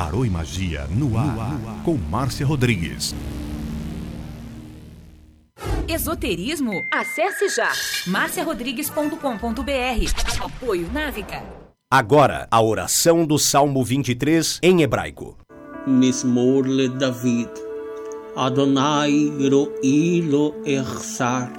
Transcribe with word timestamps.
Tarô 0.00 0.24
e 0.24 0.30
Magia 0.30 0.86
no 0.88 1.18
ar, 1.18 1.26
no 1.26 1.40
ar. 1.42 1.82
com 1.84 1.94
Márcia 1.94 2.46
Rodrigues. 2.46 3.14
Esoterismo? 5.86 6.72
Acesse 6.90 7.50
já 7.50 7.70
marciarodrigues.com.br. 8.06 10.42
Apoio 10.42 10.90
Návica. 10.90 11.42
Agora, 11.92 12.48
a 12.50 12.62
oração 12.62 13.26
do 13.26 13.38
Salmo 13.38 13.84
23 13.84 14.60
em 14.62 14.80
hebraico. 14.80 15.36
Mismorle 15.86 16.88
David. 16.88 17.50
Adonai 18.34 19.30
ro'i 19.50 20.22
lo 20.22 20.54
echsar. 20.64 21.52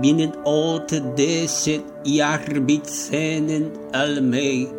Binnen 0.00 0.32
ot 0.46 0.98
deset 1.14 1.84
yarbitsenen 2.06 3.70
almei. 3.92 4.72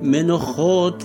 Menochot 0.00 1.04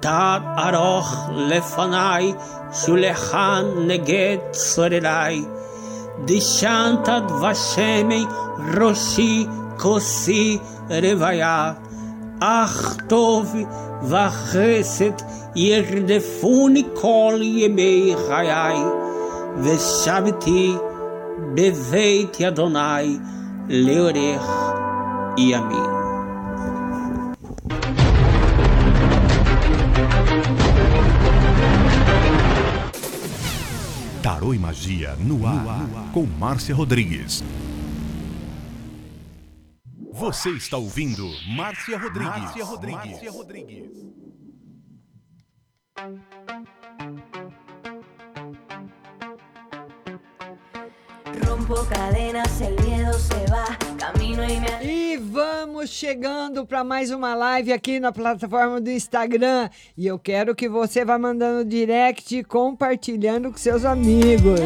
תת 0.00 0.40
ארוך 0.58 1.28
לפניי, 1.36 2.32
שולחן 2.72 3.64
נגד 3.86 4.36
צורריי. 4.50 5.44
דשנת 6.24 7.08
דבשמי 7.28 8.24
ראשי 8.80 9.46
כוסי 9.78 10.58
רוויה. 10.90 11.72
אך 12.40 12.96
טוב 13.08 13.54
וחסד 14.02 15.12
ירדפוני 15.56 16.84
כל 16.94 17.38
ימי 17.42 18.14
חיי, 18.28 18.76
ושבתי 19.62 20.74
בבית 21.54 22.40
אדוני 22.40 23.18
לאורך 23.68 24.74
ימים. 25.38 25.97
Tarô 34.21 34.53
e 34.53 34.59
Magia 34.59 35.15
no 35.15 35.47
ar, 35.47 36.11
com 36.13 36.25
Márcia 36.25 36.75
Rodrigues. 36.75 37.41
Você 40.11 40.49
está 40.49 40.75
ouvindo 40.75 41.25
Márcia 41.47 41.97
Rodrigues. 41.97 42.41
Márcia 42.41 42.65
Rodrigues. 42.65 43.11
Márcia 43.11 43.31
Rodrigues. 43.31 44.09
E 54.81 55.17
vamos 55.17 55.91
chegando 55.91 56.65
para 56.65 56.83
mais 56.83 57.11
uma 57.11 57.35
live 57.35 57.71
aqui 57.71 57.99
na 57.99 58.11
plataforma 58.11 58.81
do 58.81 58.89
Instagram. 58.89 59.69
E 59.95 60.07
eu 60.07 60.17
quero 60.17 60.55
que 60.55 60.67
você 60.67 61.05
vá 61.05 61.19
mandando 61.19 61.69
direct 61.69 62.35
e 62.35 62.43
compartilhando 62.43 63.51
com 63.51 63.57
seus 63.57 63.85
amigos. 63.85 64.61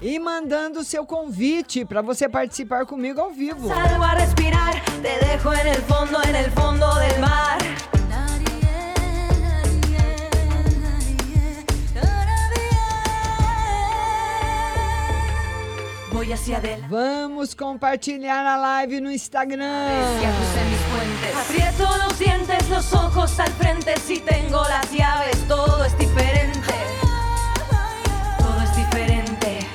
E 0.00 0.18
mandando 0.20 0.84
seu 0.84 1.04
convite 1.04 1.84
para 1.84 2.02
você 2.02 2.28
participar 2.28 2.86
comigo 2.86 3.20
ao 3.20 3.32
vivo. 3.32 3.66
salgo 3.66 4.04
a 4.04 4.14
respirar, 4.14 4.80
te 5.02 5.26
dejo 5.26 5.52
en 5.52 5.66
el 5.66 5.82
fondo, 5.82 6.22
en 6.22 6.36
el 6.36 6.50
fondo 6.52 6.94
del 7.00 7.18
mar. 7.18 7.95
Vamos 16.90 17.54
compartilhar 17.54 18.44
a 18.44 18.56
live 18.56 19.00
no 19.00 19.12
Instagram. 19.12 19.62
Aprieto 21.40 21.84
los 22.04 22.18
dientes, 22.18 22.68
los 22.68 22.92
ojos 22.92 23.38
al 23.38 23.50
frente. 23.52 23.94
Si 24.00 24.18
tengo 24.18 24.60
las 24.62 24.90
llaves, 24.90 25.46
todo 25.46 25.84
es 25.84 25.96
diferente. 25.96 26.74
Todo 28.38 28.60
es 28.64 28.76
diferente. 28.76 29.66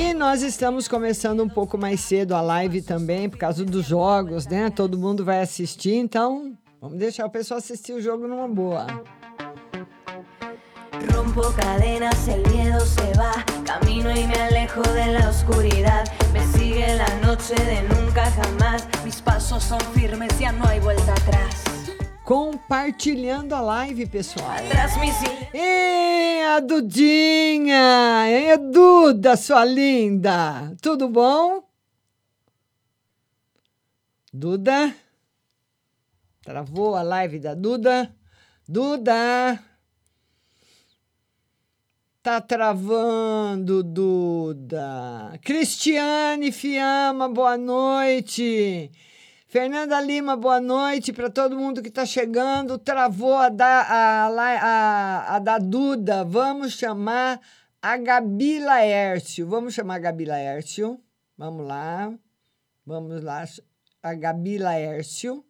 E 0.00 0.14
nós 0.14 0.42
estamos 0.42 0.88
começando 0.88 1.44
um 1.44 1.48
pouco 1.48 1.78
mais 1.78 2.00
cedo 2.00 2.34
a 2.34 2.40
live 2.40 2.82
também, 2.82 3.28
por 3.28 3.38
causa 3.38 3.64
dos 3.64 3.86
jogos, 3.86 4.48
né? 4.48 4.70
Todo 4.70 4.98
mundo 4.98 5.24
vai 5.24 5.42
assistir, 5.42 5.94
então 5.94 6.58
vamos 6.80 6.98
deixar 6.98 7.24
o 7.24 7.30
pessoal 7.30 7.58
assistir 7.58 7.92
o 7.92 8.00
jogo 8.00 8.26
numa 8.26 8.48
boa. 8.48 8.86
Cadenas, 11.54 12.28
el 12.28 12.42
miedo 12.50 12.80
se 12.80 13.12
va. 13.18 13.44
Camino 13.66 14.10
y 14.10 14.26
me 14.26 14.34
alejo 14.34 14.80
de 14.80 15.06
la 15.12 15.28
oscuridad. 15.28 16.10
Me 16.32 16.40
sigue 16.46 16.94
la 16.96 17.14
noche 17.20 17.54
de 17.54 17.82
nunca 17.82 18.30
jamás. 18.30 18.88
Mis 19.04 19.20
pasos 19.20 19.62
son 19.62 19.80
firmes, 19.92 20.38
ya 20.38 20.50
no 20.50 20.66
hay 20.66 20.80
vuelta 20.80 21.12
atrás. 21.12 21.64
Compartilhando 22.24 23.54
a 23.54 23.84
live, 23.84 24.06
pessoal. 24.06 24.64
Atrás 24.64 24.96
mi 24.98 25.10
silencio. 25.10 25.48
E 25.52 26.42
a 26.42 26.60
Dudinha! 26.60 28.30
E 28.30 28.56
Duda, 28.56 29.36
sua 29.36 29.64
linda! 29.64 30.72
Tudo 30.80 31.08
bom? 31.08 31.62
Duda? 34.32 34.94
Travou 36.42 36.96
a 36.96 37.02
live 37.02 37.38
da 37.40 37.54
Duda? 37.54 38.10
Duda! 38.66 39.69
Tá 42.22 42.38
travando, 42.38 43.82
Duda. 43.82 45.38
Cristiane 45.42 46.52
Fiamma, 46.52 47.30
boa 47.30 47.56
noite. 47.56 48.90
Fernanda 49.46 49.98
Lima, 50.02 50.36
boa 50.36 50.60
noite 50.60 51.14
para 51.14 51.30
todo 51.30 51.56
mundo 51.56 51.80
que 51.80 51.88
está 51.88 52.04
chegando. 52.04 52.76
Travou 52.76 53.36
a 53.36 53.48
da, 53.48 53.80
a, 53.80 54.26
a, 54.26 55.36
a 55.36 55.38
da 55.38 55.56
Duda. 55.56 56.22
Vamos 56.22 56.74
chamar 56.74 57.40
a 57.80 57.96
Gabi 57.96 58.58
Laércio. 58.58 59.48
Vamos 59.48 59.72
chamar 59.72 59.94
a 59.94 60.00
Gabi 60.00 60.26
Laércio. 60.26 61.00
Vamos 61.38 61.66
lá. 61.66 62.12
Vamos 62.84 63.24
lá. 63.24 63.46
A 64.02 64.12
Gabi 64.12 64.58
Laércio. 64.58 65.42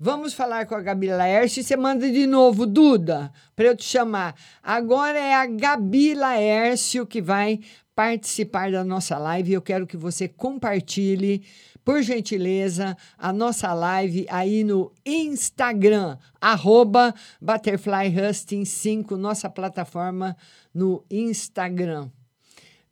Vamos 0.00 0.32
falar 0.32 0.64
com 0.66 0.76
a 0.76 0.80
Gabi 0.80 1.08
Laércio 1.08 1.60
e 1.60 1.64
você 1.64 1.76
manda 1.76 2.08
de 2.08 2.24
novo, 2.24 2.64
Duda, 2.64 3.32
para 3.56 3.64
eu 3.64 3.76
te 3.76 3.82
chamar. 3.82 4.36
Agora 4.62 5.18
é 5.18 5.34
a 5.34 5.44
Gabi 5.44 6.14
Laércio 6.14 7.04
que 7.04 7.20
vai 7.20 7.58
participar 7.96 8.70
da 8.70 8.84
nossa 8.84 9.18
live, 9.18 9.52
eu 9.52 9.60
quero 9.60 9.88
que 9.88 9.96
você 9.96 10.28
compartilhe, 10.28 11.44
por 11.84 12.00
gentileza, 12.00 12.96
a 13.18 13.32
nossa 13.32 13.74
live 13.74 14.24
aí 14.30 14.62
no 14.62 14.92
Instagram, 15.04 16.16
arroba 16.40 17.12
Butterfly 17.42 18.14
Husting 18.16 18.64
5, 18.64 19.16
nossa 19.16 19.50
plataforma 19.50 20.36
no 20.72 21.04
Instagram. 21.10 22.08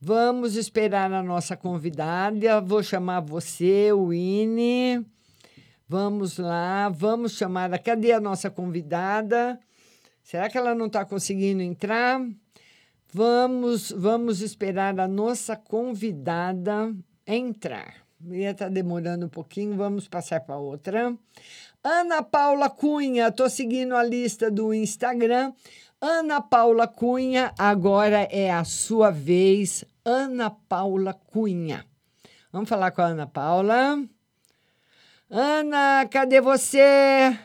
Vamos 0.01 0.57
esperar 0.57 1.13
a 1.13 1.23
nossa 1.23 1.57
convidada. 1.57 2.61
Vou 2.61 2.83
chamar 2.83 3.21
você, 3.21 3.93
Winnie. 3.93 5.07
Vamos 5.89 6.39
lá, 6.39 6.89
vamos 6.89 7.33
chamar. 7.37 7.79
Cadê 7.79 8.11
a 8.11 8.19
nossa 8.19 8.51
convidada? 8.51 9.61
Será 10.21 10.51
que 10.51 10.59
ela 10.59 10.75
não 10.75 10.87
está 10.87 11.05
conseguindo 11.05 11.63
entrar? 11.63 12.21
Vamos, 13.13 13.93
vamos 13.93 14.41
esperar 14.41 14.99
a 14.99 15.07
nossa 15.07 15.55
convidada 15.55 16.93
entrar. 17.25 17.95
Ia 18.29 18.51
estar 18.51 18.69
demorando 18.69 19.27
um 19.27 19.29
pouquinho, 19.29 19.77
vamos 19.77 20.09
passar 20.09 20.41
para 20.41 20.57
outra. 20.57 21.17
Ana 21.85 22.21
Paula 22.21 22.69
Cunha, 22.69 23.29
estou 23.29 23.49
seguindo 23.49 23.95
a 23.95 24.03
lista 24.03 24.51
do 24.51 24.75
Instagram. 24.75 25.53
Ana 26.01 26.41
Paula 26.41 26.89
Cunha, 26.89 27.55
agora 27.57 28.23
é 28.23 28.51
a 28.51 28.65
sua 28.65 29.13
vez. 29.13 29.85
Ana 30.05 30.51
Paula 30.51 31.15
Cunha. 31.15 31.87
Vamos 32.51 32.69
falar 32.69 32.91
com 32.91 33.03
a 33.03 33.07
Ana 33.07 33.27
Paula. 33.29 34.05
Ana, 35.29 36.07
cadê 36.09 36.41
você? 36.41 37.37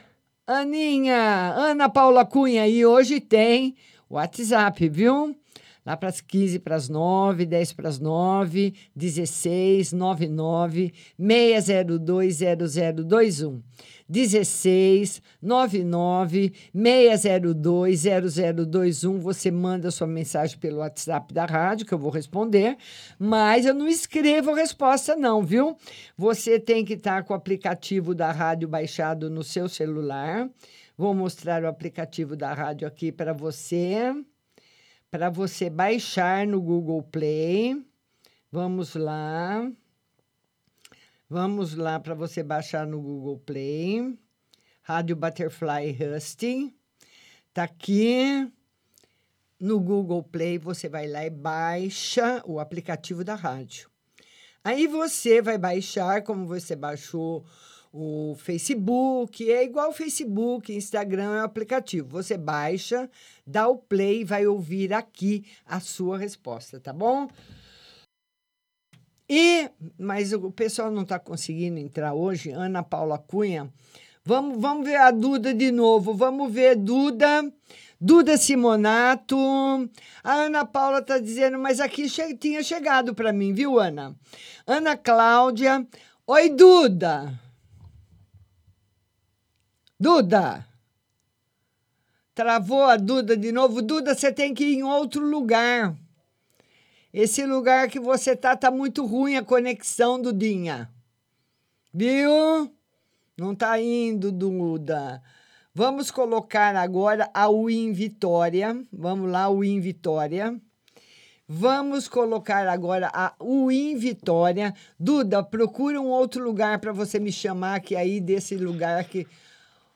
Aninha, 0.45 1.54
Ana 1.56 1.89
Paula 1.89 2.24
Cunha, 2.24 2.68
e 2.68 2.86
hoje 2.86 3.19
tem 3.19 3.75
WhatsApp, 4.07 4.88
viu? 4.88 5.36
Lá 5.86 5.98
para 5.98 6.10
as 6.10 6.22
15 6.22 6.60
para 6.60 6.75
as 6.75 6.88
9, 6.88 7.45
10 7.45 7.74
para 7.74 7.89
as 7.89 8.00
9, 8.00 8.74
16, 8.95 9.94
99, 9.94 10.94
602 11.18 12.38
0021. 12.38 13.62
16 14.12 15.22
99 15.42 16.54
602 16.74 18.04
0021. 18.04 19.19
Você 19.19 19.50
manda 19.50 19.89
sua 19.89 20.06
mensagem 20.06 20.57
pelo 20.60 20.80
WhatsApp 20.80 21.33
da 21.33 21.45
rádio, 21.45 21.86
que 21.86 21.94
eu 21.94 21.98
vou 21.98 22.12
responder, 22.12 22.77
mas 23.18 23.66
eu 23.66 23.74
não 23.74 23.88
escrevo 23.88 24.54
resposta, 24.54 25.16
não, 25.16 25.42
viu? 25.42 25.77
Você 26.18 26.60
tem 26.60 26.84
que 26.84 26.94
estar 26.94 27.24
com 27.24 27.34
o 27.34 27.38
aplicativo 27.38 28.13
da 28.13 28.31
rádio 28.31 28.68
baixado 28.68 29.30
no 29.30 29.44
seu 29.44 29.69
celular. 29.69 30.50
Vou 30.98 31.16
mostrar 31.16 31.63
o 31.63 31.68
aplicativo 31.68 32.36
da 32.36 32.54
rádio 32.54 32.88
aqui 32.88 33.12
para 33.12 33.34
você, 33.34 34.13
para 35.12 35.30
você 35.30 35.69
baixar 35.69 36.48
no 36.48 36.62
Google 36.62 37.04
Play. 37.04 37.86
Vamos 38.50 38.96
lá. 38.96 39.69
Vamos 41.30 41.75
lá 41.75 42.00
para 42.00 42.16
você 42.16 42.42
baixar 42.42 42.88
no 42.88 43.02
Google 43.02 43.38
Play. 43.40 44.18
Rádio 44.81 45.18
Butterfly 45.18 45.98
Husting. 46.00 46.74
Tá 47.54 47.63
aqui 47.63 48.50
no 49.60 49.81
Google 49.81 50.24
Play, 50.24 50.58
você 50.58 50.88
vai 50.88 51.08
lá 51.08 51.25
e 51.25 51.30
baixa 51.30 52.42
o 52.46 52.58
aplicativo 52.58 53.24
da 53.24 53.36
rádio. 53.36 53.90
Aí 54.63 54.88
você 54.88 55.42
vai 55.42 55.58
baixar, 55.58 56.24
como 56.24 56.48
você 56.48 56.74
baixou 56.74 57.46
o 57.94 58.36
Facebook, 58.38 59.52
é 59.52 59.64
igual 59.64 59.90
o 59.90 59.94
Facebook, 59.94 60.74
Instagram 60.74 61.38
é 61.38 61.42
o 61.42 61.46
aplicativo. 61.46 62.08
Você 62.10 62.38
baixa, 62.38 63.10
dá 63.46 63.68
o 63.68 63.78
play 63.78 64.22
e 64.22 64.26
vai 64.26 64.48
ouvir 64.48 64.94
aqui 64.94 65.46
a 65.66 65.80
sua 65.80 66.18
resposta, 66.18 66.80
tá 66.80 66.94
bom? 66.94 67.28
E, 69.30 69.70
mas 69.98 70.34
o 70.34 70.52
pessoal 70.52 70.92
não 70.92 71.04
está 71.04 71.18
conseguindo 71.18 71.80
entrar 71.80 72.14
hoje, 72.14 72.52
Ana 72.52 72.84
Paula 72.84 73.18
Cunha. 73.18 73.72
Vamos, 74.24 74.62
vamos 74.62 74.86
ver 74.86 74.98
a 74.98 75.10
Duda 75.10 75.54
de 75.54 75.72
novo. 75.72 76.14
Vamos 76.14 76.52
ver 76.52 76.76
Duda. 76.76 77.52
Duda 78.00 78.38
Simonato. 78.38 79.38
A 80.24 80.34
Ana 80.34 80.66
Paula 80.66 81.00
está 81.00 81.18
dizendo, 81.18 81.58
mas 81.58 81.80
aqui 81.80 82.08
che 82.08 82.36
tinha 82.36 82.62
chegado 82.62 83.16
para 83.16 83.34
mim, 83.34 83.54
viu, 83.54 83.80
Ana? 83.80 84.16
Ana 84.68 84.96
Cláudia. 84.96 85.88
Oi, 86.28 86.50
Duda. 86.50 87.40
Duda. 90.01 90.65
Travou 92.33 92.86
a 92.86 92.98
Duda 92.98 93.38
de 93.38 93.51
novo. 93.51 93.83
Duda, 93.83 94.15
você 94.15 94.31
tem 94.31 94.51
que 94.51 94.63
ir 94.63 94.77
em 94.80 94.83
outro 94.83 95.24
lugar. 95.24 95.95
Esse 97.13 97.45
lugar 97.45 97.88
que 97.88 98.00
você 98.00 98.36
tá 98.36 98.57
tá 98.57 98.71
muito 98.71 99.06
ruim 99.06 99.36
a 99.36 99.44
conexão, 99.44 100.19
Dudinha. 100.19 100.89
Viu? 101.94 102.75
Não 103.38 103.53
tá 103.53 103.80
indo, 103.80 104.31
Duda. 104.31 105.21
Vamos 105.71 106.09
colocar 106.09 106.75
agora 106.75 107.30
a 107.31 107.48
Win 107.48 107.94
Vitória. 107.94 108.83
Vamos 108.92 109.30
lá, 109.30 109.51
Win 109.51 109.80
Vitória. 109.81 110.59
Vamos 111.48 112.07
colocar 112.07 112.68
agora 112.68 113.12
a 113.13 113.36
Win 113.39 113.98
Vitória. 113.98 114.74
Duda, 115.00 115.44
procura 115.44 116.01
um 116.01 116.07
outro 116.07 116.44
lugar 116.44 116.80
para 116.80 116.92
você 116.92 117.19
me 117.19 117.31
chamar 117.31 117.81
que 117.81 117.95
aí 117.95 118.19
desse 118.19 118.56
lugar 118.56 119.00
aqui. 119.00 119.27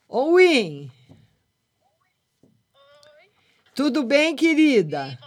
Ô, 0.08 0.36
Win. 0.36 0.92
Tudo 3.74 4.04
bem, 4.04 4.36
querida? 4.36 5.18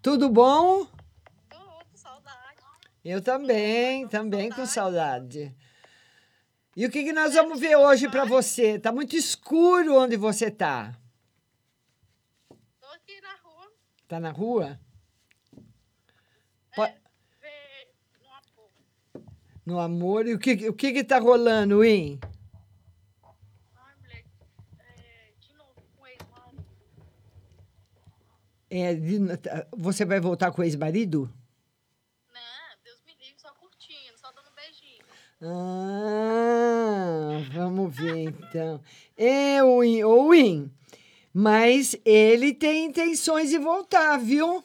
Tudo 0.00 0.28
bom? 0.28 0.86
Eu 3.04 3.20
também, 3.20 4.08
também 4.08 4.50
com 4.50 4.64
saudade. 4.64 5.54
E 6.74 6.86
o 6.86 6.90
que, 6.90 7.04
que 7.04 7.12
nós 7.12 7.34
vamos 7.34 7.60
ver 7.60 7.76
hoje 7.76 8.08
para 8.08 8.24
você? 8.24 8.78
Tá 8.78 8.90
muito 8.90 9.14
escuro 9.14 9.96
onde 9.98 10.16
você 10.16 10.50
tá. 10.50 10.96
Tô 12.80 12.86
aqui 12.86 13.20
na 13.20 13.34
rua, 13.42 13.72
Tá 14.08 14.20
na 14.20 14.30
rua? 14.30 14.80
Po- 16.74 16.82
ver 17.40 17.88
no 18.22 18.32
amor. 18.32 18.70
No 19.66 19.78
amor. 19.78 20.26
E 20.26 20.32
o 20.34 20.38
que, 20.38 20.68
o 20.70 20.72
que 20.72 20.92
que 20.94 21.04
tá 21.04 21.18
rolando, 21.18 21.80
Win? 21.80 22.18
Ai, 23.76 23.94
mulher, 24.00 24.24
é, 24.80 25.32
de 25.38 25.52
novo 25.54 25.74
com 25.96 26.06
ex-marido. 26.06 26.64
É, 28.76 28.92
de- 28.94 29.20
você 29.76 30.04
vai 30.04 30.18
voltar 30.18 30.50
com 30.50 30.60
o 30.60 30.64
ex-marido? 30.64 31.32
Não, 32.32 32.40
Deus 32.82 32.98
me 33.06 33.12
livre, 33.24 33.40
só 33.40 33.52
curtindo, 33.52 34.18
só 34.18 34.32
dando 34.32 34.50
beijinho. 34.56 35.04
Ah, 35.40 37.38
vamos 37.52 37.94
ver 37.96 38.30
então. 38.30 38.80
É, 39.16 39.62
o 39.62 39.78
Win, 39.80 40.02
ô, 40.02 40.30
Win, 40.30 40.72
mas 41.32 41.94
ele 42.04 42.52
tem 42.52 42.86
intenções 42.86 43.50
de 43.50 43.58
voltar, 43.58 44.16
viu? 44.18 44.64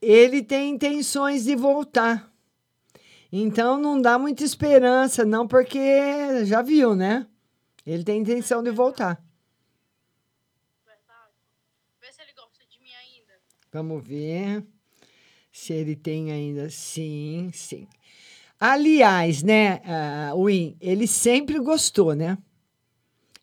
Ele 0.00 0.42
tem 0.42 0.70
intenções 0.70 1.44
de 1.44 1.54
voltar. 1.54 2.30
Então 3.32 3.78
não 3.78 4.00
dá 4.00 4.18
muita 4.18 4.42
esperança, 4.42 5.24
não, 5.24 5.46
porque 5.46 6.44
já 6.46 6.62
viu, 6.62 6.94
né? 6.94 7.26
Ele 7.86 8.04
tem 8.04 8.20
intenção 8.20 8.62
de 8.62 8.70
voltar. 8.70 9.22
Verdade. 10.84 11.32
Vê 12.00 12.12
se 12.12 12.20
ele 12.20 12.32
gosta 12.34 12.62
de 12.66 12.78
mim 12.80 12.90
ainda. 12.92 13.32
Vamos 13.72 14.04
ver 14.04 14.64
se 15.52 15.72
ele 15.72 15.94
tem 15.94 16.32
ainda. 16.32 16.68
Sim, 16.70 17.50
sim. 17.52 17.86
Aliás, 18.58 19.42
né, 19.42 19.80
ah, 19.84 20.34
Win, 20.36 20.76
ele 20.80 21.06
sempre 21.06 21.58
gostou, 21.58 22.14
né? 22.14 22.36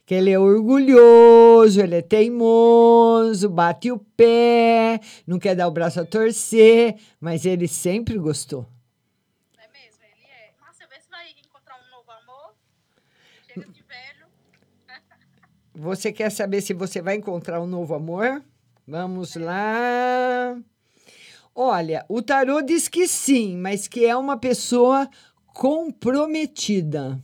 Que 0.05 0.15
ele 0.15 0.29
é 0.29 0.37
orgulhoso, 0.37 1.81
ele 1.81 1.95
é 1.95 2.01
teimoso, 2.01 3.49
bate 3.49 3.91
o 3.91 3.97
pé, 3.97 4.99
não 5.25 5.39
quer 5.39 5.55
dar 5.55 5.67
o 5.67 5.71
braço 5.71 5.99
a 5.99 6.05
torcer, 6.05 6.95
mas 7.19 7.45
ele 7.45 7.67
sempre 7.67 8.17
gostou. 8.17 8.69
É 9.57 9.67
mesmo? 9.69 10.03
Ele 10.03 10.25
é. 10.25 10.53
Márcia, 10.61 10.87
vê 10.87 10.99
se 11.01 11.09
vai 11.09 11.31
encontrar 11.31 11.75
um 11.75 11.89
novo 11.89 12.11
amor. 12.11 12.53
Chega 13.47 13.67
de 13.67 13.83
velho. 13.83 14.27
Você 15.73 16.11
quer 16.11 16.29
saber 16.31 16.61
se 16.61 16.73
você 16.73 17.01
vai 17.01 17.15
encontrar 17.15 17.59
um 17.59 17.67
novo 17.67 17.95
amor? 17.95 18.43
Vamos 18.87 19.35
lá. 19.35 20.57
Olha, 21.53 22.05
o 22.07 22.21
tarô 22.21 22.61
diz 22.61 22.87
que 22.87 23.05
sim, 23.05 23.57
mas 23.57 23.85
que 23.85 24.05
é 24.05 24.15
uma 24.15 24.37
pessoa 24.37 25.09
comprometida. 25.47 27.21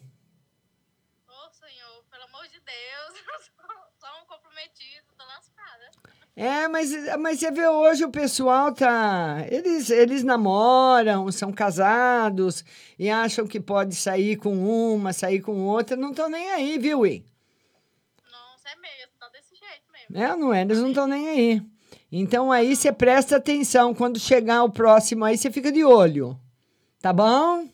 Ô, 1.25 1.53
Senhor, 1.53 2.03
pelo 2.11 2.23
amor 2.25 2.43
de 2.49 2.59
Deus. 2.59 3.23
Só 3.97 4.07
um 4.21 4.25
comprometido, 4.27 5.05
tô 5.17 5.23
lascada. 5.23 5.89
É, 6.35 6.67
mas, 6.67 6.91
mas 7.17 7.39
você 7.39 7.49
vê 7.49 7.65
hoje 7.65 8.03
o 8.03 8.11
pessoal 8.11 8.73
tá. 8.73 9.45
Eles, 9.49 9.89
eles 9.89 10.21
namoram, 10.21 11.31
são 11.31 11.53
casados 11.53 12.65
e 12.99 13.09
acham 13.09 13.47
que 13.47 13.61
pode 13.61 13.95
sair 13.95 14.35
com 14.35 14.53
uma, 14.93 15.13
sair 15.13 15.39
com 15.39 15.63
outra, 15.63 15.95
não 15.95 16.09
estão 16.09 16.27
nem 16.29 16.51
aí, 16.51 16.77
viu, 16.77 16.99
Ui? 16.99 17.23
É 20.13 20.35
não 20.35 20.53
é? 20.53 20.61
Eles 20.61 20.79
não 20.79 20.89
estão 20.89 21.07
nem 21.07 21.27
aí. 21.27 21.61
Então 22.11 22.51
aí 22.51 22.75
você 22.75 22.91
presta 22.91 23.37
atenção. 23.37 23.93
Quando 23.93 24.19
chegar 24.19 24.63
o 24.63 24.69
próximo 24.69 25.25
aí, 25.25 25.37
você 25.37 25.49
fica 25.49 25.71
de 25.71 25.83
olho. 25.83 26.37
Tá 27.01 27.11
bom? 27.11 27.67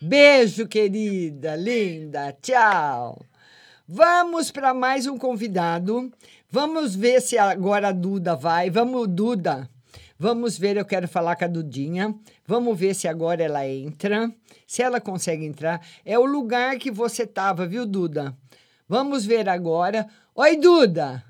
Beijo, 0.00 0.66
querida, 0.66 1.56
linda. 1.56 2.36
Tchau. 2.42 3.24
Vamos 3.88 4.50
para 4.50 4.74
mais 4.74 5.06
um 5.06 5.16
convidado. 5.16 6.12
Vamos 6.50 6.94
ver 6.94 7.22
se 7.22 7.38
agora 7.38 7.88
a 7.88 7.92
Duda 7.92 8.36
vai. 8.36 8.68
Vamos, 8.68 9.08
Duda. 9.08 9.68
Vamos 10.18 10.58
ver, 10.58 10.76
eu 10.76 10.84
quero 10.84 11.08
falar 11.08 11.34
com 11.34 11.44
a 11.44 11.48
Dudinha. 11.48 12.14
Vamos 12.46 12.78
ver 12.78 12.94
se 12.94 13.08
agora 13.08 13.42
ela 13.42 13.66
entra. 13.66 14.30
Se 14.66 14.82
ela 14.82 15.00
consegue 15.00 15.44
entrar. 15.44 15.80
É 16.04 16.18
o 16.18 16.24
lugar 16.24 16.76
que 16.76 16.90
você 16.90 17.26
tava, 17.26 17.66
viu, 17.66 17.86
Duda? 17.86 18.36
Vamos 18.88 19.24
ver 19.24 19.48
agora. 19.48 20.06
Oi, 20.34 20.56
Duda. 20.56 21.22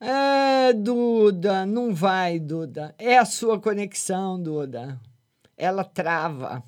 É, 0.00 0.72
Duda, 0.72 1.64
não 1.64 1.94
vai, 1.94 2.40
Duda. 2.40 2.92
É 2.98 3.16
a 3.16 3.24
sua 3.24 3.60
conexão, 3.60 4.42
Duda. 4.42 4.98
Ela 5.56 5.84
trava. 5.84 6.64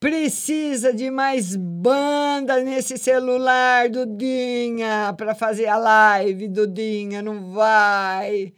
Precisa 0.00 0.92
de 0.92 1.12
mais 1.12 1.54
banda 1.54 2.60
nesse 2.60 2.98
celular, 2.98 3.88
Dudinha, 3.88 5.14
para 5.16 5.32
fazer 5.32 5.68
a 5.68 5.76
live, 5.76 6.48
Dudinha, 6.48 7.22
não 7.22 7.52
vai. 7.52 8.52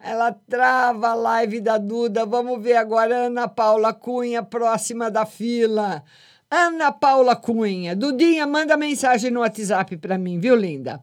Ela 0.00 0.30
trava 0.32 1.08
a 1.08 1.14
live 1.14 1.60
da 1.60 1.76
Duda. 1.76 2.24
Vamos 2.24 2.62
ver 2.62 2.76
agora 2.76 3.26
Ana 3.26 3.48
Paula 3.48 3.92
Cunha, 3.92 4.44
próxima 4.44 5.10
da 5.10 5.26
fila. 5.26 6.04
Ana 6.50 6.90
Paula 6.90 7.36
Cunha. 7.36 7.94
Dudinha, 7.94 8.44
manda 8.44 8.76
mensagem 8.76 9.30
no 9.30 9.40
WhatsApp 9.40 9.96
para 9.96 10.18
mim, 10.18 10.40
viu, 10.40 10.56
linda? 10.56 11.00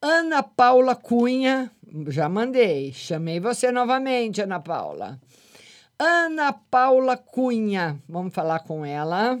Ana 0.00 0.42
Paula 0.42 0.96
Cunha, 0.96 1.70
já 2.08 2.28
mandei. 2.30 2.92
Chamei 2.94 3.38
você 3.38 3.70
novamente, 3.70 4.40
Ana 4.40 4.58
Paula. 4.58 5.20
Ana 5.98 6.50
Paula 6.52 7.16
Cunha, 7.16 8.00
vamos 8.08 8.32
falar 8.32 8.60
com 8.60 8.86
ela. 8.86 9.38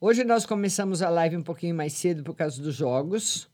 Hoje 0.00 0.24
nós 0.24 0.44
começamos 0.44 1.02
a 1.02 1.08
live 1.08 1.36
um 1.36 1.42
pouquinho 1.42 1.74
mais 1.74 1.92
cedo 1.92 2.24
por 2.24 2.34
causa 2.34 2.60
dos 2.60 2.74
jogos, 2.74 3.48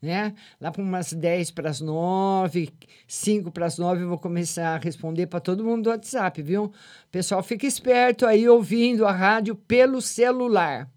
né? 0.00 0.34
Lá 0.60 0.70
para 0.70 0.82
umas 0.82 1.12
10 1.12 1.50
para 1.50 1.70
as 1.70 1.80
9, 1.80 2.70
5 3.06 3.50
para 3.50 3.66
as 3.66 3.78
9 3.78 4.02
eu 4.02 4.08
vou 4.08 4.18
começar 4.18 4.74
a 4.74 4.78
responder 4.78 5.26
para 5.26 5.40
todo 5.40 5.64
mundo 5.64 5.84
do 5.84 5.90
WhatsApp, 5.90 6.40
viu? 6.42 6.72
Pessoal, 7.10 7.42
fica 7.42 7.66
esperto 7.66 8.26
aí 8.26 8.48
ouvindo 8.48 9.06
a 9.06 9.12
rádio 9.12 9.54
pelo 9.54 10.00
celular. 10.00 10.88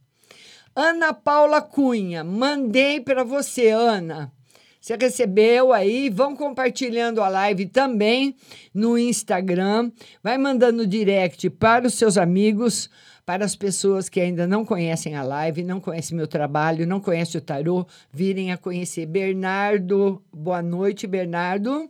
Ana 0.76 1.14
Paula 1.14 1.62
Cunha, 1.62 2.24
mandei 2.24 3.00
para 3.00 3.24
você, 3.24 3.70
Ana. 3.70 4.32
Você 4.80 4.96
recebeu 4.96 5.74
aí? 5.74 6.10
Vão 6.10 6.36
compartilhando 6.36 7.22
a 7.22 7.28
live 7.28 7.66
também 7.66 8.34
no 8.74 8.98
Instagram. 8.98 9.92
Vai 10.24 10.38
mandando 10.38 10.88
direct 10.88 11.50
para 11.50 11.86
os 11.86 11.96
seus 11.96 12.18
amigos, 12.18 12.90
para 13.30 13.46
as 13.46 13.56
pessoas 13.56 14.10
que 14.10 14.20
ainda 14.20 14.48
não 14.48 14.66
conhecem 14.66 15.16
a 15.16 15.22
live, 15.22 15.62
não 15.62 15.80
conhecem 15.80 16.18
meu 16.18 16.26
trabalho, 16.28 16.88
não 16.88 17.00
conhecem 17.00 17.38
o 17.38 17.44
tarô, 17.44 17.86
virem 18.12 18.52
a 18.52 18.58
conhecer. 18.58 19.06
Bernardo, 19.06 20.20
boa 20.34 20.64
noite, 20.64 21.06
Bernardo. 21.06 21.88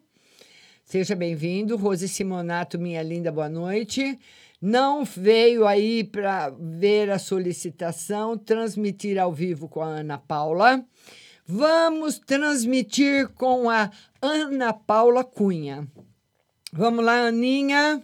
Seja 0.83 1.15
bem-vindo. 1.15 1.77
Rose 1.77 2.09
Simonato, 2.09 2.77
minha 2.77 3.01
linda, 3.01 3.31
boa 3.31 3.47
noite. 3.47 4.19
Não 4.61 5.05
veio 5.05 5.65
aí 5.65 6.03
para 6.03 6.49
ver 6.59 7.09
a 7.09 7.17
solicitação, 7.17 8.37
transmitir 8.37 9.17
ao 9.17 9.31
vivo 9.31 9.69
com 9.69 9.81
a 9.81 9.87
Ana 9.87 10.17
Paula. 10.17 10.83
Vamos 11.47 12.19
transmitir 12.19 13.29
com 13.29 13.69
a 13.69 13.89
Ana 14.21 14.73
Paula 14.73 15.23
Cunha. 15.23 15.87
Vamos 16.73 17.05
lá, 17.05 17.27
Aninha. 17.27 18.03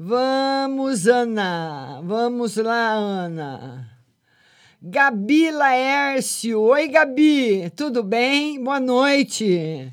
Vamos, 0.00 1.08
Ana. 1.08 2.00
Vamos 2.04 2.54
lá, 2.54 2.92
Ana. 2.92 3.98
Gabi 4.80 5.50
Laércio. 5.50 6.60
Oi, 6.60 6.86
Gabi. 6.86 7.68
Tudo 7.70 8.04
bem? 8.04 8.62
Boa 8.62 8.78
noite. 8.78 9.92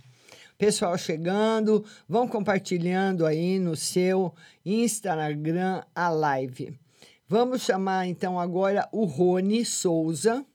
Pessoal 0.60 0.96
chegando, 0.96 1.84
vão 2.08 2.28
compartilhando 2.28 3.26
aí 3.26 3.58
no 3.58 3.76
seu 3.76 4.32
Instagram 4.64 5.82
a 5.96 6.10
live. 6.10 6.80
Vamos 7.28 7.64
chamar 7.64 8.06
então 8.06 8.40
agora 8.40 8.88
o 8.92 9.06
Rony 9.06 9.66
Souza 9.66 10.46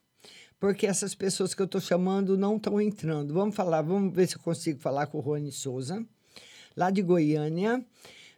porque 0.61 0.87
essas 0.87 1.13
pessoas 1.13 1.55
que 1.55 1.63
eu 1.63 1.67
estou 1.67 1.81
chamando 1.81 2.39
não 2.39 2.57
estão 2.57 2.81
entrando. 2.81 3.35
Vamos 3.35 3.57
falar, 3.57 3.83
vamos 3.83 4.15
ver 4.15 4.29
se 4.29 4.37
eu 4.37 4.43
consigo 4.43 4.79
falar 4.79 5.09
com 5.09 5.19
o 5.19 5.21
Rony 5.21 5.51
Souza, 5.51 6.07
lá 6.77 6.89
de 6.89 7.03
Goiânia. 7.03 7.85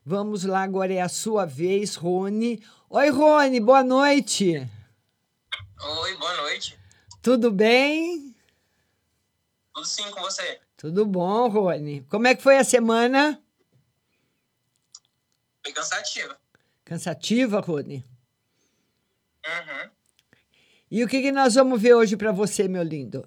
Vamos 0.04 0.42
lá, 0.42 0.64
agora 0.64 0.92
é 0.92 1.00
a 1.00 1.08
sua 1.08 1.46
vez, 1.46 1.94
Rony. 1.94 2.60
Oi, 2.90 3.08
Rony, 3.10 3.60
boa 3.60 3.84
noite. 3.84 4.68
Oi, 5.80 6.16
boa 6.16 6.36
noite. 6.38 6.76
Tudo 7.22 7.52
bem? 7.52 8.34
Tudo 9.72 9.86
sim 9.86 10.10
com 10.10 10.20
você. 10.20 10.60
Tudo 10.76 11.06
bom, 11.06 11.48
Rony. 11.48 12.04
Como 12.10 12.26
é 12.26 12.34
que 12.34 12.42
foi 12.42 12.58
a 12.58 12.64
semana? 12.64 13.40
Foi 15.62 15.72
cansativa. 15.72 16.36
Cansativa, 16.84 17.60
Rony? 17.60 18.04
Uhum. 19.46 19.90
E 20.90 21.04
o 21.04 21.08
que, 21.08 21.22
que 21.22 21.30
nós 21.30 21.54
vamos 21.54 21.80
ver 21.80 21.94
hoje 21.94 22.16
para 22.16 22.32
você, 22.32 22.66
meu 22.66 22.82
lindo? 22.82 23.24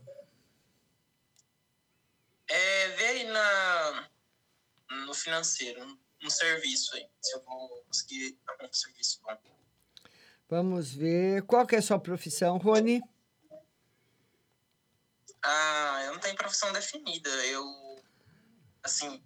É 2.49 2.89
ver 2.89 3.05
aí 3.05 3.23
na, 3.23 4.09
no 5.07 5.13
financeiro, 5.13 5.97
no 6.25 6.31
serviço 6.31 6.95
aí, 6.95 7.07
se 7.21 7.35
eu 7.35 7.43
vou 7.43 7.83
conseguir 7.87 8.37
algum 8.47 8.73
serviço 8.73 9.21
bom. 9.23 9.55
Vamos 10.49 10.93
ver. 10.93 11.43
Qual 11.43 11.65
que 11.65 11.75
é 11.75 11.79
a 11.79 11.81
sua 11.81 11.99
profissão, 11.99 12.57
Rony? 12.57 13.01
Ah, 15.43 16.01
eu 16.05 16.13
não 16.13 16.19
tenho 16.19 16.35
profissão 16.35 16.71
definida. 16.73 17.29
Eu, 17.45 17.63
assim, 18.83 19.23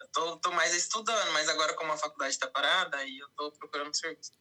eu 0.00 0.08
tô, 0.08 0.36
tô 0.38 0.50
mais 0.52 0.74
estudando, 0.74 1.32
mas 1.32 1.48
agora 1.48 1.74
como 1.74 1.92
a 1.92 1.96
faculdade 1.96 2.32
está 2.32 2.46
parada, 2.46 2.96
aí 2.96 3.18
eu 3.18 3.28
tô 3.36 3.52
procurando 3.52 3.94
serviço. 3.94 4.32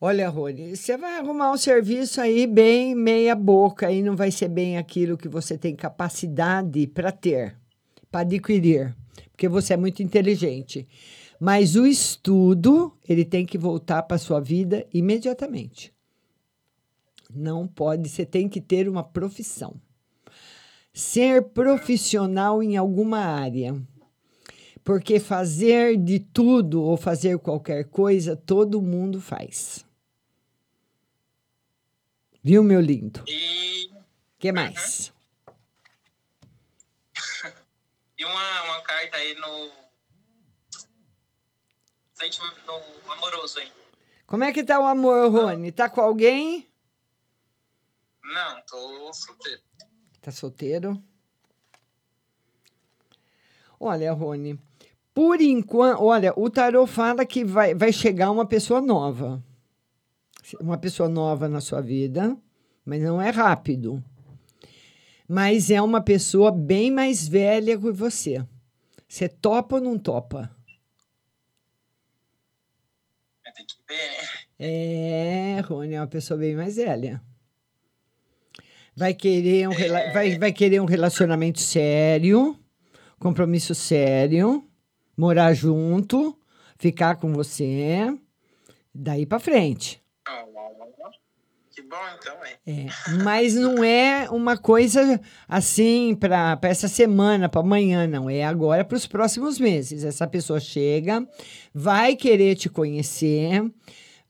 Olha, 0.00 0.28
Rony, 0.28 0.76
você 0.76 0.98
vai 0.98 1.18
arrumar 1.18 1.50
um 1.50 1.56
serviço 1.56 2.20
aí 2.20 2.46
bem 2.46 2.94
meia 2.94 3.34
boca 3.34 3.90
e 3.90 4.02
não 4.02 4.14
vai 4.14 4.30
ser 4.30 4.48
bem 4.48 4.76
aquilo 4.76 5.16
que 5.16 5.28
você 5.28 5.56
tem 5.56 5.74
capacidade 5.74 6.86
para 6.88 7.10
ter, 7.10 7.58
para 8.10 8.20
adquirir, 8.20 8.94
porque 9.30 9.48
você 9.48 9.74
é 9.74 9.76
muito 9.76 10.02
inteligente. 10.02 10.86
Mas 11.40 11.76
o 11.76 11.86
estudo, 11.86 12.96
ele 13.08 13.24
tem 13.24 13.44
que 13.44 13.58
voltar 13.58 14.02
para 14.04 14.18
sua 14.18 14.40
vida 14.40 14.86
imediatamente. 14.92 15.92
Não 17.34 17.66
pode, 17.66 18.08
você 18.08 18.24
tem 18.24 18.48
que 18.48 18.60
ter 18.60 18.88
uma 18.88 19.02
profissão. 19.02 19.74
Ser 20.92 21.42
profissional 21.42 22.62
em 22.62 22.76
alguma 22.76 23.18
área. 23.18 23.74
Porque 24.84 25.18
fazer 25.18 25.96
de 25.96 26.20
tudo 26.20 26.82
ou 26.82 26.96
fazer 26.96 27.38
qualquer 27.38 27.84
coisa, 27.84 28.36
todo 28.36 28.80
mundo 28.80 29.20
faz. 29.20 29.84
Viu, 32.42 32.62
meu 32.62 32.80
lindo? 32.80 33.24
E. 33.26 33.90
que 34.38 34.52
mais? 34.52 35.08
Uhum. 35.08 35.14
Uma, 38.24 38.62
uma 38.64 38.80
carta 38.82 39.16
aí 39.16 39.34
no. 39.34 39.70
no 42.66 43.12
amoroso 43.12 43.58
aí. 43.58 43.72
Como 44.26 44.44
é 44.44 44.52
que 44.52 44.64
tá 44.64 44.80
o 44.80 44.86
amor, 44.86 45.30
Rony? 45.30 45.70
Tá 45.70 45.88
com 45.88 46.00
alguém? 46.00 46.68
Não, 48.22 48.62
tô 48.62 49.12
solteiro. 49.12 49.62
Tá 50.20 50.30
solteiro? 50.32 51.02
Olha, 53.78 54.12
Rony, 54.12 54.58
por 55.12 55.40
enquanto, 55.40 56.02
olha, 56.02 56.32
o 56.36 56.48
tarô 56.48 56.86
fala 56.86 57.26
que 57.26 57.44
vai, 57.44 57.74
vai 57.74 57.92
chegar 57.92 58.30
uma 58.30 58.46
pessoa 58.46 58.80
nova 58.80 59.42
uma 60.60 60.76
pessoa 60.76 61.08
nova 61.08 61.48
na 61.48 61.60
sua 61.60 61.80
vida, 61.80 62.36
mas 62.84 63.02
não 63.02 63.20
é 63.20 63.30
rápido. 63.30 64.04
Mas 65.28 65.70
é 65.70 65.80
uma 65.80 66.02
pessoa 66.02 66.52
bem 66.52 66.90
mais 66.90 67.26
velha 67.26 67.78
que 67.78 67.90
você. 67.90 68.44
Você 69.08 69.28
topa 69.28 69.76
ou 69.76 69.80
não 69.80 69.98
topa? 69.98 70.50
Tem 73.54 73.64
que 73.64 73.76
ver, 73.88 73.94
né? 73.94 74.44
É, 74.58 75.60
Rony 75.60 75.94
é 75.94 76.00
uma 76.00 76.06
pessoa 76.06 76.38
bem 76.38 76.56
mais 76.56 76.76
velha. 76.76 77.22
Vai 78.96 79.14
querer 79.14 79.68
um, 79.68 79.72
é... 79.72 80.12
vai, 80.12 80.38
vai 80.38 80.52
querer 80.52 80.80
um 80.80 80.84
relacionamento 80.84 81.60
sério, 81.60 82.58
compromisso 83.18 83.74
sério, 83.74 84.68
morar 85.16 85.52
junto, 85.54 86.38
ficar 86.78 87.16
com 87.16 87.32
você, 87.32 88.16
daí 88.94 89.26
para 89.26 89.40
frente. 89.40 90.02
Que 91.74 91.82
bom, 91.82 91.96
então, 92.16 92.36
é. 92.44 92.58
É, 92.64 92.86
mas 93.24 93.54
não 93.56 93.82
é 93.82 94.30
uma 94.30 94.56
coisa 94.56 95.20
assim 95.48 96.14
para 96.14 96.56
essa 96.62 96.86
semana, 96.86 97.48
para 97.48 97.62
amanhã, 97.62 98.06
não. 98.06 98.30
É 98.30 98.44
agora 98.44 98.84
para 98.84 98.96
os 98.96 99.08
próximos 99.08 99.58
meses. 99.58 100.04
Essa 100.04 100.24
pessoa 100.24 100.60
chega, 100.60 101.26
vai 101.74 102.14
querer 102.14 102.54
te 102.54 102.68
conhecer, 102.68 103.68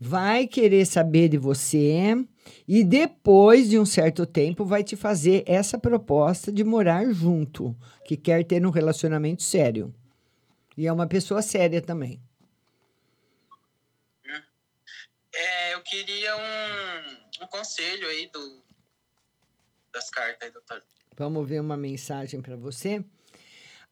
vai 0.00 0.46
querer 0.46 0.86
saber 0.86 1.28
de 1.28 1.36
você 1.36 2.16
e 2.66 2.82
depois 2.82 3.68
de 3.68 3.78
um 3.78 3.84
certo 3.84 4.24
tempo 4.24 4.64
vai 4.64 4.82
te 4.82 4.96
fazer 4.96 5.44
essa 5.46 5.78
proposta 5.78 6.50
de 6.50 6.64
morar 6.64 7.04
junto, 7.12 7.76
que 8.06 8.16
quer 8.16 8.42
ter 8.44 8.64
um 8.64 8.70
relacionamento 8.70 9.42
sério. 9.42 9.94
E 10.78 10.86
é 10.86 10.92
uma 10.92 11.06
pessoa 11.06 11.42
séria 11.42 11.82
também. 11.82 12.18
É, 15.36 15.74
eu 15.74 15.80
queria 15.82 16.36
um, 16.36 17.23
um 17.42 17.46
conselho 17.46 18.06
aí 18.08 18.28
do, 18.32 18.62
das 19.92 20.10
cartas 20.10 20.38
aí, 20.42 20.50
doutor. 20.52 20.82
Vamos 21.16 21.48
ver 21.48 21.60
uma 21.60 21.76
mensagem 21.76 22.40
para 22.40 22.56
você. 22.56 23.04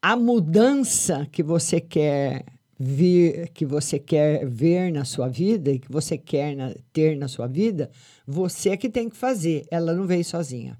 A 0.00 0.16
mudança 0.16 1.26
que 1.30 1.42
você 1.42 1.80
quer 1.80 2.44
vir, 2.78 3.48
que 3.50 3.64
você 3.64 3.98
quer 3.98 4.44
ver 4.44 4.90
na 4.92 5.04
sua 5.04 5.28
vida 5.28 5.70
e 5.70 5.78
que 5.78 5.90
você 5.90 6.18
quer 6.18 6.56
na- 6.56 6.74
ter 6.92 7.16
na 7.16 7.28
sua 7.28 7.46
vida, 7.46 7.90
você 8.26 8.70
é 8.70 8.76
que 8.76 8.88
tem 8.90 9.08
que 9.08 9.16
fazer. 9.16 9.64
Ela 9.70 9.92
não 9.92 10.06
veio 10.06 10.24
sozinha. 10.24 10.76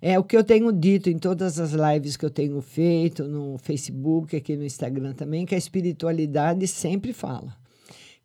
É 0.00 0.16
o 0.18 0.22
que 0.22 0.36
eu 0.36 0.44
tenho 0.44 0.70
dito 0.70 1.10
em 1.10 1.18
todas 1.18 1.58
as 1.58 1.72
lives 1.72 2.16
que 2.16 2.24
eu 2.24 2.30
tenho 2.30 2.60
feito 2.60 3.24
no 3.24 3.58
Facebook, 3.58 4.36
aqui 4.36 4.54
no 4.54 4.64
Instagram 4.64 5.14
também, 5.14 5.44
que 5.44 5.54
a 5.54 5.58
espiritualidade 5.58 6.68
sempre 6.68 7.12
fala 7.12 7.56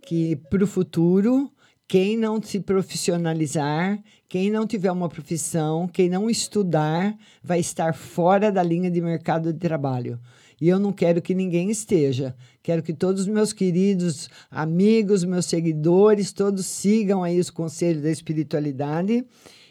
que 0.03 0.35
para 0.35 0.63
o 0.63 0.67
futuro, 0.67 1.51
quem 1.91 2.15
não 2.15 2.41
se 2.41 2.61
profissionalizar, 2.61 4.01
quem 4.29 4.49
não 4.49 4.65
tiver 4.65 4.93
uma 4.93 5.09
profissão, 5.09 5.89
quem 5.89 6.07
não 6.07 6.29
estudar, 6.29 7.13
vai 7.43 7.59
estar 7.59 7.93
fora 7.93 8.49
da 8.49 8.63
linha 8.63 8.89
de 8.89 9.01
mercado 9.01 9.51
de 9.51 9.59
trabalho. 9.59 10.17
E 10.61 10.69
eu 10.69 10.79
não 10.79 10.93
quero 10.93 11.21
que 11.21 11.35
ninguém 11.35 11.69
esteja. 11.69 12.33
Quero 12.63 12.81
que 12.81 12.93
todos 12.93 13.23
os 13.23 13.27
meus 13.27 13.51
queridos 13.51 14.29
amigos, 14.49 15.25
meus 15.25 15.47
seguidores, 15.47 16.31
todos 16.31 16.65
sigam 16.65 17.25
aí 17.25 17.37
os 17.37 17.49
conselhos 17.49 18.03
da 18.03 18.09
espiritualidade 18.09 19.25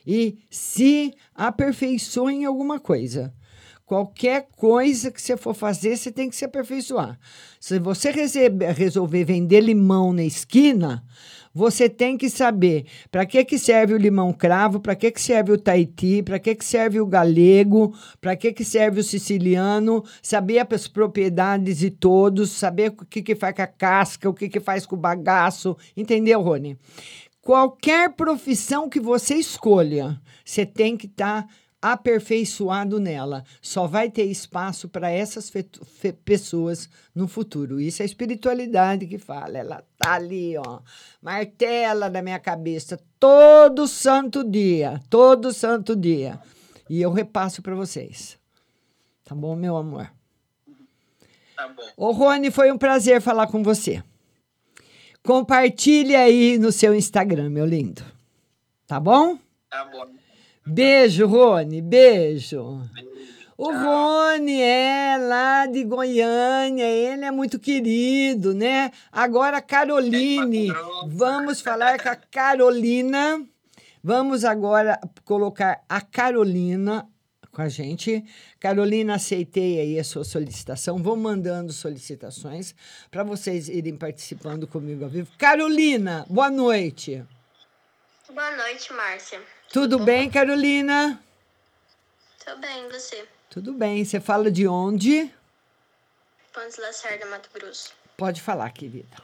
e 0.06 0.36
se 0.50 1.14
aperfeiçoem 1.34 2.42
em 2.42 2.44
alguma 2.44 2.78
coisa. 2.78 3.32
Qualquer 3.86 4.46
coisa 4.54 5.10
que 5.10 5.20
você 5.20 5.36
for 5.36 5.52
fazer, 5.54 5.96
você 5.96 6.12
tem 6.12 6.28
que 6.28 6.36
se 6.36 6.44
aperfeiçoar. 6.44 7.18
Se 7.58 7.78
você 7.78 8.12
resolver 8.76 9.24
vender 9.24 9.62
limão 9.62 10.12
na 10.12 10.22
esquina, 10.22 11.02
você 11.52 11.88
tem 11.88 12.16
que 12.16 12.30
saber 12.30 12.86
para 13.10 13.26
que, 13.26 13.44
que 13.44 13.58
serve 13.58 13.94
o 13.94 13.98
limão 13.98 14.32
cravo, 14.32 14.80
para 14.80 14.94
que, 14.94 15.10
que 15.10 15.20
serve 15.20 15.52
o 15.52 15.58
Tahiti, 15.58 16.22
para 16.22 16.38
que, 16.38 16.54
que 16.54 16.64
serve 16.64 17.00
o 17.00 17.06
galego, 17.06 17.94
para 18.20 18.36
que, 18.36 18.52
que 18.52 18.64
serve 18.64 19.00
o 19.00 19.04
siciliano, 19.04 20.04
saber 20.22 20.66
as 20.70 20.86
propriedades 20.86 21.78
de 21.78 21.90
todos, 21.90 22.50
saber 22.50 22.90
o 22.90 23.04
que, 23.04 23.22
que 23.22 23.34
faz 23.34 23.54
com 23.54 23.62
a 23.62 23.66
casca, 23.66 24.30
o 24.30 24.34
que, 24.34 24.48
que 24.48 24.60
faz 24.60 24.86
com 24.86 24.94
o 24.94 24.98
bagaço. 24.98 25.76
Entendeu, 25.96 26.40
Rony? 26.40 26.78
Qualquer 27.42 28.12
profissão 28.12 28.88
que 28.88 29.00
você 29.00 29.34
escolha, 29.34 30.20
você 30.44 30.66
tem 30.66 30.96
que 30.96 31.06
estar 31.06 31.48
aperfeiçoado 31.80 33.00
nela. 33.00 33.44
Só 33.60 33.86
vai 33.86 34.10
ter 34.10 34.24
espaço 34.24 34.88
para 34.88 35.10
essas 35.10 35.50
pessoas 36.24 36.88
no 37.14 37.26
futuro. 37.26 37.80
Isso 37.80 38.02
é 38.02 38.04
a 38.04 38.06
espiritualidade 38.06 39.06
que 39.06 39.18
fala. 39.18 39.58
Ela 39.58 39.84
tá 39.98 40.14
ali, 40.14 40.56
ó, 40.56 40.80
martela 41.22 42.08
na 42.08 42.22
minha 42.22 42.38
cabeça 42.38 43.00
todo 43.18 43.86
santo 43.88 44.44
dia, 44.44 45.00
todo 45.08 45.52
santo 45.52 45.96
dia. 45.96 46.40
E 46.88 47.00
eu 47.00 47.12
repasso 47.12 47.62
para 47.62 47.74
vocês. 47.74 48.38
Tá 49.24 49.34
bom, 49.34 49.54
meu 49.54 49.76
amor? 49.76 50.10
Tá 51.56 51.68
bom. 51.68 51.82
Ô, 51.96 52.10
Rony, 52.10 52.50
foi 52.50 52.72
um 52.72 52.78
prazer 52.78 53.20
falar 53.20 53.46
com 53.46 53.62
você. 53.62 54.02
Compartilhe 55.22 56.16
aí 56.16 56.58
no 56.58 56.72
seu 56.72 56.94
Instagram, 56.94 57.50
meu 57.50 57.66
lindo. 57.66 58.02
Tá 58.86 58.98
bom? 58.98 59.38
Tá 59.68 59.84
bom. 59.84 60.19
Beijo, 60.66 61.26
Rony, 61.26 61.80
beijo. 61.80 62.80
O 63.56 63.72
Rony 63.72 64.60
é 64.60 65.18
lá 65.18 65.66
de 65.66 65.84
Goiânia, 65.84 66.84
ele 66.84 67.24
é 67.24 67.30
muito 67.30 67.58
querido, 67.58 68.54
né? 68.54 68.90
Agora, 69.12 69.58
a 69.58 69.60
Caroline, 69.60 70.68
vamos 71.08 71.60
falar 71.60 72.02
com 72.02 72.08
a 72.08 72.16
Carolina. 72.16 73.44
Vamos 74.02 74.44
agora 74.44 74.98
colocar 75.26 75.84
a 75.86 76.00
Carolina 76.00 77.06
com 77.52 77.60
a 77.60 77.68
gente. 77.68 78.24
Carolina, 78.58 79.16
aceitei 79.16 79.78
aí 79.78 79.98
a 79.98 80.04
sua 80.04 80.24
solicitação. 80.24 81.02
Vou 81.02 81.16
mandando 81.16 81.72
solicitações 81.72 82.74
para 83.10 83.22
vocês 83.22 83.68
irem 83.68 83.96
participando 83.96 84.66
comigo 84.66 85.04
ao 85.04 85.10
vivo. 85.10 85.30
Carolina, 85.36 86.24
boa 86.30 86.50
noite. 86.50 87.22
Boa 88.32 88.56
noite, 88.56 88.92
Márcia. 88.92 89.40
Tudo 89.72 90.00
bem, 90.00 90.28
Carolina? 90.28 91.22
Tô 92.44 92.56
bem, 92.56 92.88
você? 92.88 93.24
Tudo 93.48 93.72
bem. 93.72 94.04
Você 94.04 94.18
fala 94.18 94.50
de 94.50 94.66
onde? 94.66 95.32
Pontes 96.52 96.76
Lacerda, 96.76 97.24
Mato 97.26 97.48
Grosso. 97.54 97.92
Pode 98.16 98.42
falar, 98.42 98.68
querida. 98.72 99.16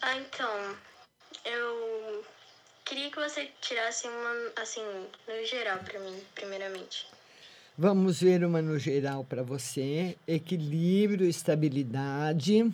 Ah, 0.00 0.16
então, 0.16 0.74
eu 1.44 2.24
queria 2.86 3.10
que 3.10 3.16
você 3.20 3.50
tirasse 3.60 4.08
uma, 4.08 4.62
assim, 4.62 4.80
no 5.28 5.44
geral 5.44 5.78
pra 5.80 6.00
mim, 6.00 6.18
primeiramente. 6.34 7.06
Vamos 7.76 8.22
ver 8.22 8.42
uma 8.42 8.62
no 8.62 8.78
geral 8.78 9.22
para 9.22 9.42
você. 9.42 10.16
Equilíbrio, 10.26 11.28
estabilidade. 11.28 12.72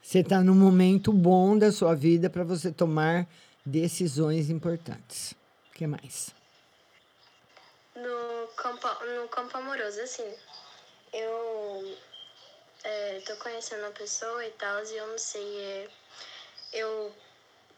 Você 0.00 0.20
está 0.20 0.44
num 0.44 0.54
momento 0.54 1.12
bom 1.12 1.58
da 1.58 1.72
sua 1.72 1.92
vida 1.92 2.30
para 2.30 2.44
você 2.44 2.70
tomar 2.70 3.26
decisões 3.64 4.50
importantes. 4.50 5.32
O 5.70 5.72
que 5.74 5.86
mais? 5.86 6.30
No 7.94 8.48
campo, 8.56 8.88
no 9.20 9.28
campo 9.28 9.56
amoroso, 9.56 10.00
assim, 10.00 10.34
eu 11.12 11.96
é, 12.84 13.20
tô 13.26 13.36
conhecendo 13.36 13.80
uma 13.80 13.90
pessoa 13.90 14.44
e 14.44 14.50
tal, 14.50 14.84
e 14.84 14.96
eu 14.96 15.06
não 15.06 15.18
sei, 15.18 15.60
é, 15.60 15.88
eu, 16.72 17.12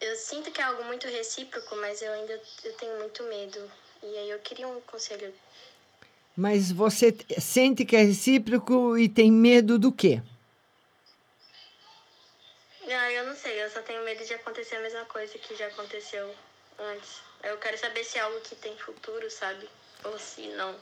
eu 0.01 0.17
sinto 0.17 0.51
que 0.51 0.61
é 0.61 0.65
algo 0.65 0.85
muito 0.85 1.07
recíproco, 1.09 1.77
mas 1.77 2.01
eu 2.03 2.13
ainda 2.13 2.41
eu 2.65 2.73
tenho 2.77 2.99
muito 2.99 3.23
medo. 3.25 3.71
E 4.03 4.19
aí 4.19 4.31
eu 4.31 4.39
queria 4.41 4.69
um 4.69 4.81
conselho 4.83 5.33
Mas 6.37 6.71
você 6.71 7.17
sente 7.41 7.87
que 7.87 7.97
é 7.97 8.03
recíproco 8.03 8.99
e 8.99 9.09
tem 9.09 9.33
medo 9.33 9.79
do 9.79 9.91
quê? 9.91 10.21
Ah, 12.87 13.13
eu 13.13 13.27
não 13.27 13.35
sei, 13.35 13.63
eu 13.63 13.71
só 13.71 13.81
tenho 13.81 14.05
medo 14.05 14.25
de 14.25 14.35
acontecer 14.35 14.77
a 14.77 14.83
mesma 14.83 15.05
coisa 15.07 15.33
que 15.39 15.57
já 15.57 15.67
aconteceu 15.67 16.31
antes. 16.79 17.21
Eu 17.43 17.57
quero 17.59 17.79
saber 17.79 18.05
se 18.05 18.19
é 18.19 18.21
algo 18.21 18.41
que 18.41 18.55
tem 18.57 18.77
futuro, 18.77 19.31
sabe? 19.31 19.67
Ou 20.05 20.19
se 20.19 20.49
não. 20.57 20.75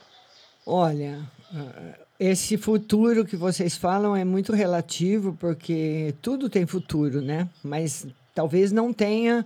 Olha, 0.67 1.21
ah, 1.55 1.99
esse 2.19 2.57
futuro 2.57 3.25
que 3.25 3.37
vocês 3.37 3.77
falam 3.77 4.17
é 4.17 4.25
muito 4.25 4.53
relativo, 4.53 5.37
porque 5.38 6.15
tudo 6.21 6.49
tem 6.51 6.67
futuro, 6.67 7.21
né? 7.21 7.49
Mas 7.62 8.07
talvez 8.35 8.73
não 8.73 8.93
tenha 8.93 9.45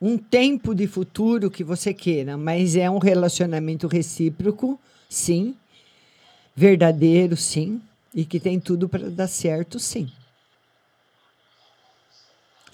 um 0.00 0.16
tempo 0.16 0.74
de 0.74 0.86
futuro 0.86 1.50
que 1.50 1.64
você 1.64 1.92
queira, 1.92 2.36
mas 2.36 2.76
é 2.76 2.88
um 2.90 2.98
relacionamento 2.98 3.86
recíproco, 3.86 4.78
sim, 5.08 5.56
verdadeiro, 6.54 7.36
sim, 7.36 7.80
e 8.14 8.24
que 8.24 8.38
tem 8.38 8.60
tudo 8.60 8.88
para 8.88 9.10
dar 9.10 9.28
certo, 9.28 9.78
sim. 9.78 10.10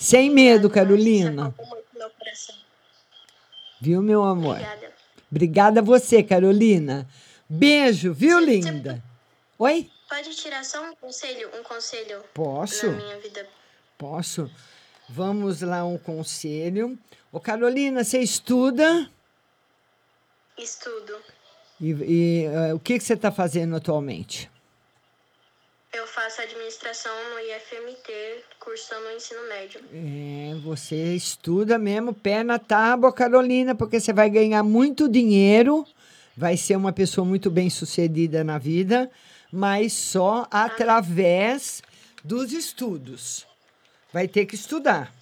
Sem 0.01 0.31
medo, 0.31 0.71
Carolina. 0.71 1.55
Meu. 1.55 2.11
Viu, 3.79 4.03
meu 4.03 4.25
amor? 4.25 4.57
Obrigada. 4.57 4.93
Obrigada 5.31 5.81
a 5.81 5.83
você, 5.83 6.23
Carolina. 6.23 7.07
Beijo, 7.47 8.15
viu, 8.15 8.39
linda? 8.39 9.03
Oi? 9.59 9.91
Pode 10.09 10.35
tirar 10.35 10.65
só 10.65 10.83
um 10.83 10.97
conselho, 10.97 11.51
um 11.55 11.63
conselho 11.63 12.25
Posso? 12.33 12.87
na 12.87 12.97
minha 12.97 13.19
vida. 13.19 13.47
Posso? 13.99 14.51
Vamos 15.07 15.61
lá, 15.61 15.85
um 15.85 15.99
conselho. 15.99 16.99
Ô, 17.31 17.39
Carolina, 17.39 18.03
você 18.03 18.21
estuda? 18.21 19.07
Estudo. 20.57 21.15
E, 21.79 21.91
e, 21.91 22.45
eh, 22.47 22.73
o 22.73 22.81
que, 22.81 22.99
que 22.99 23.05
você 23.05 23.13
está 23.13 23.31
fazendo 23.31 23.77
atualmente? 23.77 24.51
Eu 25.93 26.07
faço 26.07 26.41
administração 26.41 27.13
no 27.31 27.41
IFMT, 27.41 28.45
cursando 28.61 29.09
o 29.09 29.11
ensino 29.11 29.43
médio. 29.49 29.81
É, 29.93 30.55
você 30.63 31.17
estuda 31.17 31.79
mesmo, 31.79 32.15
pé 32.15 32.45
na 32.45 32.61
tábua, 32.61 33.13
Carolina, 33.13 33.75
porque 33.75 33.99
você 33.99 34.13
vai 34.13 34.31
ganhar 34.31 34.63
muito 34.63 35.09
dinheiro, 35.09 35.85
vai 36.37 36.57
ser 36.57 36.77
uma 36.77 36.93
pessoa 36.93 37.25
muito 37.25 37.51
bem 37.51 37.69
sucedida 37.69 38.45
na 38.45 38.57
vida, 38.57 39.11
mas 39.53 39.93
só 39.93 40.47
através 40.49 41.83
dos 42.23 42.53
estudos. 42.53 43.45
Vai 44.13 44.29
ter 44.29 44.47
que 44.47 44.55
estudar. 44.55 45.13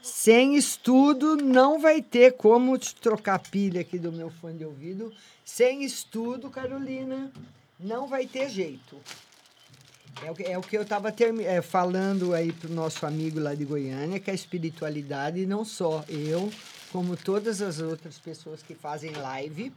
Sem 0.00 0.54
estudo, 0.54 1.36
não 1.36 1.80
vai 1.80 2.00
ter 2.00 2.34
como 2.34 2.78
te 2.78 2.94
trocar 2.94 3.34
a 3.34 3.38
pilha 3.40 3.80
aqui 3.80 3.98
do 3.98 4.12
meu 4.12 4.30
fone 4.30 4.58
de 4.58 4.64
ouvido. 4.64 5.12
Sem 5.44 5.82
estudo, 5.82 6.50
Carolina, 6.50 7.32
não 7.80 8.06
vai 8.06 8.26
ter 8.26 8.48
jeito. 8.48 8.96
É 10.24 10.30
o 10.30 10.34
que, 10.34 10.42
é 10.42 10.58
o 10.58 10.60
que 10.60 10.76
eu 10.76 10.82
estava 10.82 11.14
falando 11.62 12.34
aí 12.34 12.52
para 12.52 12.68
o 12.68 12.74
nosso 12.74 13.06
amigo 13.06 13.38
lá 13.38 13.54
de 13.54 13.64
Goiânia, 13.64 14.18
que 14.18 14.30
a 14.30 14.34
espiritualidade, 14.34 15.46
não 15.46 15.64
só 15.64 16.04
eu, 16.08 16.50
como 16.90 17.16
todas 17.16 17.62
as 17.62 17.80
outras 17.80 18.18
pessoas 18.18 18.62
que 18.62 18.74
fazem 18.74 19.12
live, 19.12 19.72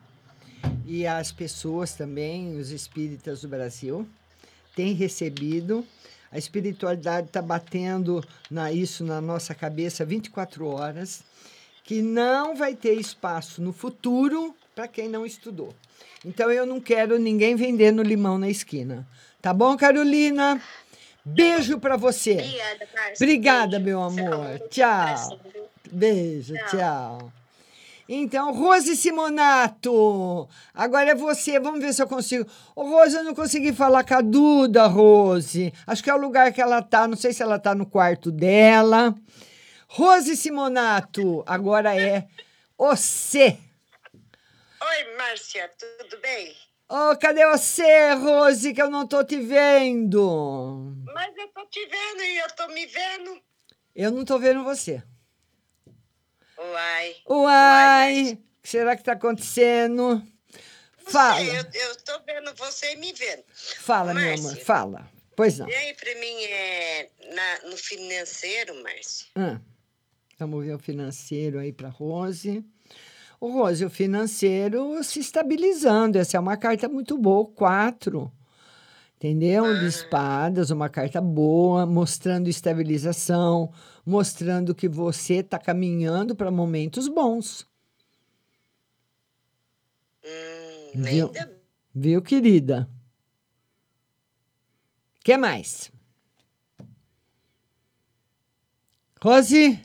e 0.86 1.06
as 1.06 1.32
pessoas 1.32 1.94
também, 1.94 2.58
os 2.58 2.72
espíritas 2.72 3.42
do 3.42 3.48
Brasil, 3.48 4.08
têm 4.76 4.94
recebido. 4.94 5.86
A 6.32 6.38
espiritualidade 6.38 7.28
está 7.28 7.42
batendo 7.42 8.24
na, 8.50 8.72
isso 8.72 9.04
na 9.04 9.22
nossa 9.22 9.54
cabeça 9.54 10.04
24 10.06 10.66
horas, 10.66 11.24
que 11.84 12.02
não 12.02 12.56
vai 12.56 12.76
ter 12.76 12.94
espaço 12.94 13.62
no 13.62 13.72
futuro 13.72 14.56
para 14.74 14.88
quem 14.88 15.08
não 15.08 15.26
estudou. 15.26 15.74
Então 16.26 16.52
eu 16.52 16.66
não 16.66 16.80
quero 16.80 17.20
ninguém 17.20 17.56
vendendo 17.56 18.02
limão 18.02 18.38
na 18.38 18.50
esquina. 18.50 19.08
Tá 19.42 19.54
bom, 19.54 19.76
Carolina? 19.76 20.62
Beijo 21.26 21.80
para 21.80 21.98
você. 21.98 22.34
Obrigada, 22.34 22.88
Márcia. 22.96 23.16
Obrigada, 23.26 23.80
Beijo. 23.80 23.84
meu 23.86 24.02
amor. 24.02 24.60
Tchau. 24.70 25.40
Beijo, 25.92 26.54
Tchau. 26.56 26.68
tchau. 26.70 27.34
Então, 28.08 28.52
Rose 28.54 28.96
Simonato, 28.96 30.48
agora 30.74 31.12
é 31.12 31.16
você. 31.16 31.60
Vamos 31.60 31.80
ver 31.80 31.94
se 31.94 32.02
eu 32.02 32.08
consigo. 32.08 32.46
Ô, 32.76 32.84
Rose, 32.84 33.16
eu 33.16 33.24
não 33.24 33.34
consegui 33.34 33.72
falar 33.72 34.04
com 34.04 34.14
a 34.16 34.22
Duda, 34.22 34.86
Rose. 34.88 35.74
Acho 35.88 36.04
que 36.04 36.10
é 36.10 36.14
o 36.14 36.18
lugar 36.20 36.52
que 36.52 36.62
ela 36.62 36.82
tá. 36.82 37.08
Não 37.08 37.16
sei 37.16 37.32
se 37.32 37.42
ela 37.42 37.58
tá 37.58 37.74
no 37.74 37.86
quarto 37.86 38.30
dela. 38.32 39.16
Rose 39.88 40.36
Simonato, 40.36 41.44
agora 41.48 41.96
é 42.00 42.28
você. 42.78 43.58
Oi, 44.82 45.18
Márcia, 45.18 45.70
tudo 45.80 46.20
bem? 46.22 46.54
Ô, 46.94 47.16
cadê 47.16 47.46
você, 47.48 48.14
Rose, 48.16 48.74
que 48.74 48.82
eu 48.82 48.90
não 48.90 49.08
tô 49.08 49.24
te 49.24 49.40
vendo? 49.40 50.94
Mas 51.14 51.34
eu 51.38 51.48
tô 51.48 51.66
te 51.68 51.80
vendo 51.86 52.22
e 52.22 52.38
eu 52.38 52.48
tô 52.52 52.68
me 52.68 52.86
vendo. 52.86 53.42
Eu 53.96 54.12
não 54.12 54.26
tô 54.26 54.38
vendo 54.38 54.62
você. 54.66 55.02
Uai. 56.58 57.16
Uai, 57.30 58.34
o 58.34 58.38
que 58.62 58.70
será 58.70 58.98
que 58.98 59.04
tá 59.04 59.14
acontecendo? 59.14 60.22
Fala. 60.98 61.40
Sei, 61.40 61.50
eu, 61.58 61.64
eu 61.90 61.96
tô 62.04 62.20
vendo 62.26 62.54
você 62.56 62.92
e 62.94 62.96
me 62.98 63.14
vendo. 63.14 63.44
Fala, 63.80 64.14
meu 64.14 64.34
amor, 64.34 64.58
fala. 64.58 65.10
Pois 65.36 65.60
não. 65.60 65.70
E 65.70 65.74
aí, 65.74 65.94
pra 65.94 66.14
mim, 66.16 66.44
é 66.44 67.10
na- 67.34 67.70
no 67.70 67.78
financeiro, 67.78 68.76
Márcia? 68.84 69.28
Ah, 69.36 69.62
vamos 70.38 70.66
ver 70.66 70.76
o 70.76 70.80
financeiro 70.80 71.58
aí 71.58 71.72
para 71.72 71.88
Rose. 71.88 72.64
O 73.42 73.52
Rose, 73.52 73.84
o 73.84 73.90
financeiro 73.90 75.04
se 75.04 75.20
estabilizando. 75.20 76.20
Essa 76.20 76.38
é 76.38 76.40
uma 76.40 76.56
carta 76.56 76.88
muito 76.88 77.18
boa, 77.18 77.44
quatro. 77.48 78.32
Entendeu? 79.16 79.80
De 79.80 79.88
espadas, 79.88 80.70
uma 80.70 80.88
carta 80.88 81.20
boa, 81.20 81.88
mostrando 81.88 82.48
estabilização, 82.48 83.74
mostrando 84.06 84.76
que 84.76 84.88
você 84.88 85.38
está 85.38 85.58
caminhando 85.58 86.36
para 86.36 86.52
momentos 86.52 87.08
bons. 87.08 87.68
Viu? 90.94 91.28
ainda 91.28 91.62
Viu, 91.96 92.22
querida? 92.22 92.88
que 95.24 95.36
mais? 95.36 95.92
Rose? 99.20 99.80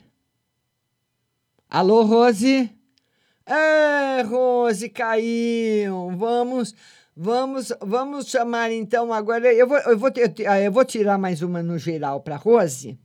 Alô, 1.70 2.02
Rose? 2.04 2.75
É, 3.46 4.22
Rose, 4.22 4.88
caiu. 4.88 6.10
Vamos, 6.16 6.74
vamos, 7.16 7.72
vamos 7.80 8.26
chamar 8.26 8.72
então 8.72 9.12
agora. 9.12 9.54
Eu 9.54 9.68
vou, 9.68 9.78
eu 9.78 9.96
vou, 9.96 10.10
ah, 10.48 10.60
eu 10.60 10.72
vou 10.72 10.84
tirar 10.84 11.16
mais 11.16 11.42
uma 11.42 11.62
no 11.62 11.78
geral 11.78 12.20
para 12.20 12.34
Rose. 12.34 12.98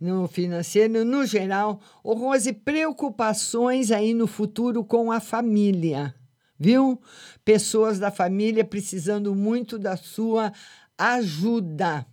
No 0.00 0.26
financeiro, 0.28 1.04
no 1.04 1.26
geral. 1.26 1.78
Ô, 2.02 2.14
Rose, 2.14 2.54
preocupações 2.54 3.90
aí 3.90 4.14
no 4.14 4.26
futuro 4.26 4.82
com 4.82 5.12
a 5.12 5.20
família, 5.20 6.14
viu? 6.58 6.98
Pessoas 7.44 7.98
da 7.98 8.10
família 8.10 8.64
precisando 8.64 9.34
muito 9.34 9.78
da 9.78 9.94
sua 9.94 10.52
ajuda. 10.96 12.06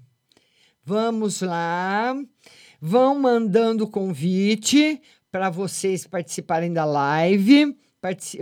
Vamos 0.83 1.41
lá. 1.41 2.13
Vão 2.81 3.17
mandando 3.17 3.87
convite 3.87 5.01
para 5.33 5.49
vocês 5.49 6.05
participarem 6.05 6.71
da 6.71 6.85
live. 6.85 7.75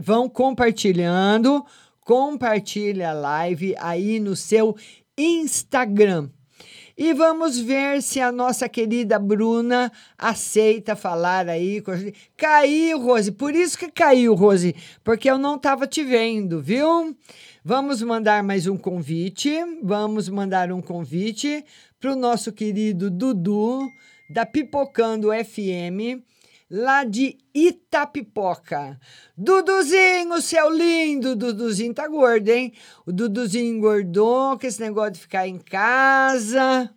Vão 0.03 0.27
compartilhando. 0.27 1.65
Compartilha 2.01 3.11
a 3.11 3.13
live 3.13 3.73
aí 3.79 4.19
no 4.19 4.35
seu 4.35 4.75
Instagram. 5.17 6.29
E 6.97 7.13
vamos 7.13 7.57
ver 7.57 8.01
se 8.01 8.19
a 8.19 8.29
nossa 8.29 8.67
querida 8.67 9.17
Bruna 9.17 9.89
aceita 10.17 10.93
falar 10.93 11.47
aí. 11.47 11.81
Caiu, 12.35 12.99
Rose. 12.99 13.31
Por 13.31 13.55
isso 13.55 13.77
que 13.77 13.89
caiu, 13.89 14.35
Rose. 14.35 14.75
Porque 15.01 15.31
eu 15.31 15.37
não 15.37 15.55
estava 15.55 15.87
te 15.87 16.03
vendo, 16.03 16.61
viu? 16.61 17.15
Vamos 17.63 18.01
mandar 18.01 18.43
mais 18.43 18.67
um 18.67 18.75
convite. 18.75 19.49
Vamos 19.81 20.27
mandar 20.27 20.69
um 20.73 20.81
convite 20.81 21.63
para 22.01 22.11
o 22.11 22.17
nosso 22.17 22.51
querido 22.51 23.09
Dudu, 23.09 23.87
da 24.29 24.45
Pipocando 24.45 25.29
FM, 25.29 26.21
lá 26.71 27.03
de 27.03 27.37
Itapipoca. 27.53 28.97
Duduzinho, 29.37 30.41
seu 30.41 30.69
lindo, 30.69 31.35
Duduzinho 31.35 31.93
tá 31.93 32.07
gordo, 32.07 32.47
hein? 32.47 32.71
O 33.05 33.11
Duduzinho 33.11 33.75
engordou 33.75 34.57
com 34.57 34.65
esse 34.65 34.79
negócio 34.79 35.11
de 35.11 35.19
ficar 35.19 35.45
em 35.45 35.57
casa, 35.57 36.89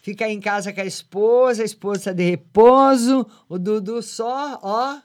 ficar 0.00 0.30
em 0.30 0.40
casa 0.40 0.72
com 0.72 0.80
a 0.80 0.86
esposa, 0.86 1.60
a 1.60 1.66
esposa 1.66 2.14
de 2.14 2.30
repouso, 2.30 3.26
o 3.46 3.58
Dudu 3.58 4.02
só, 4.02 4.58
ó, 4.62 4.98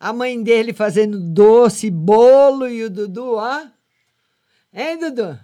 a 0.00 0.12
mãe 0.12 0.42
dele 0.42 0.72
fazendo 0.72 1.20
doce, 1.20 1.92
bolo 1.92 2.68
e 2.68 2.82
o 2.82 2.90
Dudu, 2.90 3.36
ó. 3.36 3.62
Hein, 4.72 4.98
Dudu? 4.98 5.38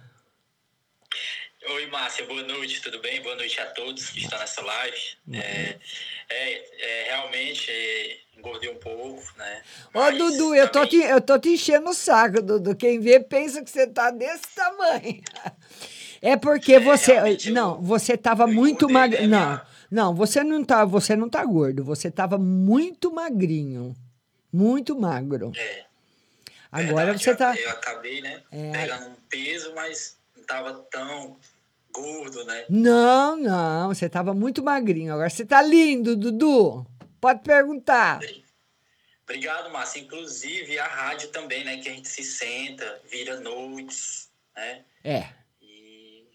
Oi, 1.63 1.85
Márcia, 1.87 2.25
boa 2.25 2.41
noite, 2.41 2.81
tudo 2.81 2.99
bem? 2.99 3.21
Boa 3.21 3.35
noite 3.35 3.59
a 3.59 3.67
todos 3.67 4.09
que 4.09 4.19
estão 4.19 4.39
nessa 4.39 4.61
live. 4.61 4.97
É, 5.31 5.77
é, 6.29 6.53
é, 6.79 7.03
realmente 7.09 7.69
é, 7.69 8.17
engordei 8.35 8.69
um 8.69 8.75
pouco, 8.79 9.21
né? 9.37 9.61
Ô, 9.93 10.11
Dudu, 10.11 10.55
eu 10.55 10.67
tô, 10.69 10.85
te, 10.87 10.97
eu 10.97 11.21
tô 11.21 11.37
te 11.37 11.49
enchendo 11.49 11.89
o 11.91 11.93
saco, 11.93 12.41
Dudu. 12.41 12.75
Quem 12.75 12.99
vê 12.99 13.19
pensa 13.19 13.63
que 13.63 13.69
você 13.69 13.85
tá 13.87 14.09
desse 14.11 14.53
tamanho. 14.55 15.21
É 16.23 16.37
porque 16.37 16.77
você. 16.77 17.15
Não, 17.49 17.81
você 17.81 18.15
tava 18.15 18.45
muito 18.45 18.85
né, 18.85 18.93
magro. 18.93 19.27
Não, 19.27 19.61
não, 19.89 20.13
você 20.13 20.43
não 20.43 20.63
tá, 20.63 20.85
você 20.85 21.15
não 21.15 21.27
tá 21.27 21.43
gordo. 21.43 21.83
Você 21.83 22.11
tava 22.11 22.37
muito 22.37 23.11
magrinho. 23.11 23.95
Muito 24.53 24.95
magro. 24.95 25.51
É. 25.57 25.83
Agora 26.71 27.05
Verdade, 27.15 27.23
você 27.23 27.31
eu- 27.31 27.37
tá. 27.37 27.55
Eu 27.55 27.69
acabei, 27.71 28.21
né, 28.21 28.39
É. 28.51 28.71
pegando 28.71 29.07
um 29.07 29.15
peso, 29.31 29.73
mas 29.73 30.15
não 30.37 30.43
tava 30.43 30.73
tão 30.91 31.39
gordo, 31.93 32.43
né? 32.45 32.65
Não, 32.69 33.35
não, 33.37 33.89
você 33.89 34.09
tava 34.09 34.33
muito 34.33 34.63
magrinho. 34.63 35.13
Agora 35.13 35.29
você 35.29 35.45
tá 35.45 35.61
lindo, 35.61 36.15
Dudu. 36.15 36.85
Pode 37.19 37.41
perguntar. 37.43 38.19
Obrigado, 39.23 39.69
Márcia. 39.71 39.99
Inclusive 40.01 40.77
a 40.79 40.87
rádio 40.87 41.29
também, 41.29 41.63
né? 41.63 41.77
Que 41.77 41.89
a 41.89 41.93
gente 41.93 42.07
se 42.09 42.23
senta, 42.23 42.99
vira 43.09 43.39
noites, 43.39 44.29
né? 44.55 44.83
É. 45.03 45.29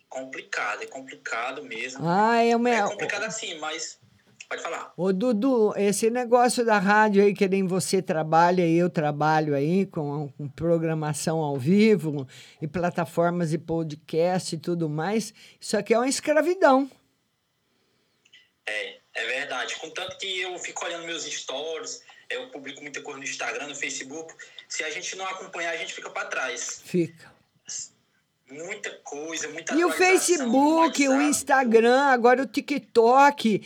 Complicado, 0.09 0.83
é 0.83 0.87
complicado 0.87 1.63
mesmo. 1.63 2.09
Ah, 2.09 2.41
é 2.43 2.57
uma- 2.57 2.71
É 2.71 2.83
complicado 2.83 3.25
assim, 3.25 3.59
mas 3.59 3.99
pode 4.49 4.63
falar. 4.63 4.93
Ô, 4.97 5.13
Dudu, 5.13 5.75
esse 5.77 6.11
negócio 6.11 6.65
da 6.65 6.79
rádio 6.79 7.23
aí, 7.23 7.35
que 7.35 7.49
nem 7.49 7.67
você 7.67 8.01
trabalha 8.01 8.67
e 8.67 8.77
eu 8.77 8.89
trabalho 8.89 9.55
aí 9.55 9.87
com, 9.87 10.29
com 10.37 10.49
programação 10.49 11.39
ao 11.39 11.59
vivo 11.59 12.27
e 12.61 12.67
plataformas 12.67 13.53
e 13.53 13.59
podcast 13.59 14.55
e 14.55 14.59
tudo 14.59 14.89
mais, 14.89 15.33
isso 15.61 15.77
aqui 15.77 15.95
é 15.95 15.99
uma 15.99 16.09
escravidão. 16.09 16.91
É, 18.67 18.97
é 19.15 19.27
verdade. 19.27 19.77
Contanto 19.77 20.17
que 20.19 20.41
eu 20.41 20.59
fico 20.59 20.85
olhando 20.85 21.07
meus 21.07 21.25
stories, 21.25 22.03
eu 22.29 22.49
publico 22.51 22.83
muita 22.83 23.01
coisa 23.01 23.19
no 23.19 23.25
Instagram, 23.25 23.69
no 23.69 23.75
Facebook. 23.75 24.35
Se 24.69 24.83
a 24.85 24.91
gente 24.91 25.17
não 25.17 25.27
acompanhar, 25.27 25.71
a 25.73 25.77
gente 25.77 25.95
fica 25.95 26.11
para 26.11 26.29
trás. 26.29 26.83
Fica. 26.85 27.35
Muita 28.49 28.91
coisa, 29.03 29.49
muita 29.49 29.75
E 29.75 29.85
o 29.85 29.91
Facebook, 29.91 31.09
o. 31.09 31.21
Instagram, 31.21 32.01
agora 32.03 32.43
o 32.43 32.47
TikTok. 32.47 33.61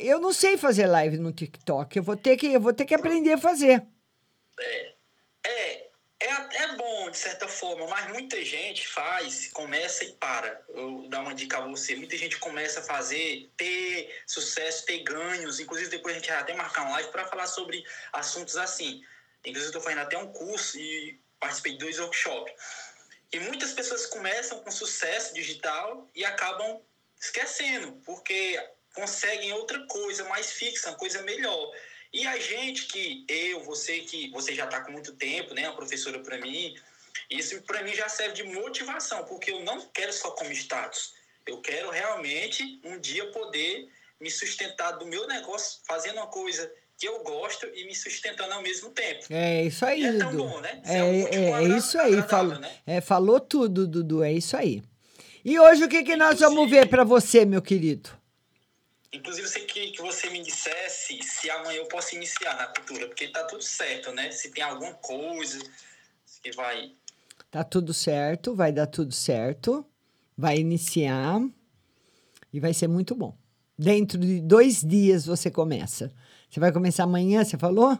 Eu 0.00 0.18
não 0.18 0.32
sei 0.32 0.56
fazer 0.56 0.86
live 0.86 1.18
no 1.18 1.32
TikTok. 1.32 1.96
Eu 1.96 2.02
vou 2.02 2.16
ter 2.16 2.36
que, 2.36 2.52
eu 2.52 2.60
vou 2.60 2.72
ter 2.72 2.84
que 2.84 2.94
aprender 2.94 3.34
a 3.34 3.38
fazer. 3.38 3.84
É, 4.58 4.94
É, 6.20 6.62
é 6.64 6.76
bom, 6.76 7.10
de 7.10 7.18
certa 7.18 7.46
forma, 7.46 7.86
mas 7.86 8.08
muita 8.08 8.42
gente 8.42 8.88
faz, 8.88 9.48
começa 9.52 10.04
e 10.04 10.12
para. 10.14 10.60
Eu 10.68 10.98
vou 10.98 11.08
dar 11.08 11.20
uma 11.20 11.34
dica 11.34 11.58
a 11.58 11.68
você. 11.68 11.94
Muita 11.94 12.16
gente 12.16 12.38
começa 12.38 12.80
a 12.80 12.82
fazer, 12.82 13.52
ter 13.56 14.10
sucesso, 14.26 14.86
ter 14.86 15.04
ganhos. 15.04 15.60
Inclusive, 15.60 15.90
depois 15.90 16.16
a 16.16 16.18
gente 16.18 16.30
vai 16.30 16.40
até 16.40 16.54
marcar 16.54 16.82
uma 16.82 16.92
live 16.92 17.10
para 17.10 17.26
falar 17.26 17.46
sobre 17.46 17.84
assuntos 18.12 18.56
assim. 18.56 19.02
Inclusive, 19.40 19.66
eu 19.66 19.78
estou 19.78 19.82
fazendo 19.82 20.00
até 20.00 20.16
um 20.16 20.32
curso 20.32 20.78
e 20.78 21.20
participei 21.38 21.72
de 21.72 21.78
dois 21.78 21.98
workshops. 22.00 22.52
E 23.34 23.40
muitas 23.40 23.72
pessoas 23.72 24.06
começam 24.06 24.60
com 24.60 24.70
sucesso 24.70 25.34
digital 25.34 26.08
e 26.14 26.24
acabam 26.24 26.80
esquecendo, 27.20 28.00
porque 28.04 28.64
conseguem 28.94 29.52
outra 29.52 29.84
coisa 29.88 30.22
mais 30.28 30.52
fixa, 30.52 30.90
uma 30.90 30.96
coisa 30.96 31.20
melhor. 31.22 31.72
E 32.12 32.24
a 32.28 32.38
gente 32.38 32.86
que, 32.86 33.24
eu, 33.26 33.58
você 33.64 34.02
que 34.02 34.30
você 34.30 34.54
já 34.54 34.66
está 34.66 34.82
com 34.82 34.92
muito 34.92 35.16
tempo, 35.16 35.52
né, 35.52 35.66
a 35.66 35.72
professora 35.72 36.20
para 36.20 36.38
mim, 36.38 36.76
isso 37.28 37.60
para 37.62 37.82
mim 37.82 37.92
já 37.92 38.08
serve 38.08 38.34
de 38.34 38.44
motivação, 38.44 39.24
porque 39.24 39.50
eu 39.50 39.64
não 39.64 39.80
quero 39.88 40.12
só 40.12 40.30
como 40.30 40.52
status. 40.52 41.14
Eu 41.44 41.60
quero 41.60 41.90
realmente 41.90 42.80
um 42.84 43.00
dia 43.00 43.32
poder 43.32 43.88
me 44.20 44.30
sustentar 44.30 44.92
do 44.92 45.06
meu 45.06 45.26
negócio 45.26 45.80
fazendo 45.84 46.18
uma 46.18 46.28
coisa 46.28 46.72
que 46.98 47.06
eu 47.08 47.22
gosto 47.22 47.66
e 47.74 47.86
me 47.86 47.94
sustentando 47.94 48.52
ao 48.54 48.62
mesmo 48.62 48.90
tempo. 48.90 49.26
É 49.30 49.64
isso 49.64 49.84
aí, 49.84 50.02
E 50.02 50.06
é 50.06 50.12
Dudu. 50.12 50.24
tão 50.24 50.36
bom, 50.36 50.60
né? 50.60 50.80
É, 50.84 50.98
É 50.98 51.62
é, 51.64 51.76
isso 51.76 51.98
aí, 51.98 52.22
falou, 52.22 52.58
né? 52.58 52.70
é, 52.86 53.00
falou 53.00 53.40
tudo, 53.40 53.86
Dudu, 53.86 54.22
é 54.22 54.32
isso 54.32 54.56
aí. 54.56 54.82
E 55.44 55.58
hoje 55.58 55.84
o 55.84 55.88
que, 55.88 56.02
que 56.02 56.16
nós 56.16 56.40
vamos 56.40 56.70
ver 56.70 56.88
para 56.88 57.04
você, 57.04 57.44
meu 57.44 57.60
querido? 57.60 58.10
Inclusive, 59.12 59.46
você 59.46 59.60
que, 59.60 59.90
que 59.92 60.02
você 60.02 60.28
me 60.30 60.42
dissesse 60.42 61.20
se 61.22 61.48
amanhã 61.50 61.78
eu 61.78 61.86
posso 61.86 62.16
iniciar 62.16 62.56
na 62.56 62.66
cultura, 62.66 63.06
porque 63.06 63.28
tá 63.28 63.44
tudo 63.44 63.62
certo, 63.62 64.10
né? 64.12 64.30
Se 64.32 64.50
tem 64.50 64.64
alguma 64.64 64.94
coisa 64.94 65.60
que 66.42 66.50
vai. 66.52 66.92
Tá 67.50 67.62
tudo 67.62 67.94
certo, 67.94 68.54
vai 68.54 68.72
dar 68.72 68.86
tudo 68.88 69.12
certo, 69.14 69.86
vai 70.36 70.56
iniciar 70.58 71.40
e 72.52 72.58
vai 72.58 72.74
ser 72.74 72.88
muito 72.88 73.14
bom. 73.14 73.36
Dentro 73.78 74.18
de 74.18 74.40
dois 74.40 74.80
dias 74.82 75.26
você 75.26 75.50
começa. 75.50 76.12
Você 76.54 76.60
vai 76.60 76.70
começar 76.70 77.02
amanhã, 77.02 77.44
você 77.44 77.58
falou? 77.58 77.98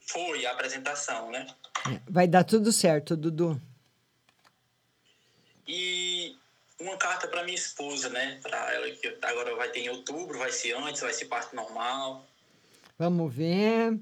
Foi 0.00 0.44
a 0.44 0.50
apresentação, 0.50 1.30
né? 1.30 1.46
É, 1.88 2.00
Vai 2.10 2.26
dar 2.26 2.42
tudo 2.42 2.72
certo, 2.72 3.16
Dudu. 3.16 3.62
E 5.64 6.34
uma 6.80 6.96
carta 6.96 7.28
para 7.28 7.44
minha 7.44 7.56
esposa, 7.56 8.08
né? 8.08 8.40
Para 8.42 8.74
ela 8.74 8.90
que 8.90 9.16
agora 9.22 9.54
vai 9.54 9.68
ter 9.68 9.78
em 9.78 9.88
outubro, 9.90 10.36
vai 10.40 10.50
ser 10.50 10.72
antes, 10.72 11.00
vai 11.00 11.12
ser 11.12 11.26
parto 11.26 11.54
normal. 11.54 12.26
Vamos 12.98 13.32
ver. 13.32 13.96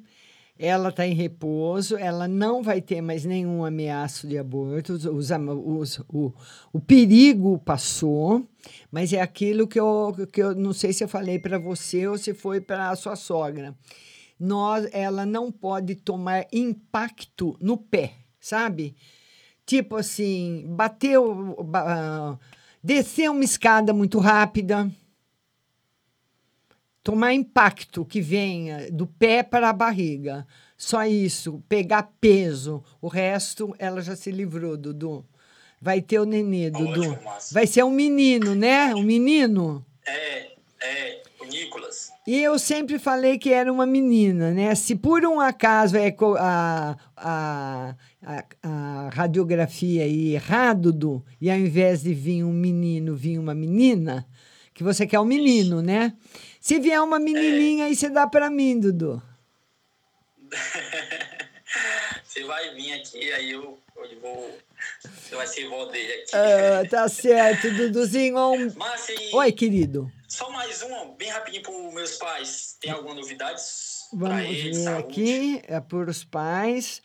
Ela 0.57 0.91
está 0.91 1.05
em 1.05 1.15
repouso, 1.15 1.97
ela 1.97 2.29
não 2.29 2.63
vai 2.63 2.81
ter 2.81 3.01
mais 3.01 3.25
nenhum 3.25 3.65
ameaço 3.65 4.29
de 4.29 4.39
aborto. 4.39 4.93
Os, 4.93 5.05
os 5.05 5.31
os- 5.31 5.99
o, 6.09 6.33
o 6.73 6.81
perigo 6.81 7.59
passou, 7.59 8.47
mas 8.91 9.13
é 9.13 9.21
aquilo 9.21 9.67
que 9.67 9.81
eu, 9.81 10.13
que 10.33 10.41
eu 10.41 10.55
não 10.55 10.73
sei 10.73 10.93
se 10.93 11.03
eu 11.03 11.09
falei 11.09 11.41
para 11.41 11.59
você 11.59 12.07
ou 12.07 12.17
se 12.17 12.33
foi 12.33 12.61
para 12.61 12.91
a 12.91 12.97
sua 12.97 13.17
sogra. 13.17 13.75
Nós, 14.39 14.89
ela 14.93 15.27
não 15.27 15.51
pode 15.51 15.97
tomar 15.97 16.47
impacto 16.53 17.57
no 17.61 17.77
pé, 17.77 18.13
sabe? 18.41 18.95
Tipo 19.67 19.97
assim, 19.97 20.65
bateu, 20.69 21.65
ba- 21.65 22.39
descer 22.83 23.29
uma 23.29 23.43
escada 23.45 23.93
muito 23.93 24.19
rápida 24.21 24.89
tomar 27.05 27.35
impacto 27.35 28.03
que 28.03 28.23
venha 28.23 28.91
do 28.91 29.07
pé 29.07 29.43
para 29.43 29.69
a 29.69 29.75
barriga. 29.75 30.47
Só 30.77 31.05
isso, 31.05 31.63
pegar 31.69 32.11
peso. 32.19 32.83
O 33.01 33.09
resto 33.09 33.75
ela 33.79 34.01
já 34.01 34.17
se 34.17 34.31
livrou, 34.33 34.77
Dudu. 34.77 35.25
Vai 35.81 36.01
ter 36.01 36.19
o 36.19 36.25
nenê, 36.25 36.71
Dudu. 36.71 37.17
Vai 37.53 37.67
ser 37.67 37.85
um 37.85 37.91
menino, 37.91 38.55
né? 38.55 38.95
Um 38.95 39.03
menino. 39.03 39.85
É, 40.07 40.53
é, 40.81 41.23
o 41.41 41.45
Nicolas. 41.45 42.11
E 42.27 42.43
eu 42.43 42.59
sempre 42.59 42.99
falei 42.99 43.39
que 43.39 43.53
era 43.53 43.71
uma 43.71 43.85
menina, 43.85 44.51
né? 44.53 44.75
Se 44.75 44.97
por 44.97 45.27
um 45.27 45.39
acaso 45.39 45.99
é 45.99 46.15
a, 46.39 46.97
a, 47.15 47.95
a, 48.23 48.45
a 48.63 49.11
radiografia 49.13 50.05
aí 50.05 50.35
errado, 50.35 50.91
Dudu, 50.91 51.25
e 51.39 51.51
ao 51.51 51.59
invés 51.59 52.03
de 52.03 52.15
vir 52.15 52.45
um 52.45 52.53
menino, 52.53 53.15
vir 53.15 53.39
uma 53.39 53.55
menina, 53.55 54.27
que 54.73 54.83
você 54.83 55.07
quer 55.07 55.21
um 55.21 55.25
menino, 55.25 55.83
né? 55.83 56.15
Se 56.65 56.81
vier 56.81 56.99
uma 57.03 57.19
menininha, 57.19 57.85
aí 57.85 57.95
você 57.95 58.09
dá 58.09 58.27
pra 58.27 58.49
mim, 58.49 58.81
Dudu. 58.81 59.23
Você 62.25 62.43
vai 62.45 62.75
vir 62.75 62.95
aqui, 62.95 63.33
aí 63.33 63.51
eu, 63.51 63.79
eu 63.95 64.21
vou. 64.21 64.59
Você 65.03 65.35
vai 65.37 65.47
ser 65.47 65.69
vó 65.69 65.85
dele 65.85 66.11
aqui. 66.11 66.31
Ah, 66.35 66.89
tá 66.89 67.07
certo, 67.07 67.71
Duduzinho. 67.71 68.39
Um... 68.39 68.73
Márcia, 68.79 69.15
e 69.15 69.35
Oi, 69.35 69.53
querido. 69.53 70.11
só 70.27 70.51
mais 70.51 70.81
uma, 70.81 71.05
bem 71.17 71.29
rapidinho 71.29 71.63
para 71.63 71.73
os 71.73 71.93
meus 71.93 72.17
pais. 72.17 72.79
Tem 72.81 72.91
alguma 72.91 73.15
novidade 73.15 73.61
para 74.19 74.29
Vamos 74.29 74.45
eles? 74.47 74.79
ver 74.79 74.85
saúde? 74.85 75.07
aqui. 75.07 75.63
É 75.69 75.81
por 75.81 76.09
os 76.09 76.25
pais. 76.25 77.03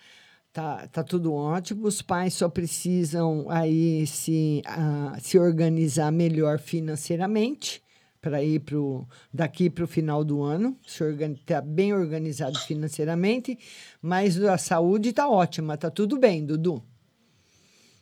Tá, 0.53 0.87
tá 0.87 1.03
tudo 1.03 1.33
ótimo. 1.33 1.85
Os 1.85 2.01
pais 2.01 2.33
só 2.33 2.47
precisam 2.47 3.45
aí 3.49 4.07
se, 4.07 4.61
ah, 4.65 5.17
se 5.19 5.37
organizar 5.37 6.11
melhor 6.13 6.59
financeiramente 6.59 7.83
para 8.21 8.43
ir 8.43 8.59
pro, 8.59 9.07
daqui 9.33 9.69
para 9.69 9.83
o 9.83 9.87
final 9.87 10.23
do 10.23 10.41
ano. 10.41 10.77
Se 10.85 11.03
organ, 11.03 11.33
tá 11.45 11.61
bem 11.61 11.93
organizado 11.93 12.57
financeiramente. 12.59 13.57
Mas 14.01 14.41
a 14.43 14.57
saúde 14.57 15.13
tá 15.13 15.29
ótima. 15.29 15.77
Tá 15.77 15.89
tudo 15.89 16.17
bem, 16.17 16.45
Dudu. 16.45 16.83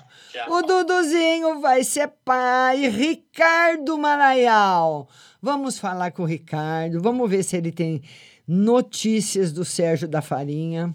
O 0.49 0.63
Duduzinho 0.63 1.61
vai 1.61 1.85
ser 1.85 2.09
pai. 2.25 2.89
Ricardo 2.89 3.97
Maraial. 3.99 5.09
Vamos 5.41 5.79
falar 5.79 6.11
com 6.13 6.23
o 6.23 6.27
Ricardo. 6.27 7.01
Vamos 7.01 7.29
ver 7.31 7.43
se 7.43 7.57
ele 7.57 7.71
tem 7.73 8.03
notícias 8.47 9.53
do 9.53 9.65
Sérgio 9.65 10.09
da 10.09 10.21
Farinha. 10.23 10.95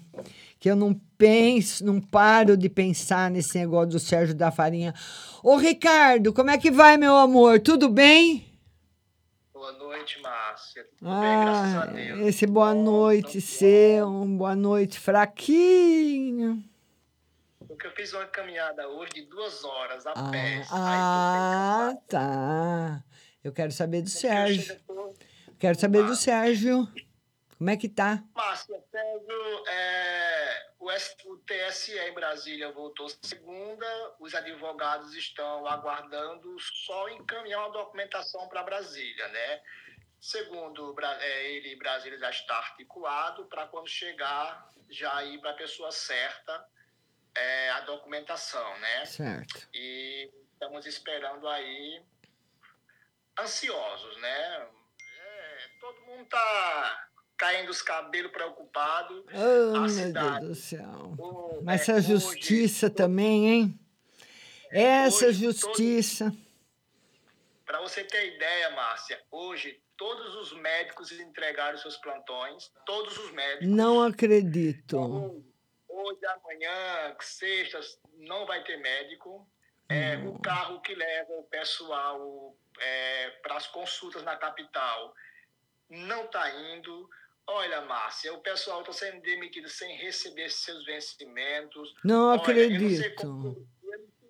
Que 0.60 0.69
eu 0.69 0.75
não 0.75 0.93
penso, 1.17 1.86
não 1.86 2.02
paro 2.02 2.58
de 2.58 2.67
pensar 2.69 3.32
nesse 3.32 3.58
negócio 3.58 3.91
do 3.91 3.99
Sérgio 3.99 4.36
da 4.36 4.52
Farinha. 4.52 4.93
Ô, 5.41 5.56
Ricardo, 5.56 6.34
como 6.34 6.49
é 6.49 6.58
que 6.58 6.69
vai, 6.69 6.97
meu 6.97 7.15
amor? 7.15 7.60
Tudo 7.62 7.88
bem? 7.89 8.45
Boa 9.54 9.71
noite, 9.73 10.21
Márcia. 10.21 10.86
Tudo 10.97 11.10
bem, 11.12 11.19
graças 11.19 11.75
a 11.75 11.82
Ah, 11.82 11.86
Deus. 11.86 12.19
esse 12.28 12.45
boa 12.45 12.73
noite 12.73 13.39
seu, 13.41 14.08
um 14.08 14.38
boa 14.38 14.56
noite 14.56 14.99
fraquinho. 14.99 16.62
Porque 17.79 17.87
eu 17.87 17.91
fiz 17.95 18.11
uma 18.11 18.25
caminhada 18.27 18.89
hoje 18.89 19.13
de 19.13 19.21
duas 19.27 19.63
horas 19.63 20.05
a 20.05 20.11
Ah, 20.11 20.29
pé. 20.29 20.61
ah, 20.69 21.93
tá. 22.09 23.03
Eu 23.41 23.53
quero 23.53 23.71
saber 23.71 24.01
do 24.01 24.09
Sérgio. 24.09 24.77
Quero 25.57 25.79
saber 25.79 26.03
do 26.03 26.13
Sérgio. 26.13 26.85
Como 27.57 27.69
é 27.69 27.77
que 27.77 27.87
tá? 27.87 28.21
Márcia, 28.35 28.83
Sérgio, 28.91 29.65
é, 29.69 30.71
o, 30.77 30.91
S- 30.91 31.15
o 31.25 31.37
TSE 31.37 31.97
em 31.97 32.13
Brasília 32.13 32.69
voltou 32.73 33.07
segunda, 33.21 33.87
os 34.19 34.35
advogados 34.35 35.15
estão 35.15 35.65
aguardando 35.65 36.57
só 36.85 37.07
encaminhar 37.07 37.61
uma 37.61 37.71
documentação 37.71 38.49
para 38.49 38.61
Brasília, 38.63 39.25
né? 39.29 39.61
Segundo 40.19 40.93
é, 41.01 41.49
ele, 41.53 41.77
Brasília 41.77 42.19
já 42.19 42.29
está 42.29 42.57
articulado 42.57 43.45
para 43.45 43.67
quando 43.67 43.87
chegar, 43.87 44.69
já 44.89 45.23
ir 45.23 45.39
para 45.39 45.51
a 45.51 45.55
pessoa 45.55 45.93
certa 45.93 46.65
é, 47.35 47.69
a 47.71 47.81
documentação, 47.81 48.79
né? 48.79 49.05
Certo. 49.05 49.67
E 49.73 50.29
estamos 50.53 50.85
esperando 50.85 51.47
aí, 51.47 52.01
ansiosos, 53.39 54.17
né? 54.21 54.67
É, 55.21 55.57
todo 55.79 56.01
mundo 56.01 56.25
tá 56.27 57.07
caindo 57.37 57.69
os 57.69 57.81
cabelos 57.81 58.31
preocupado. 58.31 59.25
Oh, 59.33 59.75
a 59.77 59.79
meu 59.81 59.89
cidade. 59.89 60.45
Deus 60.45 60.47
do 60.49 60.55
céu. 60.63 61.15
o- 61.17 61.61
Mas 61.63 61.79
é, 61.87 61.91
essa 61.93 62.01
justiça 62.01 62.89
também, 62.89 63.47
hein? 63.49 63.79
Essa 64.71 65.27
hoje, 65.27 65.45
justiça. 65.45 66.33
Para 67.65 67.79
você 67.81 68.03
ter 68.03 68.35
ideia, 68.35 68.71
Márcia, 68.71 69.21
hoje 69.31 69.81
todos 69.97 70.35
os 70.35 70.53
médicos 70.59 71.11
entregaram 71.11 71.77
seus 71.77 71.97
plantões, 71.97 72.71
todos 72.85 73.17
os 73.17 73.31
médicos. 73.31 73.67
Não 73.67 74.01
acredito. 74.01 75.43
Hoje, 75.99 76.25
amanhã, 76.25 77.15
sextas, 77.19 77.99
não 78.17 78.45
vai 78.45 78.63
ter 78.63 78.77
médico. 78.77 79.45
É, 79.89 80.17
Hum. 80.17 80.35
o 80.35 80.39
carro 80.39 80.79
que 80.81 80.93
leva 80.95 81.33
o 81.33 81.43
pessoal 81.45 82.55
para 83.43 83.55
as 83.57 83.67
consultas 83.67 84.23
na 84.23 84.35
capital 84.38 85.13
não 85.89 86.25
está 86.25 86.49
indo. 86.73 87.09
Olha, 87.47 87.81
Márcia, 87.81 88.31
o 88.33 88.39
pessoal 88.41 88.81
está 88.81 88.93
sendo 88.93 89.21
demitido 89.21 89.67
sem 89.67 89.97
receber 89.97 90.49
seus 90.49 90.85
vencimentos. 90.85 91.93
Não 92.03 92.29
Olha, 92.38 92.51
eu 92.59 92.69
não 92.69 92.89
sei 92.89 92.97
acredito. 93.07 93.15
como, 93.21 93.67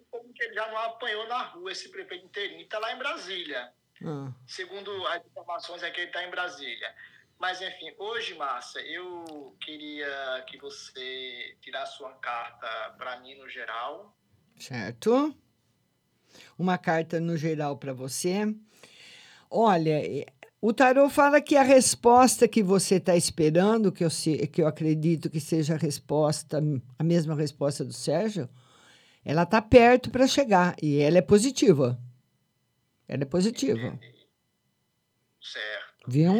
como 0.09 0.33
que 0.33 0.43
ele 0.45 0.53
já 0.53 0.67
não 0.69 0.77
apanhou 0.77 1.27
na 1.27 1.41
rua 1.43 1.71
esse 1.71 1.89
prefeito 1.91 2.25
interino. 2.25 2.61
Está 2.61 2.79
lá 2.79 2.93
em 2.93 2.97
Brasília. 2.97 3.71
Ah, 4.05 4.31
Segundo 4.47 5.05
as 5.07 5.23
informações 5.25 5.83
é 5.83 5.91
que 5.91 5.99
ele 5.99 6.07
está 6.07 6.23
em 6.23 6.31
Brasília. 6.31 6.95
Mas, 7.39 7.61
enfim, 7.61 7.93
hoje, 7.97 8.35
Márcia, 8.35 8.79
eu 8.81 9.55
queria 9.61 10.43
que 10.47 10.57
você 10.57 11.55
tirasse 11.61 12.01
uma 12.03 12.13
carta 12.15 12.67
para 12.97 13.19
mim 13.21 13.35
no 13.35 13.47
geral. 13.47 14.15
certo? 14.59 15.33
Uma 16.57 16.77
carta 16.77 17.19
no 17.19 17.37
geral 17.37 17.77
para 17.77 17.93
você. 17.93 18.53
Olha, 19.49 20.01
o 20.61 20.73
tarô 20.73 21.09
fala 21.09 21.41
que 21.41 21.55
a 21.55 21.63
resposta 21.63 22.45
que 22.47 22.61
você 22.61 22.95
está 22.95 23.15
esperando, 23.15 23.89
que 23.91 24.03
eu, 24.03 24.09
se- 24.09 24.45
que 24.47 24.61
eu 24.61 24.67
acredito 24.67 25.29
que 25.29 25.39
seja 25.39 25.75
a 25.75 25.77
resposta, 25.77 26.61
a 26.99 27.03
mesma 27.03 27.33
resposta 27.35 27.85
do 27.85 27.93
Sérgio, 27.93 28.49
ela 29.23 29.43
está 29.43 29.61
perto 29.61 30.11
para 30.11 30.27
chegar 30.27 30.75
e 30.83 30.99
ela 30.99 31.17
é 31.17 31.21
positiva. 31.21 31.97
Ela 33.07 33.23
é 33.23 33.25
positiva, 33.25 33.97
Certo. 35.41 36.05
viu? 36.11 36.33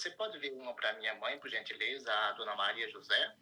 Você, 0.00 0.08
pode, 0.08 0.32
você 0.32 0.38
pode 0.38 0.38
ver 0.38 0.58
uma 0.58 0.72
para 0.72 0.94
minha 0.98 1.14
mãe, 1.16 1.36
por 1.38 1.50
gentileza, 1.50 2.10
a 2.10 2.32
dona 2.32 2.56
Maria 2.56 2.88
José? 2.88 3.34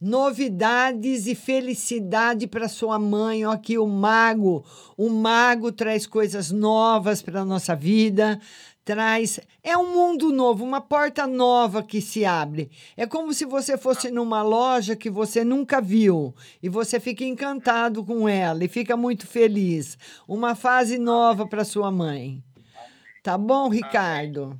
Novidades 0.00 1.26
e 1.26 1.34
felicidade 1.34 2.46
para 2.46 2.66
sua 2.66 2.98
mãe. 2.98 3.44
Ó, 3.44 3.52
aqui 3.52 3.76
o 3.76 3.86
mago. 3.86 4.64
O 4.96 5.10
mago 5.10 5.70
traz 5.70 6.06
coisas 6.06 6.50
novas 6.50 7.20
para 7.20 7.42
a 7.42 7.44
nossa 7.44 7.76
vida. 7.76 8.40
Traz. 8.86 9.38
É 9.62 9.76
um 9.76 9.92
mundo 9.92 10.32
novo, 10.32 10.64
uma 10.64 10.80
porta 10.80 11.26
nova 11.26 11.82
que 11.82 12.00
se 12.00 12.24
abre. 12.24 12.70
É 12.96 13.06
como 13.06 13.34
se 13.34 13.44
você 13.44 13.76
fosse 13.76 14.10
numa 14.10 14.42
loja 14.42 14.96
que 14.96 15.10
você 15.10 15.44
nunca 15.44 15.78
viu. 15.78 16.34
E 16.62 16.70
você 16.70 16.98
fica 16.98 17.22
encantado 17.22 18.02
com 18.02 18.26
ela 18.26 18.64
e 18.64 18.68
fica 18.68 18.96
muito 18.96 19.26
feliz. 19.26 19.98
Uma 20.26 20.54
fase 20.54 20.96
nova 20.98 21.46
para 21.46 21.64
sua 21.66 21.90
mãe. 21.90 22.42
Tá 23.22 23.36
bom, 23.36 23.68
Ricardo? 23.68 24.58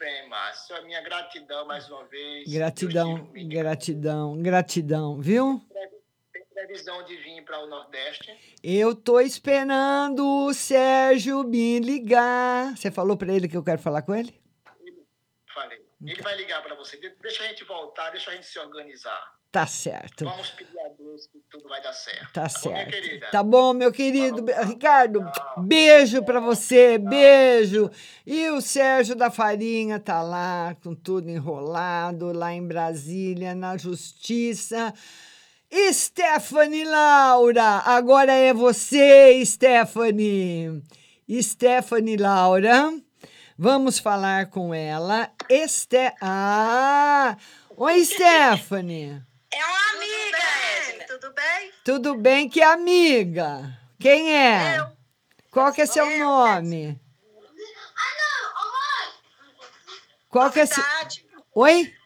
Bem, 0.00 0.28
Márcia. 0.30 0.76
A 0.78 0.82
minha 0.82 1.02
gratidão 1.02 1.66
mais 1.66 1.86
uma 1.90 2.04
vez. 2.06 2.50
Gratidão, 2.50 3.30
gratidão, 3.34 4.42
gratidão, 4.42 5.20
viu? 5.20 5.60
Tem 6.32 6.42
previsão 6.54 7.04
de 7.04 7.16
vir 7.16 7.44
para 7.44 7.62
o 7.62 7.66
Nordeste? 7.66 8.34
Eu 8.62 8.94
tô 8.94 9.20
esperando 9.20 10.26
o 10.46 10.54
Sérgio 10.54 11.44
me 11.44 11.78
ligar. 11.80 12.74
Você 12.78 12.90
falou 12.90 13.14
para 13.14 13.30
ele 13.34 13.46
que 13.46 13.56
eu 13.56 13.62
quero 13.62 13.78
falar 13.82 14.00
com 14.00 14.14
ele? 14.14 14.40
Falei. 15.52 15.84
Ele 16.02 16.22
vai 16.22 16.34
ligar 16.34 16.62
para 16.62 16.74
você. 16.76 16.96
De- 16.96 17.14
Deixa 17.20 17.44
a 17.44 17.48
gente 17.48 17.62
voltar, 17.64 18.08
deixa 18.10 18.30
a 18.30 18.34
gente 18.34 18.46
se 18.46 18.58
organizar. 18.58 19.38
Tá 19.52 19.66
certo. 19.66 20.24
Vamos 20.24 20.50
pedir 20.50 20.78
a 20.78 20.88
Deus 20.96 21.26
que 21.26 21.40
tudo 21.50 21.68
vai 21.68 21.82
dar 21.82 21.92
certo. 21.92 22.32
Tá 22.32 22.42
bom, 22.46 22.70
minha 22.70 22.84
certo. 22.84 22.90
querida? 22.90 23.26
Tá 23.32 23.42
bom, 23.42 23.72
meu 23.72 23.90
querido. 23.92 24.42
Be- 24.42 24.52
Ricardo, 24.64 25.24
beijo 25.58 26.22
para 26.22 26.38
você, 26.38 26.98
beijo. 26.98 27.90
E 28.24 28.48
o 28.50 28.60
Sérgio 28.60 29.16
da 29.16 29.28
Farinha 29.28 29.98
tá 29.98 30.22
lá 30.22 30.76
com 30.84 30.94
tudo 30.94 31.28
enrolado 31.28 32.32
lá 32.32 32.52
em 32.52 32.64
Brasília 32.64 33.52
na 33.54 33.76
justiça. 33.76 34.94
Stephanie 35.92 36.84
Laura, 36.84 37.82
agora 37.84 38.32
é 38.32 38.52
você, 38.54 39.44
Stephanie. 39.44 40.82
Stephanie 41.42 42.16
Laura, 42.16 42.92
vamos 43.58 43.98
falar 43.98 44.46
com 44.46 44.72
ela. 44.72 45.30
Este... 45.48 46.12
Ah! 46.20 47.36
Oi, 47.76 48.02
Stephanie. 48.06 49.22
É 49.52 49.64
uma 49.64 49.90
amiga, 49.92 50.38
Edna. 50.38 51.06
Tudo 51.06 51.32
bem? 51.32 51.72
Tudo 51.84 52.14
bem? 52.14 52.48
Que 52.48 52.62
amiga? 52.62 53.78
Quem 53.98 54.36
é? 54.36 54.90
Qual 55.50 55.72
que 55.72 55.82
é 55.82 55.86
seu 55.86 56.06
nome? 56.18 57.00
Qual 60.28 60.50
que 60.52 60.60
é 60.60 60.66
seu... 60.66 60.82
Novidade. 60.82 61.26
Oi? 61.54 61.96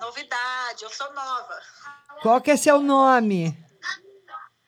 Novidade, 0.00 0.82
eu 0.82 0.90
sou 0.90 1.12
nova. 1.12 1.60
Qual 2.22 2.40
que 2.40 2.50
é 2.50 2.56
seu 2.56 2.80
nome? 2.80 3.54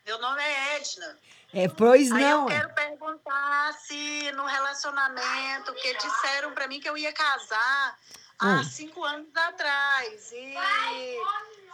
Meu 0.04 0.18
nome 0.18 0.42
é 0.42 0.76
Edna. 0.76 1.18
É, 1.54 1.68
pois 1.68 2.12
Aí 2.12 2.22
não. 2.22 2.42
eu 2.42 2.46
quero 2.46 2.74
perguntar 2.74 3.72
se 3.74 4.32
no 4.32 4.44
relacionamento, 4.44 5.72
que 5.74 5.94
disseram 5.96 6.52
pra 6.52 6.68
mim 6.68 6.80
que 6.80 6.88
eu 6.88 6.96
ia 6.96 7.12
casar 7.12 7.98
há 8.38 8.46
Hum. 8.60 8.64
cinco 8.64 9.04
anos 9.04 9.28
atrás. 9.34 10.32
E, 10.32 10.54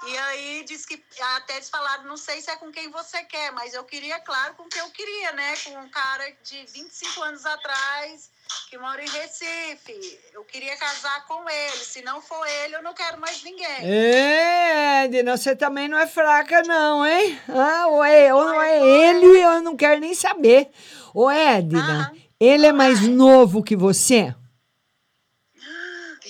e 0.07 0.19
aí 0.19 0.65
diz 0.65 0.87
que 0.87 1.03
até 1.37 1.55
eles 1.57 1.69
falaram, 1.71 2.05
não 2.05 2.17
sei 2.17 2.41
se 2.41 2.51
é 2.51 2.57
com 2.57 2.71
quem 2.71 2.91
você 2.91 3.23
quer, 3.25 3.51
mas 3.53 3.75
eu 3.75 3.85
queria, 3.85 4.21
claro, 4.21 4.55
com 4.55 4.69
quem 4.69 4.81
eu 4.81 4.91
queria, 4.91 5.33
né? 5.33 5.55
Com 5.65 5.79
um 5.79 5.89
cara 5.89 6.25
de 6.45 6.65
25 6.67 7.23
anos 7.23 7.45
atrás 7.45 8.31
que 8.71 8.79
mora 8.79 9.03
em 9.03 9.09
Recife. 9.09 10.21
Eu 10.33 10.45
queria 10.45 10.77
casar 10.77 11.27
com 11.27 11.49
ele. 11.49 11.77
Se 11.85 12.01
não 12.03 12.21
for 12.23 12.47
ele, 12.47 12.77
eu 12.77 12.83
não 12.83 12.95
quero 12.95 13.21
mais 13.21 13.43
ninguém. 13.43 13.67
É, 13.83 15.05
Edna, 15.05 15.37
você 15.37 15.55
também 15.55 15.89
não 15.89 15.99
é 15.99 16.07
fraca, 16.07 16.63
não, 16.63 17.05
hein? 17.07 17.41
Ah, 17.49 17.87
ou, 17.89 18.03
é, 18.05 18.33
ou 18.33 18.45
não 18.45 18.63
é 18.63 18.79
ele, 18.79 19.39
eu 19.43 19.63
não 19.63 19.77
quero 19.77 20.01
nem 20.01 20.15
saber. 20.15 20.71
Ô, 21.13 21.31
Edna, 21.31 22.13
ele 22.41 22.67
é 22.67 22.73
mais 22.73 23.01
novo 23.03 23.63
que 23.63 23.77
você? 23.77 24.35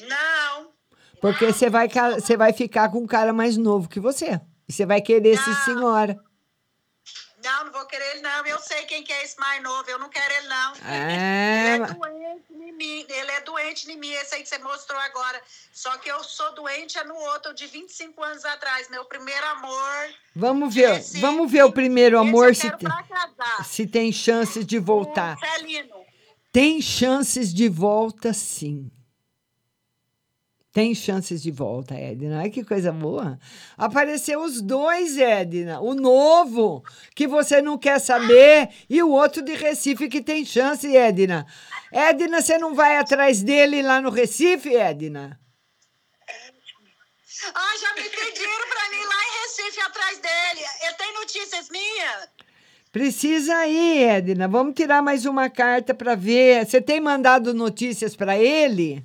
Não. 0.09 0.73
Porque 1.21 1.47
você 1.47 1.69
vai, 1.69 1.89
você 1.89 2.37
vai 2.37 2.53
ficar 2.53 2.91
com 2.91 2.99
um 2.99 3.07
cara 3.07 3.33
mais 3.33 3.57
novo 3.57 3.89
que 3.89 4.01
você. 4.01 4.41
E 4.69 4.73
você 4.73 4.85
vai 4.85 5.01
querer 5.01 5.31
esse 5.31 5.55
senhora. 5.65 6.19
Não, 7.43 7.65
não 7.67 7.73
vou 7.73 7.87
querer 7.87 8.05
ele, 8.13 8.21
não. 8.21 8.45
Eu 8.47 8.59
sei 8.59 8.83
quem 8.85 9.03
que 9.03 9.13
é 9.13 9.25
esse 9.25 9.39
mais 9.39 9.63
novo. 9.63 9.89
Eu 9.89 9.99
não 9.99 10.09
quero 10.09 10.35
ele, 10.35 10.49
não. 10.49 10.73
É, 10.85 11.75
Ele 11.75 11.85
é 11.85 11.87
doente 11.87 12.45
em 12.51 12.73
mim. 12.73 13.07
Ele 13.09 13.31
é 13.31 13.41
doente 13.41 13.91
em 13.91 13.97
mim, 13.97 14.11
esse 14.11 14.35
aí 14.35 14.43
que 14.43 14.49
você 14.49 14.59
mostrou 14.59 15.01
agora. 15.01 15.41
Só 15.73 15.97
que 15.99 16.11
eu 16.11 16.23
sou 16.25 16.55
doente 16.55 16.99
é 16.99 17.05
no 17.05 17.15
outro, 17.15 17.55
de 17.55 17.67
25 17.67 18.23
anos 18.23 18.45
atrás. 18.45 18.91
Meu 18.91 19.05
primeiro 19.05 19.47
amor. 19.47 20.15
Vamos 20.35 20.75
ver, 20.75 21.01
vamos 21.21 21.51
ver 21.51 21.65
o 21.65 21.73
primeiro 21.73 22.19
amor 22.19 22.55
se, 22.55 22.71
casar. 22.71 23.65
se 23.65 23.87
tem 23.87 24.13
chances 24.13 24.67
de 24.67 24.79
voltar. 24.79 25.39
Celino. 25.39 25.95
Tem 26.53 26.83
chances 26.83 27.55
de 27.55 27.69
volta, 27.69 28.33
sim. 28.33 28.91
Tem 30.79 30.95
chances 30.95 31.43
de 31.43 31.51
volta, 31.51 31.97
Edna. 31.97 32.39
Ai, 32.39 32.51
que 32.51 32.63
coisa 32.63 32.93
boa. 32.93 33.37
Apareceu 33.77 34.41
os 34.41 34.63
dois, 34.63 35.19
Edna. 35.19 35.81
O 35.81 35.93
novo, 35.93 36.85
que 37.17 37.27
você 37.27 37.61
não 37.61 37.77
quer 37.77 37.99
saber, 37.99 38.69
e 38.89 39.03
o 39.03 39.11
outro 39.11 39.43
de 39.43 39.55
Recife, 39.55 40.09
que 40.09 40.23
tem 40.23 40.45
chance, 40.45 40.87
Edna. 40.97 41.45
Edna, 41.91 42.41
você 42.41 42.59
não 42.59 42.77
vai 42.77 42.97
atrás 42.97 43.43
dele 43.43 43.83
lá 43.83 44.01
no 44.01 44.09
Recife, 44.09 44.73
Edna? 44.73 45.41
Ah, 47.53 47.75
já 47.81 47.95
me 48.01 48.09
pediram 48.09 48.69
pra 48.71 48.91
mim 48.91 49.05
lá 49.05 49.21
em 49.25 49.43
Recife 49.43 49.81
atrás 49.81 50.19
dele. 50.21 50.65
Eu 50.87 50.95
tenho 50.97 51.15
notícias 51.15 51.69
minhas? 51.71 52.29
Precisa 52.93 53.67
ir, 53.67 54.05
Edna. 54.05 54.47
Vamos 54.47 54.75
tirar 54.75 55.03
mais 55.03 55.27
uma 55.27 55.51
carta 55.51 55.93
para 55.93 56.15
ver. 56.15 56.65
Você 56.65 56.81
tem 56.81 57.01
mandado 57.01 57.53
notícias 57.53 58.15
para 58.15 58.39
ele? 58.39 59.05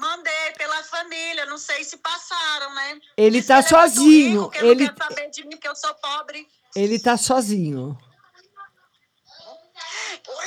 Mandei 0.00 0.52
pela 0.56 0.82
família, 0.82 1.44
não 1.44 1.58
sei 1.58 1.84
se 1.84 1.98
passaram, 1.98 2.74
né? 2.74 3.00
Ele 3.18 3.42
tá 3.42 3.58
é 3.58 3.62
sozinho, 3.62 4.48
rico, 4.48 4.64
ele- 4.64 4.86
não 4.86 4.94
quer 4.94 5.04
saber 5.04 5.30
de 5.30 5.44
mim, 5.46 5.56
que 5.58 5.68
eu 5.68 5.76
sou 5.76 5.94
pobre. 5.96 6.48
Ele 6.74 6.98
tá 6.98 7.18
sozinho. 7.18 7.98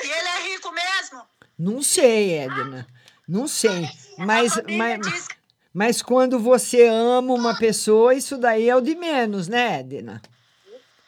E 0.03 0.07
ele 0.09 0.27
é 0.27 0.41
rico 0.53 0.71
mesmo? 0.71 1.27
Não 1.59 1.83
sei, 1.83 2.39
Edna. 2.39 2.87
Não 3.27 3.47
sei. 3.47 3.87
Mas, 4.17 4.55
família 4.55 4.97
mas, 4.97 5.11
diz 5.11 5.27
mas 5.71 6.01
quando 6.01 6.39
você 6.39 6.87
ama 6.87 7.33
uma 7.33 7.55
pessoa, 7.55 8.15
isso 8.15 8.37
daí 8.37 8.69
é 8.69 8.75
o 8.75 8.81
de 8.81 8.95
menos, 8.95 9.47
né, 9.47 9.81
Edna? 9.81 10.19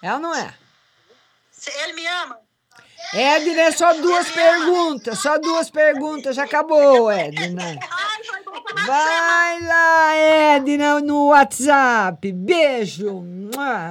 É 0.04 0.14
ou 0.14 0.20
não 0.20 0.36
é? 0.36 0.56
Ele 1.84 1.94
me 1.94 2.06
ama? 2.06 2.40
Edna, 3.16 3.62
é 3.62 3.72
só 3.72 3.94
duas 3.94 4.30
perguntas, 4.30 5.20
só 5.20 5.38
duas 5.40 5.70
perguntas, 5.70 6.36
já 6.36 6.44
acabou, 6.44 7.10
Edna. 7.10 7.80
Vai 8.86 9.62
lá, 9.62 10.16
Edna, 10.16 11.00
no 11.00 11.30
WhatsApp. 11.30 12.30
Beijo. 12.34 13.24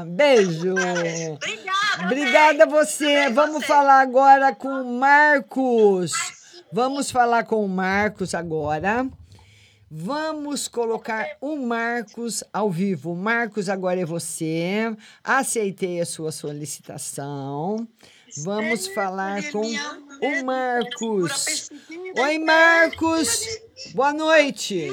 Beijo. 0.09 0.75
Obrigada 2.05 2.65
a 2.65 2.67
você. 2.67 3.31
Vamos 3.31 3.65
falar 3.65 4.01
agora 4.01 4.55
com 4.55 4.69
o 4.69 4.99
Marcos. 4.99 6.13
Vamos 6.71 7.11
falar 7.11 7.45
com 7.45 7.65
o 7.65 7.69
Marcos 7.69 8.35
agora. 8.35 9.09
Vamos 9.91 10.69
colocar 10.69 11.37
o 11.41 11.57
Marcos 11.57 12.45
ao 12.53 12.71
vivo. 12.71 13.15
Marcos, 13.15 13.69
agora 13.71 14.01
é 14.01 14.05
você. 14.05 14.95
Aceitei 15.23 16.01
a 16.01 16.07
sua 16.07 16.31
solicitação. 16.31 17.89
Vamos 18.39 18.89
falar 18.89 19.43
com 19.53 19.61
o 19.61 20.45
Marcos. 20.45 21.69
Oi, 22.19 22.39
Marcos. 22.39 23.47
Boa 23.95 24.13
noite. 24.13 24.89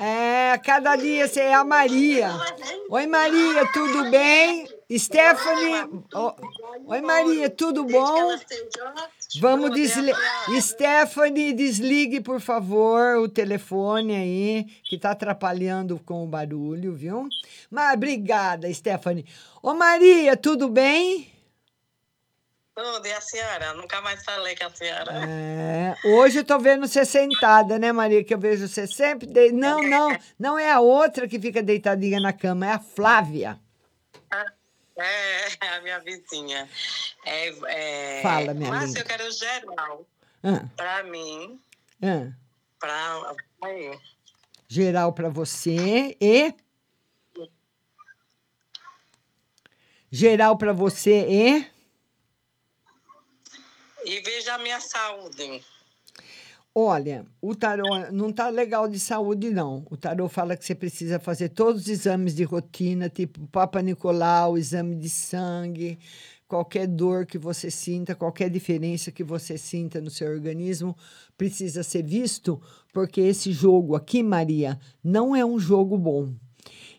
É, 0.00 0.58
cada 0.58 0.96
dia 0.96 1.28
você 1.28 1.40
é 1.40 1.54
a 1.54 1.62
Maria. 1.62 2.30
Oi, 2.90 3.06
Maria, 3.06 3.64
tudo 3.72 4.10
bem? 4.10 4.66
Stephanie. 4.90 6.04
Oi, 6.86 7.00
Maria, 7.00 7.48
tudo 7.48 7.84
bom? 7.84 8.36
Vamos 9.40 9.72
desligar. 9.72 10.18
Stephanie, 10.60 11.52
desligue, 11.52 12.20
por 12.20 12.40
favor, 12.40 13.18
o 13.18 13.28
telefone 13.28 14.16
aí, 14.16 14.64
que 14.82 14.98
tá 14.98 15.12
atrapalhando 15.12 16.00
com 16.04 16.24
o 16.24 16.26
barulho, 16.26 16.92
viu? 16.92 17.28
Mas 17.70 17.94
obrigada, 17.94 18.72
Stephanie. 18.72 19.26
Ô, 19.62 19.74
Maria, 19.74 20.36
tudo 20.36 20.68
bem? 20.68 21.35
Tudo, 22.76 23.06
e 23.06 23.12
a 23.12 23.20
senhora? 23.22 23.72
Nunca 23.72 24.02
mais 24.02 24.22
falei 24.22 24.54
com 24.54 24.66
a 24.66 24.70
senhora. 24.70 25.10
É, 25.26 25.94
hoje 26.04 26.40
eu 26.40 26.44
tô 26.44 26.58
vendo 26.58 26.86
você 26.86 27.06
sentada, 27.06 27.78
né, 27.78 27.90
Maria? 27.90 28.22
Que 28.22 28.34
eu 28.34 28.38
vejo 28.38 28.68
você 28.68 28.86
sempre. 28.86 29.26
De... 29.26 29.50
Não, 29.50 29.82
não, 29.82 30.14
não 30.38 30.58
é 30.58 30.70
a 30.70 30.78
outra 30.78 31.26
que 31.26 31.40
fica 31.40 31.62
deitadinha 31.62 32.20
na 32.20 32.34
cama, 32.34 32.66
é 32.66 32.72
a 32.72 32.78
Flávia. 32.78 33.58
É, 34.94 35.46
a 35.74 35.80
minha 35.80 35.98
vizinha. 36.00 36.68
É, 37.24 38.18
é... 38.18 38.22
Fala, 38.22 38.52
minha 38.52 38.68
Mas 38.70 38.88
linda. 38.88 39.00
eu 39.00 39.04
quero 39.06 39.30
geral. 39.32 40.06
Ah. 40.44 40.68
Pra 40.76 41.02
mim, 41.04 41.58
Ah, 42.02 42.30
pra... 42.78 43.34
Aí. 43.64 43.98
geral 44.68 45.14
para 45.14 45.30
você 45.30 46.14
e. 46.20 46.52
Geral 50.10 50.58
para 50.58 50.74
você 50.74 51.26
e. 51.26 51.75
E 54.06 54.20
veja 54.20 54.54
a 54.54 54.58
minha 54.58 54.80
saúde. 54.80 55.60
Olha, 56.72 57.26
o 57.42 57.56
tarô 57.56 57.82
não 58.12 58.30
tá 58.30 58.48
legal 58.48 58.86
de 58.86 59.00
saúde, 59.00 59.50
não. 59.50 59.84
O 59.90 59.96
tarô 59.96 60.28
fala 60.28 60.56
que 60.56 60.64
você 60.64 60.76
precisa 60.76 61.18
fazer 61.18 61.48
todos 61.48 61.82
os 61.82 61.88
exames 61.88 62.32
de 62.32 62.44
rotina, 62.44 63.08
tipo 63.08 63.48
Papa 63.48 63.82
Nicolau, 63.82 64.56
exame 64.56 64.94
de 64.94 65.10
sangue, 65.10 65.98
qualquer 66.46 66.86
dor 66.86 67.26
que 67.26 67.36
você 67.36 67.68
sinta, 67.68 68.14
qualquer 68.14 68.48
diferença 68.48 69.10
que 69.10 69.24
você 69.24 69.58
sinta 69.58 70.00
no 70.00 70.10
seu 70.10 70.28
organismo, 70.28 70.96
precisa 71.36 71.82
ser 71.82 72.04
visto, 72.04 72.62
porque 72.92 73.20
esse 73.20 73.50
jogo 73.50 73.96
aqui, 73.96 74.22
Maria, 74.22 74.78
não 75.02 75.34
é 75.34 75.44
um 75.44 75.58
jogo 75.58 75.98
bom. 75.98 76.32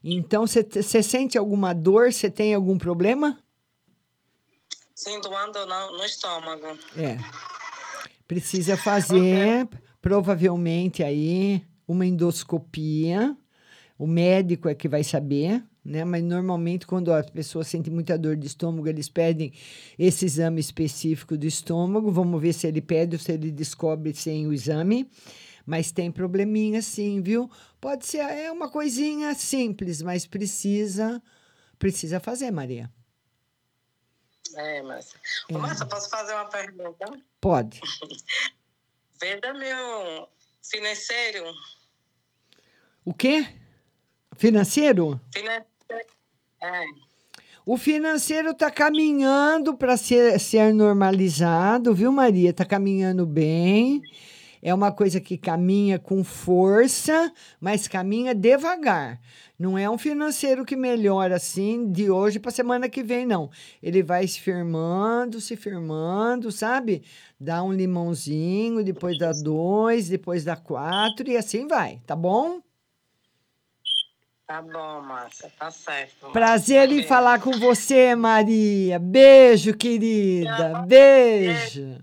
Então, 0.03 0.45
você 0.45 1.01
sente 1.01 1.37
alguma 1.37 1.71
dor? 1.71 2.11
Você 2.11 2.29
tem 2.29 2.53
algum 2.53 2.77
problema? 2.77 3.39
Sinto 4.97 5.31
ando 5.31 5.63
no, 5.67 5.95
no 5.95 6.03
estômago. 6.03 6.75
É. 6.97 7.19
Precisa 8.27 8.75
fazer, 8.75 9.69
provavelmente, 10.01 11.03
aí, 11.03 11.61
uma 11.87 12.03
endoscopia. 12.03 13.37
O 13.95 14.07
médico 14.07 14.67
é 14.67 14.73
que 14.73 14.87
vai 14.87 15.03
saber, 15.03 15.63
né? 15.85 16.03
Mas 16.03 16.23
normalmente, 16.23 16.87
quando 16.87 17.13
a 17.13 17.21
pessoa 17.21 17.63
sente 17.63 17.91
muita 17.91 18.17
dor 18.17 18.35
de 18.35 18.47
estômago, 18.47 18.87
eles 18.87 19.07
pedem 19.07 19.53
esse 19.99 20.25
exame 20.25 20.59
específico 20.59 21.37
do 21.37 21.45
estômago. 21.45 22.11
Vamos 22.11 22.41
ver 22.41 22.53
se 22.53 22.65
ele 22.65 22.81
pede 22.81 23.17
ou 23.17 23.21
se 23.21 23.31
ele 23.33 23.51
descobre 23.51 24.15
sem 24.15 24.47
o 24.47 24.53
exame. 24.53 25.07
Mas 25.63 25.91
tem 25.91 26.11
probleminha 26.11 26.81
sim, 26.81 27.21
viu? 27.21 27.51
Pode 27.79 28.03
ser, 28.07 28.17
é 28.17 28.51
uma 28.51 28.67
coisinha 28.67 29.35
simples, 29.35 30.01
mas 30.01 30.25
precisa, 30.25 31.21
precisa 31.77 32.19
fazer, 32.19 32.49
Maria. 32.49 32.91
É, 34.57 34.81
mas... 34.81 35.13
É. 35.49 35.55
Ô, 35.55 35.59
Márcia, 35.59 35.85
posso 35.85 36.09
fazer 36.09 36.33
uma 36.33 36.49
pergunta? 36.49 37.05
Pode. 37.39 37.79
Veja 39.21 39.53
meu 39.53 40.27
financeiro. 40.63 41.45
O 43.05 43.13
quê? 43.13 43.47
Financeiro? 44.35 45.19
Financeiro. 45.33 45.67
É. 46.61 46.85
O 47.65 47.77
financeiro 47.77 48.51
está 48.51 48.71
caminhando 48.71 49.75
para 49.75 49.97
ser, 49.97 50.39
ser 50.39 50.73
normalizado, 50.73 51.93
viu, 51.93 52.11
Maria? 52.11 52.49
Está 52.49 52.65
caminhando 52.65 53.25
bem. 53.25 54.01
É 54.03 54.36
uma 54.73 54.91
coisa 54.91 55.19
que 55.19 55.37
caminha 55.37 55.99
com 55.99 56.23
força, 56.23 57.31
mas 57.59 57.87
caminha 57.87 58.33
devagar. 58.33 59.19
Não 59.57 59.77
é 59.77 59.89
um 59.89 59.97
financeiro 59.97 60.63
que 60.63 60.75
melhora 60.75 61.35
assim 61.35 61.91
de 61.91 62.11
hoje 62.11 62.39
para 62.39 62.51
semana 62.51 62.87
que 62.87 63.01
vem, 63.01 63.25
não. 63.25 63.49
Ele 63.81 64.03
vai 64.03 64.27
se 64.27 64.39
firmando, 64.39 65.41
se 65.41 65.55
firmando, 65.55 66.51
sabe? 66.51 67.03
Dá 67.39 67.63
um 67.63 67.73
limãozinho, 67.73 68.83
depois 68.83 69.17
dá 69.17 69.31
dois, 69.31 70.09
depois 70.09 70.43
dá 70.43 70.55
quatro 70.55 71.27
e 71.29 71.37
assim 71.37 71.67
vai, 71.67 71.99
tá 72.05 72.15
bom? 72.15 72.61
Tá 74.45 74.61
bom, 74.61 75.01
Márcia, 75.01 75.51
tá 75.59 75.69
certo. 75.69 76.21
Márcia. 76.21 76.31
Prazer 76.31 76.91
em 76.91 77.03
falar 77.03 77.41
com 77.41 77.51
você, 77.51 78.15
Maria. 78.15 78.97
Beijo, 78.97 79.75
querida. 79.75 80.83
Beijo. 80.87 81.97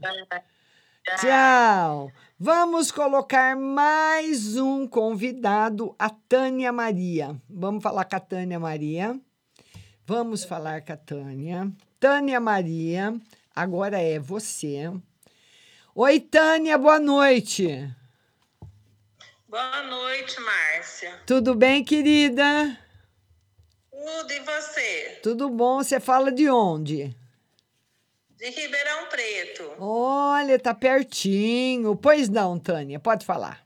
Tchau. 1.21 2.13
Vamos 2.39 2.91
colocar 2.91 3.57
mais 3.57 4.57
um 4.57 4.89
convidado, 4.89 5.95
a 5.97 6.11
Tânia 6.11 6.73
Maria. 6.73 7.41
Vamos 7.49 7.81
falar 7.81 8.05
com 8.07 8.17
a 8.17 8.21
Tânia 8.21 8.59
Maria. 8.59 9.17
Vamos 10.05 10.45
falar 10.45 10.83
com 10.85 10.93
a 10.93 10.97
Tânia. 10.97 11.71
Tânia 12.01 12.41
Maria, 12.41 13.15
agora 13.55 14.01
é 14.01 14.19
você. 14.19 14.93
Oi, 15.95 16.19
Tânia, 16.19 16.77
boa 16.77 16.99
noite. 16.99 17.89
Boa 19.49 19.83
noite, 19.85 20.41
Márcia. 20.41 21.21
Tudo 21.25 21.55
bem, 21.55 21.85
querida? 21.85 22.77
Tudo 23.93 24.33
e 24.33 24.41
você? 24.41 25.21
Tudo 25.23 25.49
bom? 25.49 25.77
Você 25.77 26.01
fala 26.01 26.33
de 26.33 26.51
onde? 26.51 27.17
De 28.37 28.51
Ribeirão 28.51 29.07
Preto. 29.09 29.75
Olha, 29.79 30.59
tá 30.59 30.75
pertinho. 30.75 31.95
Pois 31.97 32.29
não, 32.29 32.59
Tânia, 32.59 32.99
pode 32.99 33.25
falar. 33.25 33.65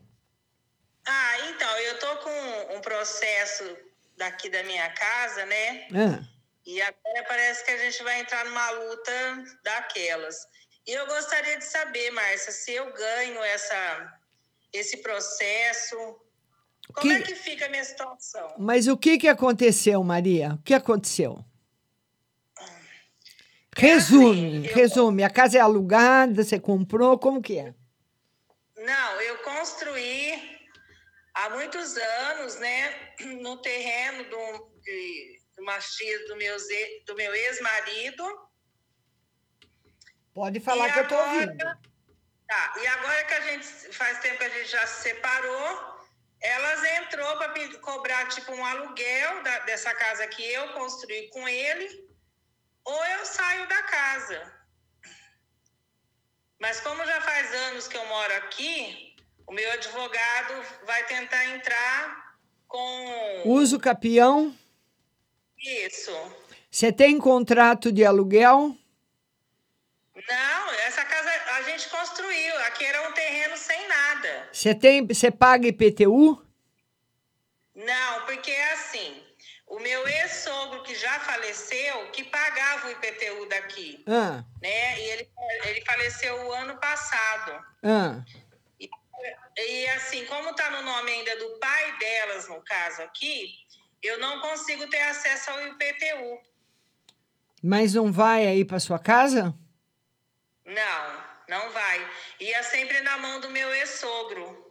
Ah, 1.07 1.35
então, 1.49 1.79
eu 1.79 1.99
tô 1.99 2.17
com 2.19 2.77
um 2.77 2.81
processo 2.81 3.65
daqui 4.17 4.49
da 4.51 4.63
minha 4.65 4.89
casa, 4.91 5.47
né? 5.47 5.87
Ah, 5.95 6.23
E 6.67 6.83
agora 6.83 7.25
parece 7.27 7.65
que 7.65 7.71
a 7.71 7.79
gente 7.79 8.03
vai 8.03 8.21
entrar 8.21 8.45
numa 8.45 8.71
luta 8.71 9.13
daquelas. 9.65 10.37
E 10.87 10.93
eu 10.93 11.07
gostaria 11.07 11.57
de 11.59 11.65
saber, 11.65 12.11
Márcia, 12.11 12.53
se 12.53 12.73
eu 12.73 12.93
ganho 12.93 13.43
essa, 13.45 14.13
esse 14.73 14.99
processo, 14.99 15.97
como 16.95 17.09
Que- 17.09 17.13
é 17.17 17.23
que 17.23 17.35
fica 17.35 17.67
a 17.67 17.69
minha 17.71 17.85
situação? 17.85 18.55
mas 18.59 18.87
o 18.87 18.97
que, 18.97 19.17
que 19.19 19.29
aconteceu, 19.29 20.03
Maria? 20.05 20.55
O 20.55 20.63
que 20.63 20.75
aconteceu? 20.75 21.43
Resume, 23.79 24.67
resume. 24.69 25.23
A 25.25 25.31
casa 25.31 25.59
é 25.59 25.61
alugada, 25.61 26.43
você 26.43 26.59
comprou, 26.59 27.19
como 27.19 27.41
que 27.41 27.59
é? 27.59 27.75
Não, 28.77 29.21
eu 29.21 29.39
construí 29.39 30.59
há 31.35 31.51
muitos 31.51 31.97
anos, 31.97 32.57
né, 32.57 33.15
no 33.41 33.57
terreno 33.63 34.25
do, 34.25 34.81
de, 34.83 35.41
de 35.57 35.63
umas 35.63 35.93
tias 35.95 36.27
do, 36.29 36.37
meus, 36.37 36.69
e- 36.69 37.03
do 37.07 37.15
meu 37.15 37.33
ex-marido. 37.35 38.25
Pode 40.35 40.61
falar 40.61 40.89
E 40.89 40.93
que 40.93 40.99
eu 41.01 41.09
tô 41.09 41.15
agora- 41.15 41.33
ouvindo. 41.41 41.89
Tá, 42.49 42.75
e 42.83 42.87
agora 42.87 43.25
que 43.25 43.35
a 43.35 43.41
gente 43.43 43.67
faz 43.93 44.19
tempo 44.21 44.39
que 44.39 44.45
a 44.45 44.49
gente 44.49 44.71
já 44.71 44.87
se 44.87 45.03
separou, 45.03 45.99
elas 46.41 46.83
entrou 47.03 47.37
para 47.37 47.53
cobrar 47.81 48.27
tipo 48.29 48.53
um 48.53 48.65
aluguel 48.65 49.43
da- 49.43 49.59
dessa 49.61 49.95
casa 49.95 50.27
que 50.29 50.43
eu 50.53 50.73
construí 50.73 51.29
com 51.29 51.47
ele, 51.49 52.08
ou 52.89 53.05
eu 53.05 53.27
saio 53.27 53.69
da 53.69 53.83
casa. 53.83 54.53
Mas 56.59 56.81
como 56.81 57.05
já 57.05 57.21
faz 57.21 57.55
anos 57.69 57.87
que 57.87 57.97
eu 57.97 58.07
moro 58.07 58.35
aqui, 58.37 59.15
o 59.47 59.53
meu 59.53 59.71
advogado 59.73 60.55
vai 60.87 61.05
tentar 61.05 61.45
entrar 61.55 62.35
com 62.67 63.43
Uso 63.47 63.79
capião. 63.79 64.57
isso. 65.59 66.13
Você 66.71 66.93
tem 66.93 67.19
contrato 67.19 67.93
de 67.93 68.05
aluguel? 68.05 68.77
Não, 70.29 70.71
essa 70.87 71.05
casa 71.05 71.31
a 71.57 71.63
gente 71.63 71.89
construiu. 71.89 72.59
Aqui 72.67 72.85
era 72.85 73.09
um 73.09 73.13
terreno 73.13 73.57
sem 73.57 73.87
nada. 73.89 74.49
Você 74.53 74.75
tem, 74.75 75.07
você 75.07 75.31
paga 75.31 75.69
IPTU? 75.69 76.43
Não, 77.75 78.27
porque 78.27 78.51
é 78.51 78.73
assim. 78.73 79.18
O 79.79 79.81
meu 79.81 80.09
ex-sogro 80.09 80.83
que 80.83 80.93
já 80.97 81.21
faleceu, 81.21 82.11
que 82.11 82.25
pagava 82.25 82.89
o 82.89 82.91
IPTU 82.91 83.47
daqui, 83.49 84.03
Ah, 84.09 84.43
né? 84.61 84.99
E 84.99 85.03
ele, 85.11 85.31
ele 85.67 85.85
faleceu 85.85 86.35
o 86.47 86.53
ano 86.53 86.77
passado. 86.79 87.65
ah. 87.85 88.25
E, 88.81 88.91
e, 89.57 89.89
assim, 89.91 90.25
como 90.27 90.53
tá 90.55 90.69
no 90.71 90.83
nome 90.83 91.13
ainda 91.13 91.37
do 91.37 91.59
pai 91.61 91.97
delas, 91.99 92.49
no 92.49 92.61
caso 92.65 93.03
aqui, 93.03 93.55
eu 94.03 94.19
não 94.19 94.41
consigo 94.41 94.89
ter 94.89 95.01
acesso 95.03 95.51
ao 95.53 95.65
IPTU. 95.69 96.41
Mas 97.63 97.95
não 97.95 98.11
vai 98.13 98.49
aí 98.49 98.65
para 98.65 98.81
sua 98.81 98.99
casa? 98.99 99.55
Não, 100.65 101.25
não 101.49 101.71
vai. 101.71 102.11
Ia 102.41 102.63
sempre 102.65 103.01
na 103.01 103.17
mão 103.19 103.41
do 103.41 103.51
meu 103.51 103.73
ex-sogro. 103.75 104.68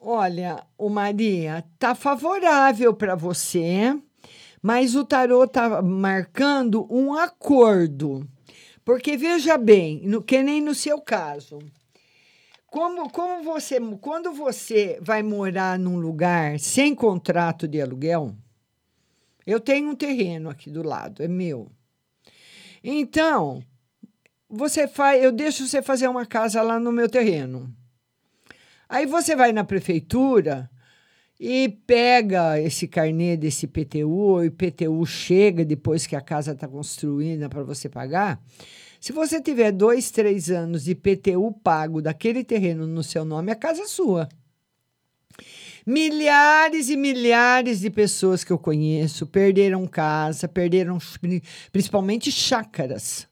Olha, 0.00 0.64
o 0.78 0.88
Maria, 0.88 1.64
tá 1.76 1.92
favorável 1.92 2.94
para 2.94 3.16
você, 3.16 4.00
mas 4.62 4.94
o 4.94 5.04
tarô 5.04 5.46
tá 5.46 5.82
marcando 5.82 6.86
um 6.88 7.14
acordo. 7.14 8.24
Porque 8.84 9.16
veja 9.16 9.58
bem, 9.58 10.00
no, 10.06 10.22
que 10.22 10.40
nem 10.40 10.60
no 10.60 10.72
seu 10.72 11.00
caso. 11.00 11.58
Como, 12.68 13.10
como 13.10 13.42
você, 13.42 13.80
quando 14.00 14.32
você 14.32 14.98
vai 15.02 15.20
morar 15.20 15.76
num 15.76 15.98
lugar 15.98 16.60
sem 16.60 16.94
contrato 16.94 17.66
de 17.66 17.80
aluguel, 17.82 18.36
eu 19.44 19.58
tenho 19.58 19.90
um 19.90 19.96
terreno 19.96 20.48
aqui 20.48 20.70
do 20.70 20.82
lado, 20.82 21.24
é 21.24 21.28
meu. 21.28 21.72
Então, 22.84 23.64
você 24.48 24.86
faz, 24.86 25.24
eu 25.24 25.32
deixo 25.32 25.66
você 25.66 25.82
fazer 25.82 26.06
uma 26.06 26.24
casa 26.24 26.62
lá 26.62 26.78
no 26.78 26.92
meu 26.92 27.08
terreno. 27.08 27.74
Aí 28.88 29.04
você 29.04 29.36
vai 29.36 29.52
na 29.52 29.64
prefeitura 29.64 30.70
e 31.38 31.68
pega 31.86 32.60
esse 32.60 32.88
carnê 32.88 33.36
desse 33.36 33.66
IPTU, 33.66 34.08
o 34.08 34.44
IPTU 34.44 35.04
chega 35.06 35.64
depois 35.64 36.06
que 36.06 36.16
a 36.16 36.20
casa 36.20 36.52
está 36.52 36.66
construída 36.66 37.48
para 37.48 37.62
você 37.62 37.88
pagar. 37.88 38.40
Se 38.98 39.12
você 39.12 39.40
tiver 39.40 39.70
dois, 39.70 40.10
três 40.10 40.50
anos 40.50 40.84
de 40.84 40.92
IPTU 40.92 41.52
pago 41.62 42.02
daquele 42.02 42.42
terreno 42.42 42.86
no 42.86 43.02
seu 43.04 43.24
nome, 43.24 43.52
a 43.52 43.54
casa 43.54 43.82
é 43.82 43.86
sua. 43.86 44.28
Milhares 45.86 46.88
e 46.88 46.96
milhares 46.96 47.80
de 47.80 47.90
pessoas 47.90 48.42
que 48.42 48.52
eu 48.52 48.58
conheço 48.58 49.26
perderam 49.26 49.86
casa, 49.86 50.48
perderam 50.48 50.98
pri- 51.20 51.42
principalmente 51.70 52.32
chácaras. 52.32 53.27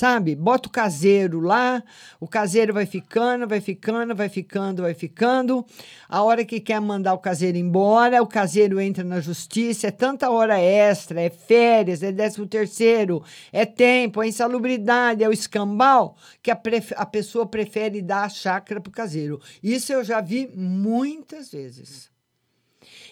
Sabe? 0.00 0.34
Bota 0.34 0.66
o 0.66 0.72
caseiro 0.72 1.40
lá, 1.40 1.84
o 2.18 2.26
caseiro 2.26 2.72
vai 2.72 2.86
ficando, 2.86 3.46
vai 3.46 3.60
ficando, 3.60 4.16
vai 4.16 4.30
ficando, 4.30 4.80
vai 4.80 4.94
ficando. 4.94 5.62
A 6.08 6.22
hora 6.22 6.42
que 6.42 6.58
quer 6.58 6.80
mandar 6.80 7.12
o 7.12 7.18
caseiro 7.18 7.58
embora, 7.58 8.22
o 8.22 8.26
caseiro 8.26 8.80
entra 8.80 9.04
na 9.04 9.20
justiça, 9.20 9.88
é 9.88 9.90
tanta 9.90 10.30
hora 10.30 10.58
extra, 10.58 11.20
é 11.20 11.28
férias, 11.28 12.02
é 12.02 12.10
décimo 12.10 12.46
terceiro, 12.46 13.22
é 13.52 13.66
tempo, 13.66 14.22
é 14.22 14.28
insalubridade, 14.28 15.22
é 15.22 15.28
o 15.28 15.34
escambau, 15.34 16.16
que 16.42 16.50
a, 16.50 16.58
a 16.96 17.04
pessoa 17.04 17.44
prefere 17.44 18.00
dar 18.00 18.24
a 18.24 18.30
chácara 18.30 18.80
pro 18.80 18.90
caseiro. 18.90 19.38
Isso 19.62 19.92
eu 19.92 20.02
já 20.02 20.22
vi 20.22 20.48
muitas 20.56 21.50
vezes. 21.52 22.08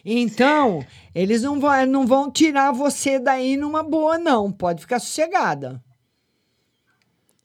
Então, 0.02 0.82
eles 1.14 1.42
não 1.42 1.60
vão, 1.60 1.84
não 1.84 2.06
vão 2.06 2.30
tirar 2.30 2.72
você 2.72 3.18
daí 3.18 3.58
numa 3.58 3.82
boa, 3.82 4.16
não. 4.16 4.50
Pode 4.50 4.80
ficar 4.80 5.00
sossegada. 5.00 5.86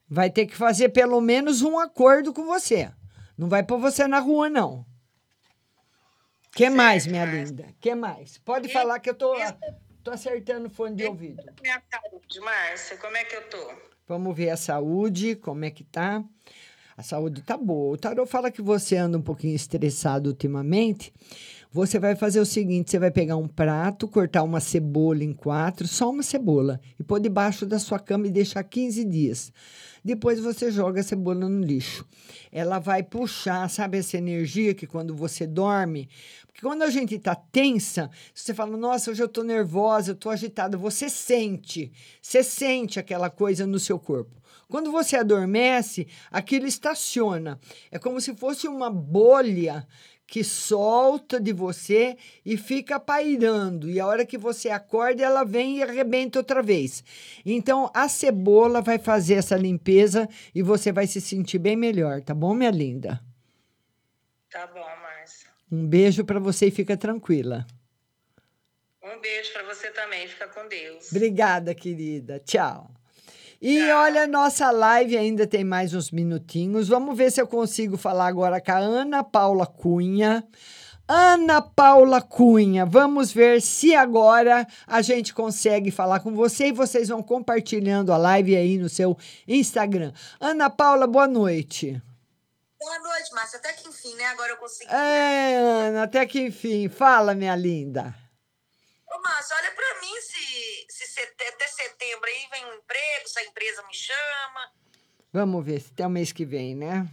Vai 0.07 0.29
ter 0.29 0.45
que 0.45 0.55
fazer 0.55 0.89
pelo 0.89 1.19
menos 1.21 1.61
um 1.61 1.79
acordo 1.79 2.33
com 2.33 2.45
você. 2.45 2.91
Não 3.37 3.49
vai 3.49 3.63
pôr 3.63 3.79
você 3.79 4.07
na 4.07 4.19
rua, 4.19 4.49
não. 4.49 4.85
que 6.51 6.69
mais, 6.69 7.07
minha 7.07 7.25
linda? 7.25 7.65
que 7.79 7.95
mais? 7.95 8.37
Pode 8.37 8.69
falar 8.71 8.99
que 8.99 9.09
eu 9.09 9.15
tô, 9.15 9.33
tô 10.03 10.11
acertando 10.11 10.67
o 10.67 10.69
fone 10.69 10.95
de 10.95 11.05
ouvido. 11.05 11.43
Minha 11.61 11.81
saúde, 11.91 12.39
Márcia, 12.39 12.97
como 12.97 13.17
é 13.17 13.23
que 13.23 13.35
eu 13.35 13.49
tô? 13.49 13.73
Vamos 14.07 14.35
ver 14.35 14.49
a 14.49 14.57
saúde, 14.57 15.35
como 15.35 15.65
é 15.65 15.71
que 15.71 15.83
tá. 15.83 16.23
A 16.95 17.01
saúde 17.01 17.41
tá 17.41 17.57
boa. 17.57 17.95
O 17.95 17.97
tarô 17.97 18.25
fala 18.25 18.51
que 18.51 18.61
você 18.61 18.97
anda 18.97 19.17
um 19.17 19.21
pouquinho 19.21 19.55
estressado 19.55 20.29
ultimamente. 20.29 21.11
Você 21.71 21.97
vai 21.97 22.15
fazer 22.15 22.39
o 22.39 22.45
seguinte: 22.45 22.91
você 22.91 22.99
vai 22.99 23.09
pegar 23.09 23.35
um 23.35 23.47
prato, 23.47 24.07
cortar 24.07 24.43
uma 24.43 24.59
cebola 24.59 25.23
em 25.23 25.33
quatro, 25.33 25.87
só 25.87 26.11
uma 26.11 26.21
cebola, 26.21 26.79
e 26.99 27.03
pôr 27.03 27.19
debaixo 27.19 27.65
da 27.65 27.79
sua 27.79 27.97
cama 27.97 28.27
e 28.27 28.31
deixar 28.31 28.63
15 28.63 29.03
dias. 29.05 29.51
Depois 30.03 30.39
você 30.39 30.69
joga 30.69 30.99
a 30.99 31.03
cebola 31.03 31.47
no 31.47 31.63
lixo. 31.63 32.05
Ela 32.51 32.77
vai 32.77 33.01
puxar, 33.01 33.69
sabe 33.69 33.99
essa 33.99 34.17
energia 34.17 34.73
que 34.73 34.85
quando 34.85 35.15
você 35.15 35.47
dorme. 35.47 36.09
Porque 36.45 36.61
quando 36.61 36.83
a 36.83 36.89
gente 36.89 37.17
tá 37.17 37.33
tensa, 37.33 38.09
você 38.33 38.53
fala, 38.53 38.75
nossa, 38.75 39.11
hoje 39.11 39.23
eu 39.23 39.29
tô 39.29 39.43
nervosa, 39.43 40.11
eu 40.11 40.15
tô 40.15 40.29
agitada. 40.29 40.77
Você 40.77 41.09
sente, 41.09 41.91
você 42.21 42.43
sente 42.43 42.99
aquela 42.99 43.29
coisa 43.29 43.65
no 43.65 43.79
seu 43.79 43.97
corpo. 43.97 44.43
Quando 44.67 44.91
você 44.91 45.15
adormece, 45.15 46.07
aquilo 46.31 46.67
estaciona. 46.67 47.59
É 47.91 47.97
como 47.97 48.19
se 48.19 48.35
fosse 48.35 48.67
uma 48.67 48.89
bolha 48.89 49.87
que 50.33 50.43
solta 50.43 51.39
de 51.39 51.53
você 51.53 52.17
e 52.43 52.57
fica 52.57 52.99
pairando. 52.99 53.87
E 53.87 53.99
a 53.99 54.07
hora 54.07 54.25
que 54.25 54.35
você 54.35 54.67
acorda, 54.67 55.21
ela 55.21 55.43
vem 55.43 55.77
e 55.77 55.83
arrebenta 55.83 56.39
outra 56.39 56.59
vez. 56.59 57.03
Então, 57.45 57.91
a 57.93 58.09
cebola 58.09 58.81
vai 58.81 58.97
fazer 58.97 59.35
essa 59.35 59.55
limpeza 59.55 60.27
e 60.55 60.63
você 60.63 60.91
vai 60.91 61.05
se 61.05 61.21
sentir 61.21 61.59
bem 61.59 61.75
melhor, 61.75 62.19
tá 62.19 62.33
bom, 62.33 62.55
minha 62.55 62.71
linda? 62.71 63.21
Tá 64.49 64.65
bom, 64.65 64.79
Márcia. 64.79 65.49
Um 65.71 65.85
beijo 65.85 66.25
para 66.25 66.39
você 66.39 66.65
e 66.65 66.71
fica 66.71 66.97
tranquila. 66.97 67.67
Um 69.03 69.21
beijo 69.21 69.53
pra 69.53 69.61
você 69.65 69.91
também. 69.91 70.27
Fica 70.27 70.47
com 70.47 70.67
Deus. 70.67 71.11
Obrigada, 71.11 71.75
querida. 71.75 72.39
Tchau. 72.39 72.89
E 73.65 73.89
olha, 73.93 74.27
nossa 74.27 74.69
live 74.71 75.17
ainda 75.17 75.47
tem 75.47 75.63
mais 75.63 75.93
uns 75.93 76.11
minutinhos. 76.11 76.89
Vamos 76.89 77.17
ver 77.17 77.31
se 77.31 77.39
eu 77.39 77.47
consigo 77.47 77.95
falar 77.95 78.27
agora 78.27 78.59
com 78.59 78.73
a 78.73 78.77
Ana 78.77 79.23
Paula 79.23 79.65
Cunha. 79.65 80.45
Ana 81.07 81.61
Paula 81.61 82.21
Cunha, 82.21 82.85
vamos 82.85 83.31
ver 83.31 83.61
se 83.61 83.95
agora 83.95 84.67
a 84.85 85.01
gente 85.01 85.33
consegue 85.33 85.91
falar 85.91 86.19
com 86.19 86.35
você 86.35 86.67
e 86.67 86.71
vocês 86.73 87.07
vão 87.07 87.23
compartilhando 87.23 88.11
a 88.11 88.17
live 88.17 88.53
aí 88.53 88.77
no 88.77 88.89
seu 88.89 89.17
Instagram. 89.47 90.11
Ana 90.41 90.69
Paula, 90.69 91.07
boa 91.07 91.25
noite. 91.25 92.01
Boa 92.77 92.99
noite, 92.99 93.33
Márcia. 93.33 93.59
Até 93.59 93.71
que 93.71 93.87
enfim, 93.87 94.13
né? 94.15 94.25
Agora 94.25 94.51
eu 94.51 94.57
consegui. 94.57 94.91
É, 94.91 95.55
Ana, 95.87 96.03
até 96.03 96.25
que 96.25 96.41
enfim. 96.41 96.89
Fala, 96.89 97.33
minha 97.33 97.55
linda. 97.55 98.13
Ô, 99.15 99.21
Márcia, 99.21 99.55
olha 99.57 99.71
pra 99.71 100.01
mim 100.01 100.21
se, 100.21 100.85
se 100.89 101.07
sete- 101.07 101.43
até 101.53 101.67
setembro 101.67 102.25
aí 102.25 102.47
vem 102.51 102.65
um 102.65 102.73
emprego, 102.75 103.27
se 103.27 103.39
a 103.39 103.45
empresa 103.45 103.83
me 103.87 103.93
chama. 103.93 104.71
Vamos 105.31 105.65
ver 105.65 105.79
se 105.81 105.91
até 105.91 106.05
o 106.05 106.09
mês 106.09 106.31
que 106.31 106.45
vem, 106.45 106.75
né? 106.75 107.07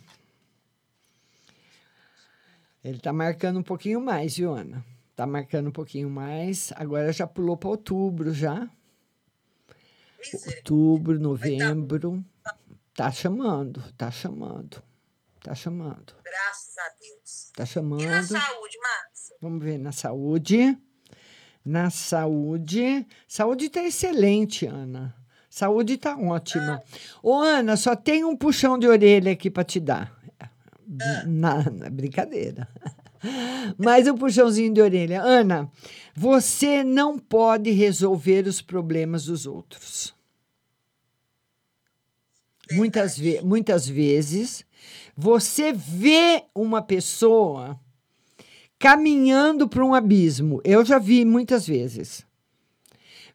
Ele 2.82 2.98
tá 2.98 3.12
marcando 3.12 3.58
um 3.58 3.62
pouquinho 3.62 4.00
mais, 4.00 4.36
viu, 4.36 4.54
Ana? 4.54 4.84
Tá 5.14 5.26
marcando 5.26 5.68
um 5.68 5.72
pouquinho 5.72 6.08
mais. 6.08 6.72
Agora 6.76 7.12
já 7.12 7.26
pulou 7.26 7.56
para 7.56 7.68
outubro 7.68 8.32
já. 8.32 8.68
Outubro, 10.56 11.18
novembro. 11.18 12.24
Tá 12.94 13.10
chamando, 13.10 13.92
tá 13.94 14.10
chamando. 14.10 14.82
Tá 15.42 15.54
chamando. 15.54 16.14
Graças 16.22 16.76
a 16.78 16.88
Deus. 17.00 17.50
Tá 17.54 17.66
chamando. 17.66 18.02
E 18.02 18.06
na 18.06 18.22
saúde, 18.22 18.78
Márcia? 18.78 19.36
Vamos 19.40 19.64
ver 19.64 19.78
na 19.78 19.92
saúde. 19.92 20.78
Na 21.70 21.88
saúde. 21.88 23.06
Saúde 23.28 23.68
tá 23.70 23.80
excelente, 23.84 24.66
Ana. 24.66 25.14
Saúde 25.48 25.96
tá 25.96 26.16
ótima. 26.16 26.82
Ô, 27.22 27.34
Ana, 27.34 27.76
só 27.76 27.94
tem 27.94 28.24
um 28.24 28.36
puxão 28.36 28.76
de 28.76 28.88
orelha 28.88 29.30
aqui 29.30 29.48
para 29.48 29.62
te 29.62 29.78
dar. 29.78 30.12
Na, 31.24 31.70
na- 31.70 31.88
brincadeira. 31.88 32.66
Mais 33.78 34.08
um 34.08 34.16
puxãozinho 34.16 34.74
de 34.74 34.80
orelha. 34.80 35.22
Ana, 35.22 35.70
você 36.12 36.82
não 36.82 37.16
pode 37.16 37.70
resolver 37.70 38.48
os 38.48 38.60
problemas 38.60 39.26
dos 39.26 39.46
outros. 39.46 40.12
Muitas, 42.72 43.16
ve 43.16 43.40
muitas 43.42 43.86
vezes 43.88 44.64
você 45.16 45.72
vê 45.72 46.42
uma 46.52 46.82
pessoa 46.82 47.78
caminhando 48.80 49.68
para 49.68 49.84
um 49.84 49.94
abismo. 49.94 50.60
Eu 50.64 50.82
já 50.84 50.98
vi 50.98 51.22
muitas 51.24 51.66
vezes. 51.66 52.26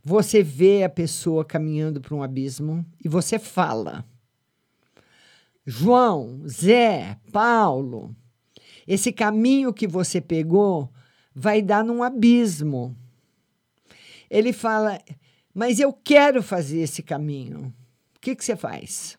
Você 0.03 0.41
vê 0.41 0.83
a 0.83 0.89
pessoa 0.89 1.45
caminhando 1.45 2.01
para 2.01 2.15
um 2.15 2.23
abismo 2.23 2.83
e 3.03 3.07
você 3.07 3.37
fala. 3.37 4.03
João, 5.63 6.41
Zé, 6.47 7.17
Paulo, 7.31 8.15
esse 8.87 9.13
caminho 9.13 9.71
que 9.71 9.87
você 9.87 10.19
pegou 10.19 10.91
vai 11.33 11.61
dar 11.61 11.83
num 11.83 12.01
abismo. 12.01 12.95
Ele 14.29 14.51
fala, 14.51 14.99
mas 15.53 15.79
eu 15.79 15.93
quero 15.93 16.41
fazer 16.41 16.79
esse 16.79 17.03
caminho. 17.03 17.73
que, 18.19 18.35
que 18.35 18.43
você 18.43 18.55
faz? 18.55 19.17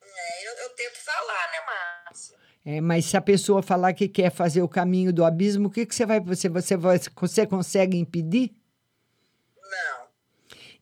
É, 0.00 0.48
eu, 0.48 0.52
eu 0.58 0.70
tento 0.70 0.96
falar, 1.04 1.50
né, 1.50 1.58
Márcia? 1.66 2.44
É, 2.64 2.80
mas 2.80 3.04
se 3.04 3.16
a 3.16 3.20
pessoa 3.20 3.62
falar 3.62 3.92
que 3.92 4.08
quer 4.08 4.30
fazer 4.30 4.62
o 4.62 4.68
caminho 4.68 5.12
do 5.12 5.24
abismo, 5.24 5.68
o 5.68 5.70
que, 5.70 5.84
que 5.84 5.94
você 5.94 6.06
vai 6.06 6.18
você 6.18 6.48
você 6.48 6.76
vai, 6.76 6.98
você 6.98 7.46
consegue 7.46 7.98
impedir? 7.98 8.52
Não. 9.62 10.06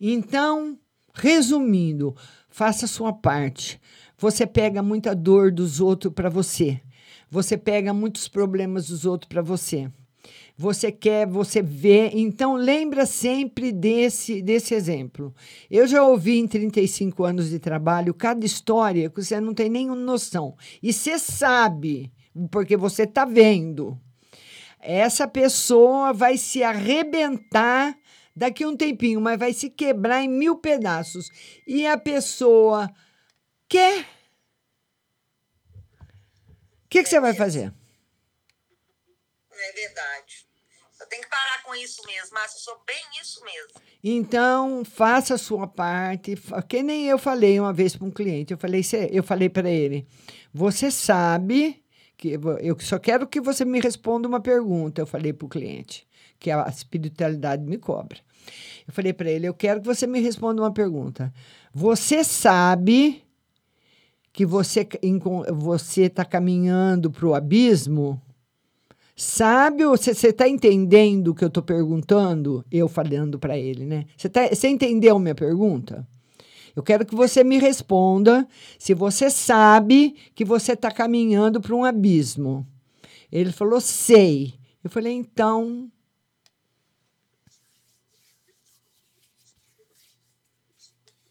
Então, 0.01 0.79
resumindo, 1.13 2.15
faça 2.49 2.85
a 2.85 2.89
sua 2.89 3.13
parte. 3.13 3.81
Você 4.17 4.47
pega 4.47 4.83
muita 4.83 5.15
dor 5.15 5.51
dos 5.51 5.81
outros 5.81 6.13
para 6.13 6.31
você. 6.31 6.81
Você 7.29 7.59
pega 7.59 7.93
muitos 7.93 8.29
problemas 8.29 8.87
dos 8.87 9.05
outros 9.05 9.29
para 9.29 9.43
você. 9.43 9.91
Você 10.57 10.93
quer, 10.93 11.27
você 11.27 11.63
vê. 11.63 12.11
Então, 12.13 12.55
lembra 12.55 13.07
sempre 13.07 13.73
desse, 13.73 14.43
desse 14.43 14.75
exemplo. 14.75 15.35
Eu 15.71 15.87
já 15.87 16.03
ouvi 16.03 16.39
em 16.39 16.47
35 16.47 17.25
anos 17.25 17.51
de 17.51 17.59
trabalho 17.59 18.15
cada 18.15 18.45
história 18.45 19.11
que 19.11 19.23
você 19.23 19.41
não 19.41 19.55
tem 19.55 19.69
nenhuma 19.69 19.97
noção. 19.97 20.57
E 20.83 20.93
você 20.93 21.19
sabe, 21.19 22.13
porque 22.51 22.77
você 22.77 23.03
está 23.05 23.25
vendo. 23.25 23.99
Essa 24.79 25.27
pessoa 25.27 26.13
vai 26.13 26.37
se 26.37 26.63
arrebentar 26.63 27.97
daqui 28.35 28.65
a 28.65 28.69
um 28.69 28.77
tempinho, 28.77 29.21
mas 29.21 29.39
vai 29.39 29.53
se 29.53 29.71
quebrar 29.71 30.23
em 30.23 30.29
mil 30.29 30.57
pedaços. 30.57 31.31
E 31.67 31.87
a 31.87 31.97
pessoa 31.97 32.91
quer. 33.69 34.07
O 36.85 36.89
que, 36.89 37.03
que 37.03 37.09
você 37.09 37.21
vai 37.21 37.33
fazer? 37.33 37.73
É 39.69 39.73
verdade. 39.73 40.47
Eu 41.01 41.07
tenho 41.09 41.23
que 41.23 41.29
parar 41.31 41.63
com 41.65 41.75
isso 41.75 42.01
mesmo, 42.07 42.35
Márcia. 42.35 42.57
Eu 42.57 42.61
sou 42.61 42.81
bem 42.87 43.03
isso 43.21 43.45
mesmo. 43.45 43.71
Então, 44.05 44.85
faça 44.85 45.35
a 45.35 45.39
sua 45.39 45.67
parte. 45.67 46.37
Que 46.69 46.83
nem 46.83 47.07
eu 47.07 47.19
falei 47.19 47.59
uma 47.59 47.73
vez 47.73 47.97
para 47.97 48.07
um 48.07 48.11
cliente. 48.11 48.53
Eu 48.53 48.59
falei, 48.59 48.83
"Cê- 48.83 49.09
eu 49.13 49.23
falei 49.23 49.49
para 49.49 49.69
ele: 49.69 50.07
você 50.53 50.91
sabe 50.91 51.83
que 52.17 52.39
eu 52.61 52.79
só 52.79 52.99
quero 53.01 53.27
que 53.27 53.41
você 53.41 53.65
me 53.65 53.81
responda 53.81 54.29
uma 54.29 54.41
pergunta. 54.41 55.01
Eu 55.03 55.07
falei 55.07 55.33
para 55.33 55.47
o 55.47 55.49
cliente, 55.49 56.07
que 56.39 56.51
a 56.53 56.69
espiritualidade 56.69 57.65
me 57.65 57.79
cobra. 57.79 58.19
Eu 58.87 58.93
falei 58.93 59.13
para 59.13 59.29
ele: 59.31 59.49
eu 59.49 59.55
quero 59.55 59.81
que 59.81 59.87
você 59.87 60.07
me 60.07 60.21
responda 60.21 60.63
uma 60.63 60.73
pergunta. 60.73 61.33
Você 61.75 62.23
sabe 62.23 63.25
que 64.33 64.47
você 64.47 64.87
você 65.53 66.03
está 66.03 66.25
caminhando 66.25 67.11
para 67.11 67.27
o 67.27 67.35
abismo? 67.35 68.23
Sabe, 69.25 69.85
você 69.87 70.11
está 70.11 70.49
entendendo 70.49 71.29
o 71.29 71.35
que 71.35 71.45
eu 71.45 71.49
estou 71.49 71.63
perguntando? 71.63 72.67
Eu 72.69 72.89
falando 72.89 73.39
para 73.39 73.57
ele, 73.57 73.87
né? 73.87 74.05
Você 74.17 74.29
tá, 74.29 74.43
entendeu 74.69 75.17
minha 75.21 75.35
pergunta? 75.35 76.05
Eu 76.75 76.83
quero 76.83 77.07
que 77.07 77.15
você 77.15 77.45
me 77.45 77.57
responda 77.57 78.49
se 78.81 78.93
você 78.95 79.31
sabe 79.31 80.17
que 80.35 80.45
você 80.45 80.73
está 80.73 80.91
caminhando 80.91 81.61
para 81.61 81.73
um 81.73 81.85
abismo. 81.85 82.67
Ele 83.31 83.53
falou, 83.53 83.81
sei. 83.81 84.59
Eu 84.83 84.91
falei, 84.91 85.13
então. 85.13 85.89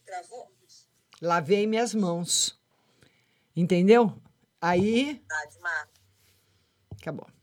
Travou? 0.06 0.50
Lavei 1.20 1.66
minhas 1.66 1.94
mãos. 1.94 2.58
Entendeu? 3.54 4.14
Aí. 4.62 5.20
Márcia. 5.60 5.90
Acabou. 6.98 7.41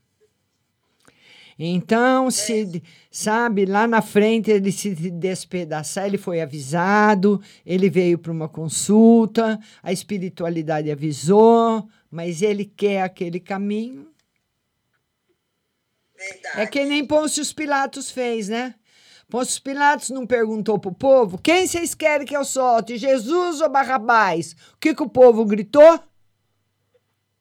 Então, 1.62 2.32
se 2.32 2.82
sabe, 3.12 3.66
lá 3.66 3.86
na 3.86 4.02
frente 4.02 4.50
ele 4.50 4.72
se 4.72 4.96
despedaçar, 4.96 6.06
ele 6.06 6.18
foi 6.18 6.40
avisado, 6.40 7.42
ele 7.66 7.90
veio 7.90 8.18
para 8.18 8.32
uma 8.32 8.48
consulta, 8.48 9.60
a 9.84 9.92
espiritualidade 9.92 10.90
avisou, 10.90 11.86
mas 12.10 12.42
ele 12.42 12.64
quer 12.64 13.02
aquele 13.02 13.42
caminho. 13.42 14.08
É 16.56 16.66
que 16.66 16.86
nem 16.86 17.06
Pôncio 17.06 17.44
Pilatos 17.54 18.10
fez, 18.10 18.48
né? 18.48 18.74
Pôncio 19.30 19.62
Pilatos 19.62 20.12
não 20.12 20.26
perguntou 20.26 20.80
pro 20.80 20.94
povo 20.94 21.38
quem 21.38 21.68
vocês 21.68 21.94
querem 21.94 22.26
que 22.26 22.36
eu 22.36 22.46
solte, 22.46 22.98
Jesus 22.98 23.60
ou 23.60 23.70
Barrabás? 23.70 24.54
O 24.74 24.78
que, 24.80 24.96
que 24.96 25.04
o 25.04 25.10
povo 25.10 25.44
gritou? 25.44 26.00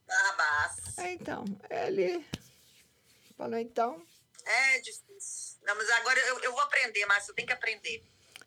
Barrabás. 0.09 0.99
Então, 1.13 1.45
ele 1.71 2.21
falou, 3.37 3.59
então, 3.59 4.08
É 4.49 4.81
difícil. 4.81 5.59
Não, 5.67 5.77
mas 5.77 5.91
agora 5.91 6.19
eu, 6.21 6.41
eu 6.41 6.53
vou 6.53 6.61
aprender, 6.63 7.05
Márcia. 7.07 7.31
Eu 7.31 7.35
tenho 7.35 7.47
que 7.47 7.53
aprender. 7.53 8.03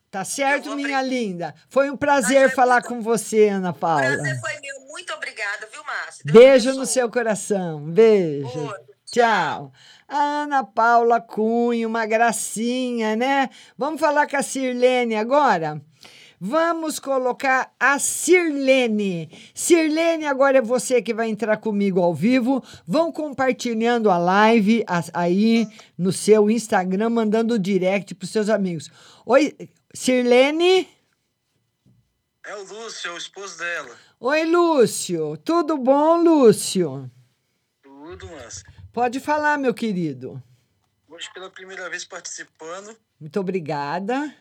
Tá 0.09 0.25
certo, 0.25 0.75
minha 0.75 1.01
linda? 1.01 1.55
Foi 1.69 1.89
um 1.89 1.95
prazer 1.95 2.53
falar 2.53 2.81
com 2.83 2.99
você, 2.99 3.47
Ana 3.47 3.71
Paula. 3.71 4.01
Prazer 4.01 4.41
foi 4.41 4.59
meu. 4.59 4.81
Muito 4.87 5.13
obrigada, 5.13 5.67
viu, 5.71 5.83
Márcia? 5.85 6.23
Beijo 6.25 6.73
no 6.73 6.85
seu 6.85 7.09
coração. 7.09 7.79
Beijo. 7.85 8.73
Tchau. 9.05 9.71
A 10.07 10.17
Ana 10.43 10.65
Paula 10.65 11.21
Cunha, 11.21 11.87
uma 11.87 12.05
gracinha, 12.05 13.15
né? 13.15 13.49
Vamos 13.77 14.01
falar 14.01 14.27
com 14.27 14.35
a 14.35 14.43
Sirlene 14.43 15.15
agora? 15.15 15.81
Vamos 16.43 16.97
colocar 16.97 17.71
a 17.79 17.99
Sirlene. 17.99 19.29
Sirlene, 19.53 20.25
agora 20.25 20.57
é 20.57 20.61
você 20.61 20.99
que 20.99 21.13
vai 21.13 21.29
entrar 21.29 21.57
comigo 21.57 22.01
ao 22.01 22.15
vivo. 22.15 22.63
Vão 22.83 23.11
compartilhando 23.11 24.09
a 24.09 24.17
live 24.17 24.83
aí 25.13 25.67
no 25.95 26.11
seu 26.11 26.49
Instagram, 26.49 27.11
mandando 27.11 27.59
direct 27.59 28.15
para 28.15 28.25
os 28.25 28.31
seus 28.31 28.49
amigos. 28.49 28.89
Oi, 29.23 29.55
Sirlene? 29.93 30.89
É 32.43 32.55
o 32.55 32.63
Lúcio, 32.63 33.11
é 33.11 33.13
o 33.13 33.17
esposo 33.17 33.59
dela. 33.59 33.95
Oi, 34.19 34.43
Lúcio. 34.45 35.37
Tudo 35.45 35.77
bom, 35.77 36.23
Lúcio? 36.23 37.07
Tudo, 37.83 38.27
mas 38.31 38.63
Pode 38.91 39.19
falar, 39.19 39.59
meu 39.59 39.75
querido. 39.75 40.41
hoje 41.07 41.31
pela 41.35 41.51
primeira 41.51 41.87
vez 41.87 42.03
participando. 42.03 42.97
Muito 43.19 43.39
obrigada. 43.39 44.35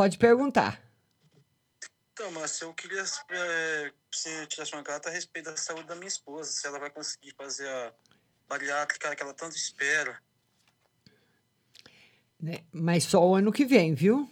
Pode 0.00 0.16
perguntar. 0.16 0.82
Então, 2.14 2.32
Márcia, 2.32 2.64
eu 2.64 2.72
queria 2.72 3.02
é, 3.02 3.92
que 4.10 4.18
você 4.18 4.46
tirasse 4.46 4.72
uma 4.72 4.82
carta 4.82 5.10
a 5.10 5.12
respeito 5.12 5.50
da 5.50 5.58
saúde 5.58 5.88
da 5.88 5.94
minha 5.94 6.08
esposa, 6.08 6.50
se 6.50 6.66
ela 6.66 6.78
vai 6.78 6.88
conseguir 6.88 7.34
fazer 7.34 7.68
a 7.68 7.92
bariátrica 8.48 9.14
que 9.14 9.22
ela 9.22 9.34
tanto 9.34 9.56
espera. 9.56 10.18
né? 12.40 12.64
Mas 12.72 13.04
só 13.04 13.22
o 13.22 13.34
ano 13.34 13.52
que 13.52 13.66
vem, 13.66 13.94
viu? 13.94 14.26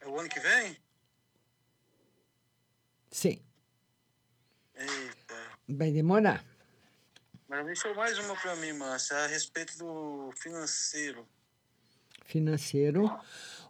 É 0.00 0.08
o 0.08 0.18
ano 0.18 0.30
que 0.30 0.40
vem? 0.40 0.74
Sim. 3.10 3.44
Eita. 4.74 5.52
Vai 5.68 5.92
demorar. 5.92 6.42
Mas 7.46 7.66
deixou 7.66 7.94
mais 7.94 8.16
uma 8.16 8.34
para 8.36 8.56
mim, 8.56 8.72
Márcia, 8.72 9.18
a 9.18 9.26
respeito 9.26 9.76
do 9.76 10.32
financeiro. 10.34 11.28
Financeiro. 12.24 13.10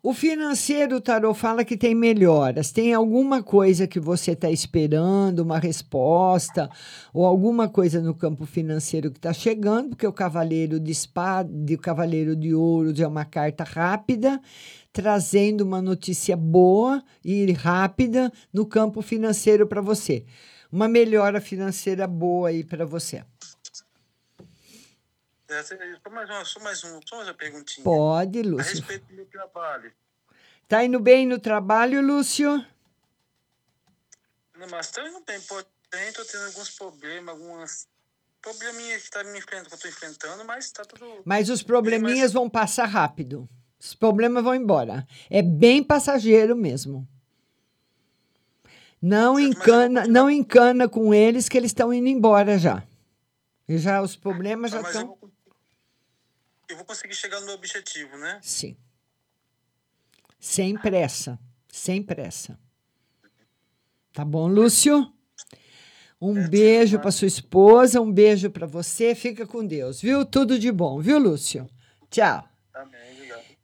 O 0.01 0.15
financeiro, 0.15 1.01
Tarô 1.01 1.35
fala 1.35 1.65
que 1.65 1.77
tem 1.77 1.93
melhoras. 1.93 2.71
Tem 2.71 2.95
alguma 2.95 3.43
coisa 3.43 3.87
que 3.87 3.99
você 3.99 4.31
está 4.31 4.49
esperando, 4.49 5.41
uma 5.41 5.59
resposta, 5.59 6.71
ou 7.13 7.27
alguma 7.27 7.69
coisa 7.69 8.01
no 8.01 8.15
campo 8.15 8.47
financeiro 8.47 9.11
que 9.11 9.19
está 9.19 9.33
chegando, 9.33 9.91
porque 9.91 10.07
o 10.07 10.13
cavaleiro 10.13 10.79
de 10.79 10.93
espada, 10.93 11.51
o 11.51 11.79
cavaleiro 11.79 12.37
de 12.37 12.55
ouros 12.55 13.01
é 13.01 13.07
uma 13.07 13.25
carta 13.25 13.65
rápida, 13.65 14.41
trazendo 14.93 15.63
uma 15.63 15.83
notícia 15.83 16.37
boa 16.37 17.03
e 17.25 17.51
rápida 17.51 18.33
no 18.53 18.67
campo 18.67 19.03
financeiro 19.03 19.67
para 19.67 19.81
você. 19.81 20.25
Uma 20.71 20.87
melhora 20.87 21.41
financeira 21.41 22.07
boa 22.07 22.51
aí 22.51 22.63
para 22.63 22.87
você. 22.87 23.25
É, 25.49 25.63
só 25.63 26.11
mais 26.11 26.29
uma, 26.29 26.45
só 26.45 26.61
mais, 26.61 26.85
um, 26.85 27.01
só 27.07 27.17
mais 27.17 27.29
uma 27.29 27.35
perguntinha. 27.35 27.83
Pode, 27.83 28.41
A 28.41 28.43
Lúcio. 28.43 28.73
respeito 28.77 29.07
do 29.07 29.15
meu 29.15 29.27
trabalho. 29.27 29.93
Tá 30.69 30.85
indo 30.85 31.01
bem 31.01 31.27
no 31.27 31.39
trabalho, 31.39 32.03
Lúcio? 32.03 32.65
Não, 34.59 34.69
mas 34.71 34.91
tá 34.91 35.09
indo 35.09 35.23
bem, 35.27 35.41
porém, 35.41 36.13
tô 36.13 36.25
tendo 36.25 36.47
alguns 36.47 36.71
problemas, 36.71 37.35
algumas 37.35 37.89
probleminhas 38.43 39.05
que 39.05 39.11
tá 39.11 39.25
me 39.25 39.39
enfrentando, 39.39 39.69
que 39.69 39.75
eu 39.75 39.79
tô 39.79 39.89
enfrentando, 39.89 40.45
mas 40.45 40.71
tá 40.71 40.85
tudo... 40.85 41.23
Mas 41.25 41.49
os 41.49 41.63
probleminhas 41.63 42.33
vão 42.33 42.51
passar 42.51 42.85
rápido. 42.85 43.49
Os 43.81 43.95
problemas 43.95 44.45
vão 44.45 44.55
embora. 44.55 45.07
É 45.31 45.41
bem 45.41 45.83
passageiro 45.83 46.55
mesmo. 46.55 47.09
Não 49.01 49.39
encana, 49.39 50.07
não 50.07 50.29
encana 50.29 50.89
com 50.89 51.15
eles 51.15 51.49
que 51.49 51.57
eles 51.57 51.71
estão 51.71 51.95
indo 51.95 52.09
embora 52.09 52.59
já. 52.59 52.83
E 53.69 53.79
já 53.79 54.03
os 54.03 54.17
problemas 54.17 54.73
já 54.73 54.81
estão. 54.81 55.17
Eu 56.69 56.77
vou 56.77 56.85
conseguir 56.85 57.15
chegar 57.15 57.41
no 57.41 57.47
meu 57.47 57.55
objetivo, 57.55 58.17
né? 58.17 58.39
Sim. 58.43 58.77
Sem 60.39 60.77
pressa. 60.77 61.39
Sem 61.71 62.03
pressa. 62.03 62.59
Tá 64.13 64.25
bom, 64.25 64.47
Lúcio? 64.47 65.13
Um 66.21 66.49
beijo 66.49 66.99
para 66.99 67.13
sua 67.13 67.29
esposa, 67.29 68.01
um 68.01 68.13
beijo 68.13 68.51
para 68.51 68.67
você. 68.67 69.15
Fica 69.15 69.47
com 69.47 69.65
Deus, 69.65 70.01
viu? 70.01 70.25
Tudo 70.25 70.59
de 70.59 70.73
bom, 70.73 71.01
viu, 71.01 71.19
Lúcio? 71.19 71.69
Tchau. 72.11 72.49
Amém. 72.75 73.09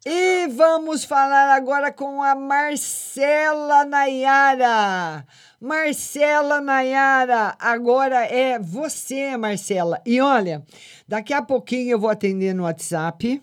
E 0.06 0.48
vamos 0.48 1.02
falar 1.02 1.48
agora 1.56 1.90
com 1.90 2.22
a 2.22 2.34
Marcela 2.34 3.86
Nayara. 3.86 5.26
Marcela 5.58 6.60
Nayara, 6.60 7.56
agora 7.58 8.26
é 8.26 8.58
você, 8.58 9.34
Marcela. 9.38 10.02
E 10.04 10.20
olha, 10.20 10.62
daqui 11.06 11.32
a 11.32 11.42
pouquinho 11.42 11.90
eu 11.90 11.98
vou 11.98 12.10
atender 12.10 12.54
no 12.54 12.64
WhatsApp. 12.64 13.42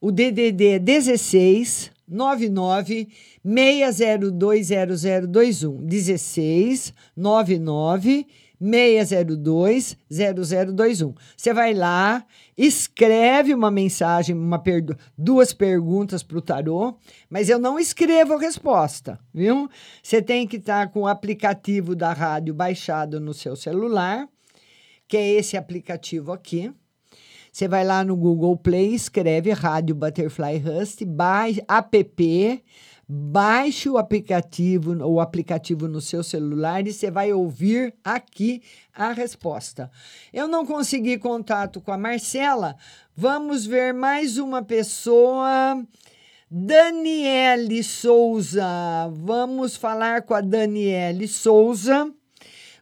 O 0.00 0.10
DDD 0.10 0.66
é 0.66 0.78
16 0.78 1.90
99 2.08 3.08
6020021. 3.44 5.82
16 5.82 6.94
99 7.16 8.26
602 8.60 9.96
0021. 10.10 11.14
Você 11.36 11.54
vai 11.54 11.72
lá, 11.72 12.24
escreve 12.56 13.54
uma 13.54 13.70
mensagem, 13.70 14.36
uma 14.36 14.58
perdu 14.58 14.94
duas 15.16 15.52
perguntas 15.52 16.22
para 16.22 16.36
o 16.36 16.42
tarô, 16.42 16.94
mas 17.30 17.48
eu 17.48 17.58
não 17.58 17.78
escrevo 17.78 18.34
a 18.34 18.38
resposta, 18.38 19.18
viu? 19.32 19.68
Você 20.02 20.20
tem 20.20 20.46
que 20.46 20.56
estar 20.56 20.86
tá 20.86 20.92
com 20.92 21.02
o 21.02 21.06
aplicativo 21.06 21.96
da 21.96 22.12
rádio 22.12 22.52
baixado 22.52 23.18
no 23.18 23.32
seu 23.32 23.56
celular, 23.56 24.28
que 25.08 25.16
é 25.16 25.30
esse 25.30 25.56
aplicativo 25.56 26.32
aqui. 26.32 26.70
Você 27.52 27.66
vai 27.66 27.84
lá 27.84 28.04
no 28.04 28.14
Google 28.16 28.56
Play, 28.56 28.94
escreve 28.94 29.52
Rádio 29.52 29.94
Butterfly 29.94 30.58
Rust, 30.58 31.04
baixa 31.04 31.62
app, 31.68 32.64
baixe 33.08 33.88
o 33.88 33.98
aplicativo, 33.98 34.94
o 35.04 35.20
aplicativo 35.20 35.88
no 35.88 36.00
seu 36.00 36.22
celular 36.22 36.86
e 36.86 36.92
você 36.92 37.10
vai 37.10 37.32
ouvir 37.32 37.92
aqui 38.04 38.62
a 38.94 39.12
resposta. 39.12 39.90
Eu 40.32 40.46
não 40.46 40.64
consegui 40.64 41.18
contato 41.18 41.80
com 41.80 41.90
a 41.90 41.98
Marcela. 41.98 42.76
Vamos 43.16 43.66
ver 43.66 43.92
mais 43.92 44.38
uma 44.38 44.62
pessoa. 44.62 45.84
Daniele 46.48 47.82
Souza. 47.82 48.64
Vamos 49.12 49.76
falar 49.76 50.22
com 50.22 50.34
a 50.34 50.40
Daniele 50.40 51.26
Souza. 51.26 52.12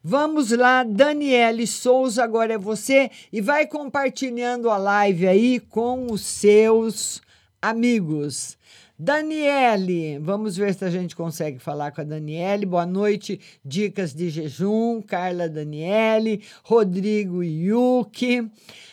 Vamos 0.03 0.53
lá, 0.53 0.85
Daniele 0.85 1.67
Souza, 1.67 2.23
agora 2.23 2.55
é 2.55 2.59
você 2.59 3.11
e 3.33 3.41
vai 3.41 3.67
compartilhando 3.67 4.71
a 4.71 4.77
live 4.77 5.27
aí 5.27 5.59
com 5.59 6.13
os 6.13 6.21
seus 6.21 7.21
amigos. 7.61 8.57
Daniele, 8.97 10.19
vamos 10.21 10.57
ver 10.57 10.73
se 10.75 10.85
a 10.85 10.91
gente 10.91 11.17
consegue 11.17 11.59
falar 11.59 11.91
com 11.91 12.01
a 12.01 12.05
Daniele. 12.05 12.65
Boa 12.65 12.87
noite, 12.87 13.41
dicas 13.65 14.15
de 14.15 14.31
jejum, 14.31 15.03
Carla 15.03 15.49
Daniele, 15.49 16.45
Rodrigo 16.63 17.43
Yuki, 17.43 18.49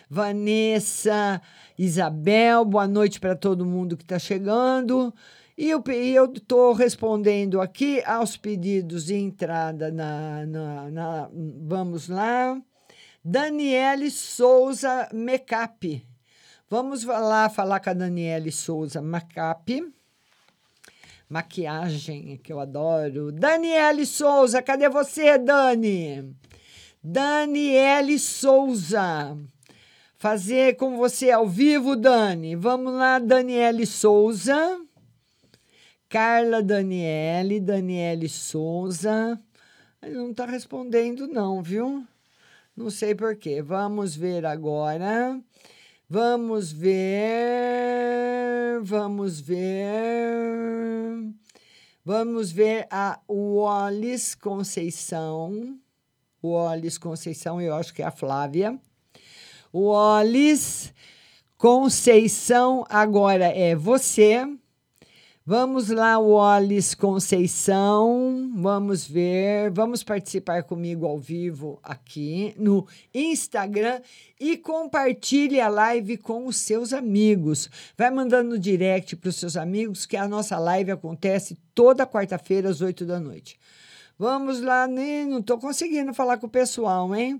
Vanessa 0.09 1.39
Isabel, 1.77 2.65
boa 2.65 2.87
noite 2.87 3.19
para 3.19 3.35
todo 3.35 3.65
mundo 3.65 3.95
que 3.95 4.03
está 4.03 4.17
chegando. 4.17 5.13
E 5.57 5.69
eu 5.69 5.81
estou 6.33 6.73
respondendo 6.73 7.61
aqui 7.61 8.03
aos 8.05 8.35
pedidos 8.35 9.05
de 9.05 9.15
entrada 9.15 9.89
na, 9.89 10.45
na, 10.45 10.91
na 10.91 11.29
Vamos 11.61 12.09
lá. 12.09 12.61
Daniele 13.23 14.11
Souza 14.11 15.07
Mecap. 15.13 16.05
Vamos 16.69 17.05
lá 17.05 17.49
falar 17.49 17.79
com 17.79 17.89
a 17.89 17.93
Daniele 17.93 18.51
Souza 18.51 19.01
Mecap. 19.01 19.81
Maquiagem, 21.29 22.37
que 22.43 22.51
eu 22.51 22.59
adoro. 22.59 23.31
Daniele 23.31 24.05
Souza, 24.05 24.61
cadê 24.61 24.89
você, 24.89 25.37
Dani? 25.37 26.35
Daniele 27.01 28.19
Souza. 28.19 29.37
Fazer 30.17 30.75
com 30.75 30.97
você 30.97 31.31
ao 31.31 31.47
vivo, 31.47 31.95
Dani. 31.95 32.57
Vamos 32.57 32.93
lá, 32.93 33.19
Daniele 33.19 33.85
Souza. 33.85 34.84
Carla 36.15 36.63
Daniele, 36.63 37.59
Daniele 37.59 38.29
Souza. 38.29 39.37
Ele 40.01 40.15
não 40.15 40.31
está 40.31 40.45
respondendo, 40.45 41.27
não, 41.27 41.61
viu? 41.61 42.07
Não 42.73 42.89
sei 42.89 43.13
porquê. 43.13 43.61
Vamos 43.61 44.15
ver 44.15 44.45
agora. 44.45 45.37
Vamos 46.09 46.71
ver. 46.71 47.59
Vamos 48.81 49.41
ver. 49.41 49.65
Vamos 52.05 52.49
ver 52.49 52.87
a 52.89 53.19
Wallis 53.29 54.35
Conceição. 54.35 55.77
Wallis 56.41 56.97
Conceição, 56.97 57.59
eu 57.59 57.75
acho 57.75 57.93
que 57.93 58.01
é 58.01 58.05
a 58.05 58.11
Flávia. 58.11 58.79
Wallis 59.73 60.93
Conceição, 61.57 62.85
agora 62.87 63.47
é 63.47 63.75
você. 63.75 64.47
Vamos 65.47 65.89
lá, 65.89 66.17
Wallace 66.17 66.97
Conceição. 66.97 68.51
Vamos 68.55 69.05
ver. 69.05 69.69
Vamos 69.69 70.01
participar 70.01 70.63
comigo 70.63 71.05
ao 71.05 71.19
vivo 71.19 71.79
aqui 71.83 72.55
no 72.57 72.87
Instagram 73.13 74.01
e 74.39 74.57
compartilhe 74.57 75.61
a 75.61 75.67
live 75.67 76.17
com 76.17 76.47
os 76.47 76.57
seus 76.57 76.91
amigos. 76.93 77.69
Vai 77.95 78.09
mandando 78.09 78.57
direct 78.57 79.15
para 79.17 79.29
os 79.29 79.35
seus 79.35 79.55
amigos 79.55 80.07
que 80.07 80.17
a 80.17 80.27
nossa 80.27 80.57
live 80.57 80.89
acontece 80.89 81.55
toda 81.75 82.07
quarta-feira 82.07 82.67
às 82.67 82.81
8 82.81 83.05
da 83.05 83.19
noite. 83.19 83.59
Vamos 84.17 84.61
lá, 84.61 84.87
nem 84.87 85.27
não 85.27 85.41
estou 85.41 85.59
conseguindo 85.59 86.11
falar 86.11 86.37
com 86.37 86.47
o 86.47 86.49
pessoal, 86.49 87.15
hein? 87.15 87.39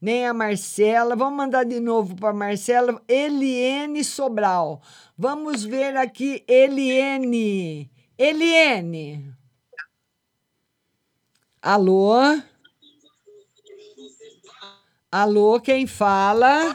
Nem 0.00 0.26
a 0.26 0.32
Marcela. 0.32 1.16
Vamos 1.16 1.36
mandar 1.36 1.64
de 1.64 1.80
novo 1.80 2.14
para 2.14 2.32
Marcela. 2.32 3.02
Eliene 3.08 4.04
Sobral. 4.04 4.80
Vamos 5.22 5.64
ver 5.64 5.98
aqui, 5.98 6.42
Eliene. 6.48 7.92
Eliene. 8.16 9.36
Alô? 11.60 12.14
Alô, 15.12 15.60
quem 15.60 15.86
fala? 15.86 16.74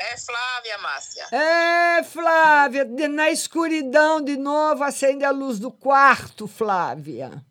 É 0.00 0.16
Flávia, 0.16 0.78
Márcia. 0.78 1.28
É, 1.30 2.02
Flávia, 2.02 2.84
na 3.08 3.30
escuridão 3.30 4.20
de 4.20 4.36
novo, 4.36 4.82
acende 4.82 5.24
a 5.24 5.30
luz 5.30 5.60
do 5.60 5.70
quarto, 5.70 6.48
Flávia. 6.48 7.46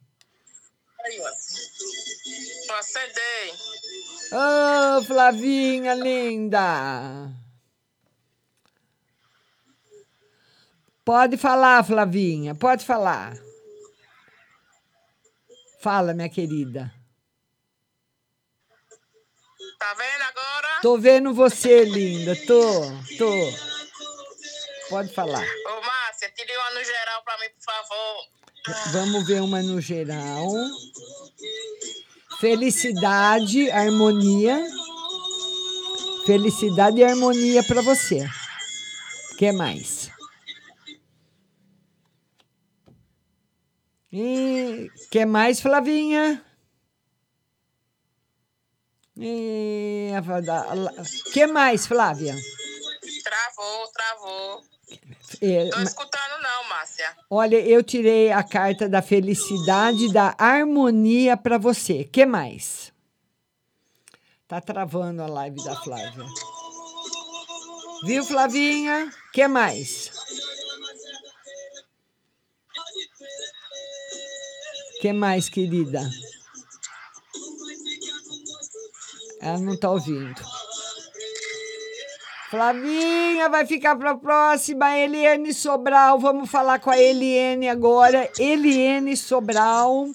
Aí, 1.05 1.21
ó. 1.21 2.73
Acendei. 2.77 3.53
Ô, 4.33 4.97
oh, 4.97 5.03
Flavinha 5.05 5.93
linda. 5.93 7.48
Pode 11.09 11.37
falar, 11.37 11.83
Flavinha, 11.83 12.53
pode 12.53 12.85
falar. 12.85 13.35
Fala, 15.81 16.13
minha 16.13 16.29
querida. 16.29 16.93
Tá 19.79 19.93
vendo 19.95 20.21
agora? 20.21 20.67
Tô 20.83 20.99
vendo 20.99 21.33
você, 21.33 21.83
linda. 21.83 22.35
Tô, 22.45 22.61
tô. 23.17 23.33
Pode 24.87 25.11
falar. 25.11 25.41
Ô, 25.41 25.81
Márcia, 25.81 26.31
tire 26.35 26.55
uma 26.55 26.69
no 26.75 26.83
geral 26.83 27.23
pra 27.23 27.39
mim, 27.39 27.47
por 27.55 27.63
favor. 27.63 28.91
Vamos 28.91 29.25
ver 29.25 29.41
uma 29.41 29.63
no 29.63 29.81
geral. 29.81 30.47
Felicidade, 32.39 33.71
harmonia. 33.71 34.63
Felicidade 36.27 36.99
e 36.99 37.03
harmonia 37.03 37.63
para 37.63 37.81
você. 37.81 38.29
O 39.31 39.37
que 39.37 39.51
mais? 39.51 40.18
E 44.11 44.89
que 45.11 45.25
mais, 45.25 45.61
Flavinha? 45.61 46.43
E, 49.15 50.11
que 51.33 51.45
mais, 51.45 51.85
Flávia? 51.85 52.35
Travou, 53.23 53.87
travou. 53.91 54.63
É, 55.41 55.69
Tô 55.69 55.81
escutando 55.81 56.41
não, 56.41 56.69
Márcia. 56.69 57.15
Olha, 57.29 57.59
eu 57.59 57.83
tirei 57.83 58.31
a 58.31 58.41
carta 58.41 58.89
da 58.89 59.01
felicidade 59.01 60.11
da 60.11 60.35
harmonia 60.37 61.37
para 61.37 61.57
você. 61.57 62.03
Que 62.03 62.25
mais? 62.25 62.91
Tá 64.47 64.59
travando 64.59 65.21
a 65.21 65.27
live 65.27 65.63
da 65.63 65.75
Flávia. 65.75 66.25
Viu, 68.05 68.23
Flavinha? 68.23 69.11
Que 69.33 69.47
mais? 69.47 70.11
Que 74.99 75.13
mais, 75.13 75.47
querida? 75.47 76.09
Ela 79.41 79.59
não 79.59 79.73
está 79.73 79.89
ouvindo. 79.89 80.41
Flavinha 82.49 83.47
vai 83.47 83.65
ficar 83.65 83.95
para 83.95 84.11
a 84.11 84.17
próxima. 84.17 84.97
Eliane 84.97 85.53
Sobral, 85.53 86.19
vamos 86.19 86.49
falar 86.49 86.79
com 86.79 86.89
a 86.89 86.99
Eliane 86.99 87.69
agora. 87.69 88.29
Eliane 88.37 89.15
Sobral. 89.15 90.09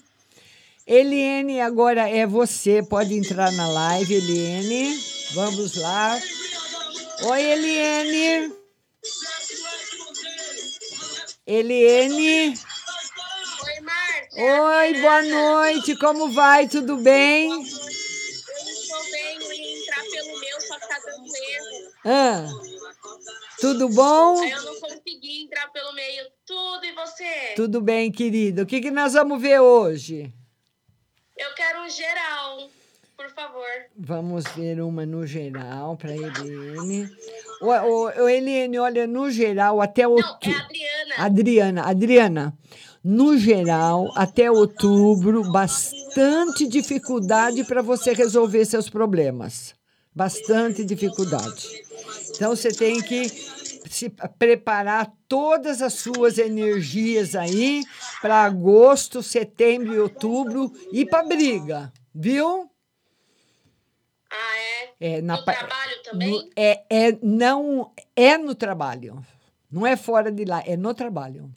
Eliane, 0.87 1.61
agora 1.61 2.09
é 2.09 2.27
você. 2.27 2.83
Pode 2.83 3.15
entrar 3.15 3.51
na 3.53 3.67
live, 3.69 4.15
Eliane. 4.15 4.99
Vamos 5.33 5.77
lá. 5.77 6.21
Oi, 7.23 7.43
Eliane. 7.43 8.53
Eliene. 11.47 12.55
Oi, 14.37 15.01
boa 15.01 15.23
noite. 15.23 15.97
Como 15.97 16.29
vai? 16.33 16.67
Tudo 16.69 16.97
bem? 16.97 17.51
Eu 17.53 17.61
estou 17.61 19.11
bem, 19.13 19.37
eu 19.41 19.53
ia 19.53 19.79
entrar 19.81 20.03
pelo 20.03 20.41
meu, 20.41 20.61
só 20.61 20.79
que 20.79 20.89
tá 20.89 20.99
dando 21.07 21.27
erro. 21.37 21.93
Ah, 22.05 22.49
tudo 23.61 23.89
bom? 23.89 24.45
Eu 24.45 24.63
não 24.63 24.81
consegui 24.81 25.45
entrar 25.45 25.69
pelo 25.73 25.93
meio. 25.95 26.25
Tudo, 26.47 26.85
e 26.85 26.93
você? 26.93 27.55
Tudo 27.55 27.81
bem, 27.81 28.11
querido. 28.11 28.63
O 28.63 28.67
que, 28.67 28.81
que 28.81 28.91
nós 28.91 29.13
vamos 29.13 29.41
ver 29.41 29.61
hoje? 29.61 30.33
Eu 31.37 31.55
quero 31.55 31.83
um 31.85 31.89
geral, 31.89 32.69
por 33.17 33.31
favor. 33.31 33.69
Vamos 33.97 34.45
ver 34.57 34.81
uma 34.81 35.07
no 35.07 35.25
geral 35.27 35.97
para 35.97 36.13
Eliane. 36.15 37.09
O, 37.61 37.67
o, 37.69 38.05
o 38.25 38.29
Eliane, 38.29 38.79
olha, 38.79 39.07
no 39.07 39.31
geral, 39.31 39.81
até 39.81 40.07
outubro. 40.07 40.39
é 40.51 40.55
Adriana. 40.61 41.15
Adriana, 41.19 41.83
Adriana, 41.89 42.59
no 43.05 43.37
geral, 43.37 44.11
até 44.17 44.51
outubro, 44.51 45.45
bastante 45.53 46.67
dificuldade 46.67 47.63
para 47.65 47.83
você 47.83 48.15
resolver 48.15 48.65
seus 48.65 48.89
problemas. 48.89 49.75
Bastante 50.15 50.85
dificuldade. 50.85 51.69
Então, 52.31 52.57
você 52.57 52.71
tem 52.71 53.03
que 53.03 53.29
se 53.91 54.09
preparar 54.39 55.13
todas 55.29 55.83
as 55.83 55.93
suas 55.95 56.39
energias 56.39 57.35
aí 57.35 57.83
para 58.23 58.43
agosto, 58.45 59.23
setembro 59.23 59.93
e 59.95 59.99
outubro 60.01 60.73
ir 60.91 61.07
para 61.07 61.25
briga, 61.27 61.93
viu? 62.15 62.71
Ah, 64.31 64.57
é? 65.01 65.17
É, 65.17 65.21
na 65.21 65.37
no 65.37 65.45
trabalho 65.45 66.03
também? 66.05 66.31
no- 66.31 66.51
é, 66.57 66.85
é, 66.89 67.19
não, 67.23 67.93
é 68.17 68.39
no 68.39 68.55
trabalho. 68.55 69.25
Não 69.71 69.87
é 69.87 69.97
fora 69.97 70.31
de 70.31 70.45
lá, 70.45 70.63
é 70.65 70.77
no 70.77 70.95
trabalho. 70.95 71.53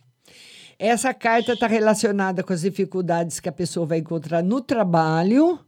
Essa 0.79 1.13
carta 1.13 1.53
está 1.53 1.65
relacionada 1.67 2.43
com 2.43 2.53
as 2.53 2.61
dificuldades 2.61 3.39
que 3.39 3.49
a 3.49 3.51
pessoa 3.51 3.85
vai 3.85 3.97
encontrar 3.99 4.43
no 4.43 4.61
trabalho 4.61 5.59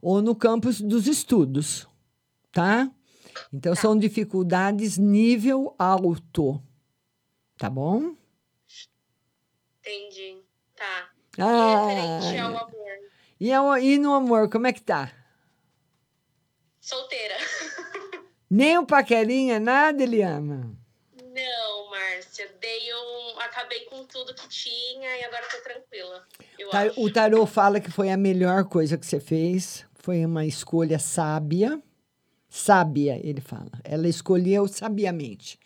ou 0.00 0.22
no 0.22 0.34
campo 0.34 0.72
dos 0.82 1.06
estudos, 1.06 1.86
tá? 2.50 2.90
Então, 3.52 3.74
são 3.74 3.98
dificuldades 3.98 4.96
nível 4.96 5.74
alto, 5.78 6.62
tá 7.58 7.68
bom? 7.68 8.14
Entendi. 9.80 10.38
Tá. 10.74 11.08
Ah, 11.38 11.86
Referente 11.88 12.38
ao 12.38 12.48
amor. 12.56 12.70
e, 13.40 13.52
ao- 13.52 13.78
e 13.78 13.98
no 13.98 14.14
amor, 14.14 14.48
como 14.48 14.66
é 14.66 14.72
que 14.72 14.80
tá? 14.82 15.12
Solteira. 16.80 17.34
Nem 18.48 18.78
um 18.78 18.86
paquerinha, 18.86 19.58
nada, 19.58 20.02
Eliana? 20.02 20.70
Márcia. 22.14 22.48
Dei 22.60 22.94
um. 22.94 23.40
Acabei 23.40 23.80
com 23.86 24.04
tudo 24.04 24.34
que 24.34 24.48
tinha 24.48 25.18
e 25.18 25.24
agora 25.24 25.44
tô 25.50 25.58
tranquila. 25.62 26.26
O 26.96 27.10
tarô 27.10 27.46
fala 27.46 27.80
que 27.80 27.90
foi 27.90 28.10
a 28.10 28.16
melhor 28.16 28.64
coisa 28.64 28.96
que 28.96 29.06
você 29.06 29.20
fez. 29.20 29.84
Foi 29.94 30.24
uma 30.24 30.44
escolha 30.46 30.98
sábia. 30.98 31.80
Sábia, 32.48 33.18
ele 33.26 33.40
fala. 33.40 33.70
Ela 33.82 34.06
escolheu 34.08 34.68
sabiamente. 34.68 35.58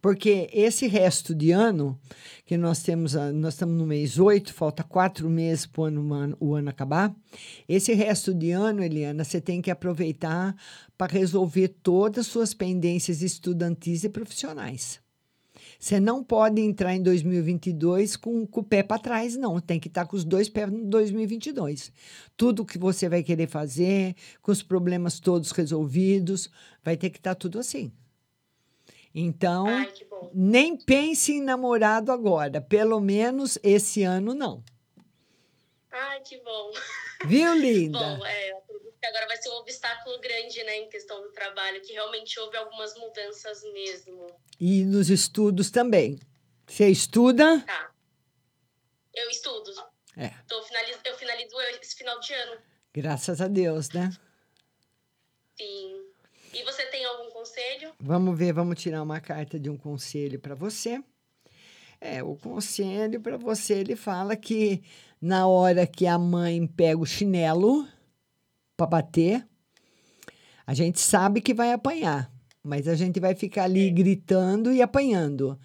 Porque 0.00 0.48
esse 0.52 0.88
resto 0.88 1.32
de 1.34 1.52
ano, 1.52 1.96
que 2.44 2.56
nós 2.56 2.82
temos, 2.82 3.12
nós 3.34 3.54
estamos 3.54 3.76
no 3.76 3.86
mês 3.86 4.18
8, 4.18 4.52
falta 4.52 4.82
quatro 4.82 5.28
meses 5.28 5.66
para 5.66 5.82
o 5.82 5.84
ano, 5.84 6.14
ano- 6.14 6.36
o 6.40 6.54
ano 6.54 6.70
acabar. 6.70 7.14
Esse 7.68 7.92
resto 7.92 8.34
de 8.34 8.50
ano, 8.50 8.82
Eliana, 8.82 9.22
você 9.24 9.40
tem 9.40 9.60
que 9.62 9.70
aproveitar 9.70 10.56
para 10.98 11.12
resolver 11.12 11.68
todas 11.68 12.26
as 12.26 12.32
suas 12.32 12.52
pendências 12.54 13.22
estudantis 13.22 14.02
e 14.02 14.08
profissionais. 14.08 15.01
Você 15.82 15.98
não 15.98 16.22
pode 16.22 16.62
entrar 16.62 16.94
em 16.94 17.02
2022 17.02 18.14
com, 18.14 18.46
com 18.46 18.60
o 18.60 18.62
pé 18.62 18.84
para 18.84 19.02
trás, 19.02 19.36
não. 19.36 19.60
Tem 19.60 19.80
que 19.80 19.88
estar 19.88 20.06
com 20.06 20.14
os 20.14 20.24
dois 20.24 20.48
pés 20.48 20.70
no 20.70 20.84
2022. 20.84 21.92
Tudo 22.36 22.64
que 22.64 22.78
você 22.78 23.08
vai 23.08 23.20
querer 23.24 23.48
fazer, 23.48 24.14
com 24.40 24.52
os 24.52 24.62
problemas 24.62 25.18
todos 25.18 25.50
resolvidos, 25.50 26.48
vai 26.84 26.96
ter 26.96 27.10
que 27.10 27.18
estar 27.18 27.34
tudo 27.34 27.58
assim. 27.58 27.90
Então, 29.12 29.66
nem 30.32 30.76
pense 30.76 31.32
em 31.32 31.42
namorado 31.42 32.12
agora. 32.12 32.60
Pelo 32.60 33.00
menos 33.00 33.58
esse 33.60 34.04
ano, 34.04 34.34
não. 34.34 34.62
Ai, 35.90 36.20
que 36.20 36.40
bom. 36.44 36.70
Viu, 37.26 37.54
linda? 37.58 37.98
Bom, 37.98 38.24
é, 38.24 38.61
que 39.02 39.06
agora 39.08 39.26
vai 39.26 39.36
ser 39.36 39.48
um 39.48 39.54
obstáculo 39.54 40.16
grande, 40.20 40.62
né, 40.62 40.76
em 40.76 40.88
questão 40.88 41.20
do 41.20 41.32
trabalho, 41.32 41.82
que 41.82 41.92
realmente 41.92 42.38
houve 42.38 42.56
algumas 42.56 42.94
mudanças 42.96 43.60
mesmo. 43.72 44.28
E 44.60 44.84
nos 44.84 45.10
estudos 45.10 45.72
também. 45.72 46.20
Você 46.68 46.88
estuda? 46.88 47.60
Tá. 47.62 47.92
Eu 49.12 49.28
estudo. 49.28 49.72
É. 50.16 50.28
Tô. 50.46 50.54
Eu 51.04 51.16
finalizo 51.16 51.50
esse 51.80 51.96
final 51.96 52.20
de 52.20 52.32
ano. 52.32 52.62
Graças 52.94 53.40
a 53.40 53.48
Deus, 53.48 53.90
né? 53.90 54.08
Sim. 55.58 56.06
E 56.54 56.62
você 56.62 56.86
tem 56.86 57.04
algum 57.04 57.28
conselho? 57.30 57.92
Vamos 57.98 58.38
ver, 58.38 58.52
vamos 58.52 58.80
tirar 58.80 59.02
uma 59.02 59.20
carta 59.20 59.58
de 59.58 59.68
um 59.68 59.76
conselho 59.76 60.38
para 60.38 60.54
você. 60.54 61.02
É, 62.00 62.22
o 62.22 62.36
conselho 62.36 63.20
para 63.20 63.36
você, 63.36 63.74
ele 63.80 63.96
fala 63.96 64.36
que 64.36 64.80
na 65.20 65.48
hora 65.48 65.88
que 65.88 66.06
a 66.06 66.16
mãe 66.16 66.64
pega 66.68 67.00
o 67.00 67.06
chinelo 67.06 67.84
para 68.82 69.02
bater, 69.02 69.46
a 70.66 70.74
gente 70.74 71.00
sabe 71.00 71.40
que 71.40 71.54
vai 71.54 71.72
apanhar, 71.72 72.30
mas 72.62 72.88
a 72.88 72.94
gente 72.94 73.20
vai 73.20 73.34
ficar 73.34 73.64
ali 73.64 73.90
gritando 73.90 74.72
e 74.72 74.82
apanhando, 74.82 75.58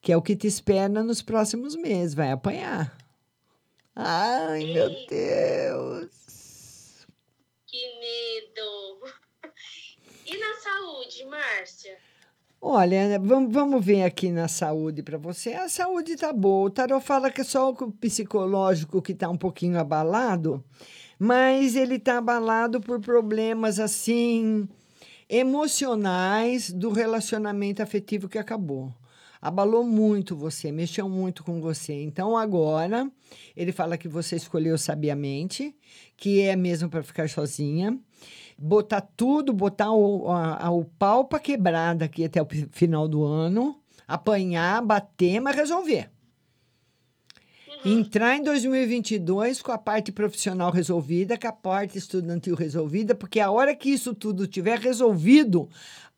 que 0.00 0.12
é 0.12 0.16
o 0.16 0.22
que 0.22 0.34
te 0.34 0.46
espera 0.46 1.02
nos 1.02 1.22
próximos 1.22 1.76
meses, 1.76 2.14
vai 2.14 2.30
apanhar. 2.30 2.96
Ai, 3.94 4.72
meu 4.72 4.88
Deus. 5.06 7.06
Que 7.66 8.00
medo. 8.00 9.12
E 10.24 10.38
na 10.38 10.54
saúde, 10.54 11.24
Márcia? 11.26 11.98
Olha, 12.58 13.18
vamos, 13.18 13.52
vamos 13.52 13.84
ver 13.84 14.04
aqui 14.04 14.30
na 14.30 14.48
saúde 14.48 15.02
para 15.02 15.18
você. 15.18 15.52
A 15.52 15.68
saúde 15.68 16.16
tá 16.16 16.32
boa. 16.32 16.68
O 16.68 16.70
tarot 16.70 17.04
fala 17.04 17.30
que 17.30 17.40
é 17.40 17.44
só 17.44 17.68
o 17.68 17.92
psicológico 17.92 19.02
que 19.02 19.12
tá 19.12 19.28
um 19.28 19.36
pouquinho 19.36 19.78
abalado, 19.78 20.64
mas 21.22 21.76
ele 21.76 22.00
tá 22.00 22.18
abalado 22.18 22.80
por 22.80 22.98
problemas 22.98 23.78
assim 23.78 24.68
emocionais 25.28 26.72
do 26.72 26.90
relacionamento 26.90 27.80
afetivo 27.80 28.28
que 28.28 28.38
acabou. 28.38 28.92
Abalou 29.40 29.84
muito 29.84 30.34
você, 30.34 30.72
mexeu 30.72 31.08
muito 31.08 31.44
com 31.44 31.60
você. 31.60 32.02
Então 32.02 32.36
agora 32.36 33.08
ele 33.56 33.70
fala 33.70 33.96
que 33.96 34.08
você 34.08 34.34
escolheu 34.34 34.76
sabiamente, 34.76 35.72
que 36.16 36.40
é 36.40 36.56
mesmo 36.56 36.88
para 36.88 37.04
ficar 37.04 37.28
sozinha 37.28 37.96
botar 38.58 39.00
tudo, 39.00 39.52
botar 39.52 39.92
o, 39.92 40.28
a, 40.28 40.70
o 40.70 40.84
pau 40.84 41.24
para 41.24 41.38
quebrar 41.38 41.94
daqui 41.94 42.24
até 42.24 42.42
o 42.42 42.46
final 42.70 43.06
do 43.06 43.24
ano, 43.24 43.80
apanhar, 44.08 44.84
bater, 44.84 45.40
mas 45.40 45.54
resolver. 45.54 46.11
Entrar 47.84 48.36
em 48.36 48.42
2022 48.42 49.60
com 49.60 49.72
a 49.72 49.78
parte 49.78 50.12
profissional 50.12 50.70
resolvida, 50.70 51.36
com 51.36 51.48
a 51.48 51.52
parte 51.52 51.98
estudantil 51.98 52.54
resolvida, 52.54 53.14
porque 53.14 53.40
a 53.40 53.50
hora 53.50 53.74
que 53.74 53.90
isso 53.90 54.14
tudo 54.14 54.46
tiver 54.46 54.78
resolvido, 54.78 55.68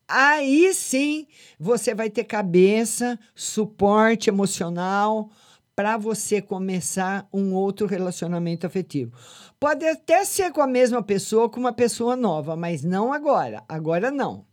aí 0.06 0.74
sim 0.74 1.26
você 1.58 1.94
vai 1.94 2.10
ter 2.10 2.24
cabeça, 2.24 3.18
suporte 3.34 4.28
emocional 4.28 5.30
para 5.74 5.96
você 5.96 6.42
começar 6.42 7.26
um 7.32 7.54
outro 7.54 7.86
relacionamento 7.86 8.66
afetivo. 8.66 9.16
Pode 9.58 9.86
até 9.86 10.24
ser 10.24 10.52
com 10.52 10.60
a 10.60 10.66
mesma 10.66 11.02
pessoa, 11.02 11.48
com 11.48 11.58
uma 11.58 11.72
pessoa 11.72 12.14
nova, 12.14 12.54
mas 12.54 12.84
não 12.84 13.10
agora. 13.10 13.64
Agora 13.66 14.10
não. 14.10 14.44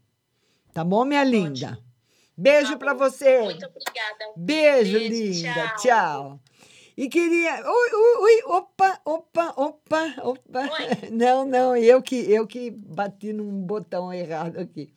Tá 0.74 0.84
bom, 0.84 1.04
minha 1.04 1.24
linda? 1.26 1.78
Beijo 2.38 2.78
para 2.78 2.94
você. 2.94 3.42
Muito 3.42 3.66
obrigada. 3.66 4.34
Beijo, 4.38 4.98
Beijo, 4.98 5.44
linda. 5.44 5.54
tchau. 5.54 5.76
Tchau. 5.78 6.40
E 7.02 7.10
queria. 7.10 7.64
Ui, 7.66 7.90
ui, 7.96 8.22
ui, 8.22 8.44
opa, 8.46 9.02
opa, 9.04 9.54
opa, 9.58 10.14
opa. 10.22 10.70
Não, 11.10 11.44
não, 11.48 11.76
eu 11.76 12.00
que, 12.00 12.16
eu 12.32 12.46
que 12.46 12.70
bati 12.70 13.34
num 13.34 13.64
botão 13.64 14.14
errado 14.14 14.60
aqui. 14.60 14.94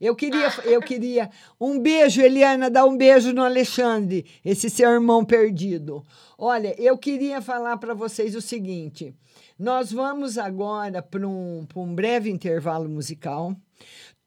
Eu 0.00 0.16
queria, 0.16 0.48
eu 0.64 0.82
queria. 0.82 1.30
Um 1.60 1.78
beijo, 1.78 2.20
Eliana, 2.20 2.68
dá 2.68 2.84
um 2.84 2.96
beijo 2.96 3.32
no 3.32 3.44
Alexandre, 3.44 4.26
esse 4.44 4.68
seu 4.68 4.90
irmão 4.90 5.24
perdido. 5.24 6.04
Olha, 6.36 6.74
eu 6.82 6.98
queria 6.98 7.40
falar 7.40 7.76
para 7.76 7.94
vocês 7.94 8.34
o 8.34 8.40
seguinte: 8.40 9.14
nós 9.56 9.92
vamos 9.92 10.38
agora 10.38 11.00
para 11.00 11.28
um, 11.28 11.64
pra 11.64 11.80
um 11.80 11.94
breve 11.94 12.28
intervalo 12.28 12.88
musical. 12.88 13.54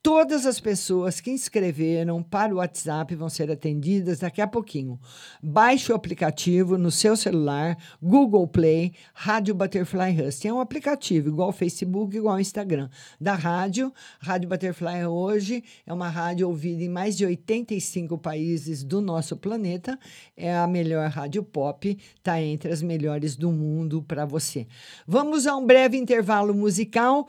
Todas 0.02 0.46
as 0.46 0.62
pessoas 0.62 1.20
que 1.20 1.30
inscreveram 1.30 2.24
para 2.24 2.54
o 2.54 2.60
WhatsApp 2.60 3.14
vão 3.16 3.28
ser 3.28 3.52
atendidas 3.52 4.20
daqui 4.20 4.40
a 4.40 4.48
pouquinho. 4.48 4.98
Baixe 5.44 5.92
o 5.92 5.96
aplicativo 5.96 6.78
no 6.78 6.90
seu 6.90 7.18
celular, 7.18 7.78
Google 8.02 8.48
Play, 8.48 8.94
Rádio 9.14 9.54
Butterfly 9.54 10.22
Husting. 10.22 10.48
É 10.48 10.54
um 10.54 10.62
aplicativo 10.62 11.28
igual 11.28 11.50
ao 11.50 11.52
Facebook, 11.52 12.16
igual 12.16 12.36
ao 12.36 12.40
Instagram 12.40 12.90
da 13.20 13.36
rádio. 13.36 13.94
Rádio 14.22 14.48
Butterfly 14.48 15.06
hoje 15.06 15.66
é 15.86 15.94
uma 15.94 16.08
rádio 16.08 16.48
ouvida 16.48 16.82
em 16.82 16.88
mais 16.88 17.18
de 17.18 17.26
85 17.26 18.18
países 18.18 18.86
do 18.86 19.02
nosso 19.02 19.36
planeta. 19.36 20.00
É 20.38 20.56
a 20.56 20.66
melhor 20.66 21.10
rádio 21.10 21.44
pop, 21.44 21.98
está 22.16 22.42
entre 22.42 22.72
as 22.72 22.82
melhores 22.82 23.36
do 23.36 23.52
mundo 23.52 24.02
para 24.02 24.24
você. 24.24 24.66
Vamos 25.06 25.46
a 25.46 25.58
um 25.58 25.66
breve 25.66 25.98
intervalo 25.98 26.54
musical. 26.54 27.28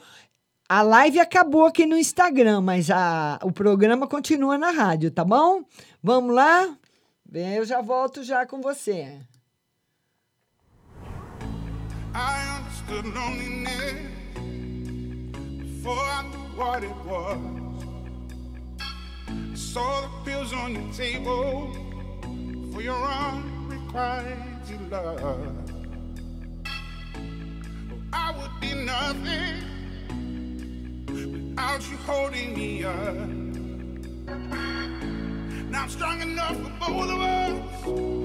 A 0.72 0.82
live 0.82 1.18
acabou 1.18 1.66
aqui 1.66 1.84
no 1.84 1.98
Instagram, 1.98 2.60
mas 2.60 2.88
a, 2.92 3.40
o 3.42 3.50
programa 3.50 4.06
continua 4.06 4.56
na 4.56 4.70
rádio, 4.70 5.10
tá 5.10 5.24
bom? 5.24 5.64
Vamos 6.00 6.32
lá? 6.32 6.78
Bem, 7.28 7.54
eu 7.54 7.64
já 7.64 7.80
volto 7.80 8.22
já 8.22 8.46
com 8.46 8.60
você. 8.60 9.18
I 12.14 12.60
understood 12.60 13.08
loneliness 13.08 13.96
before 15.58 15.98
I 15.98 16.22
knew 16.30 16.56
what 16.56 16.84
it 16.84 16.94
was. 17.04 17.36
I 18.80 19.56
saw 19.56 20.02
the 20.02 20.08
pills 20.24 20.52
on 20.52 20.74
your 20.74 20.92
table 20.92 21.72
for 22.72 22.80
your 22.80 22.94
unrequited 22.94 24.38
love. 24.88 25.36
I 28.12 28.32
would 28.38 28.60
be 28.60 28.72
nothing 28.84 29.59
without 31.60 31.90
you 31.90 31.96
holding 31.98 32.54
me 32.54 32.84
up. 32.84 33.28
Now 35.68 35.82
I'm 35.82 35.90
strong 35.90 36.22
enough 36.22 36.56
for 36.56 36.72
both 36.80 37.10
of 37.10 37.20
us, 37.20 38.19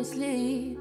honestly. 0.00 0.78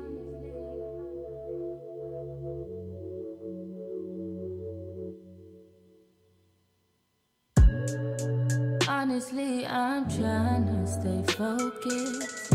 I'm 9.66 10.08
trying 10.10 10.66
to 10.68 10.88
stay 10.88 11.22
focused. 11.34 12.54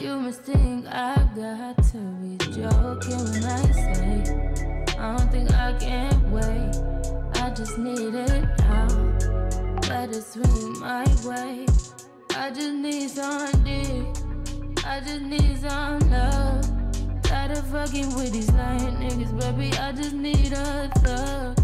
You 0.00 0.16
must 0.20 0.42
think 0.42 0.86
I've 0.86 1.34
got 1.36 1.76
to 1.92 1.98
be 2.22 2.38
joking 2.38 3.24
when 3.30 3.44
I 3.44 3.70
say 3.72 4.22
I 4.98 5.16
don't 5.16 5.30
think 5.30 5.52
I 5.52 5.76
can 5.78 6.30
wait. 6.30 6.72
I 7.42 7.50
just 7.50 7.76
need 7.78 8.14
it 8.14 8.44
now. 8.58 8.88
Let 9.88 10.10
it 10.10 10.24
swing 10.24 10.80
my 10.80 11.04
way. 11.24 11.66
I 12.30 12.50
just 12.50 12.74
need 12.74 13.10
some 13.10 13.64
dick. 13.64 14.15
I 14.88 15.00
just 15.00 15.22
need 15.22 15.58
some 15.58 15.98
love. 16.10 17.22
Tired 17.22 17.50
of 17.50 17.66
fucking 17.66 18.14
with 18.14 18.32
these 18.32 18.50
lying 18.52 18.96
niggas, 18.96 19.38
baby. 19.38 19.76
I 19.78 19.90
just 19.90 20.14
need 20.14 20.52
a 20.52 20.88
thug. 21.00 21.58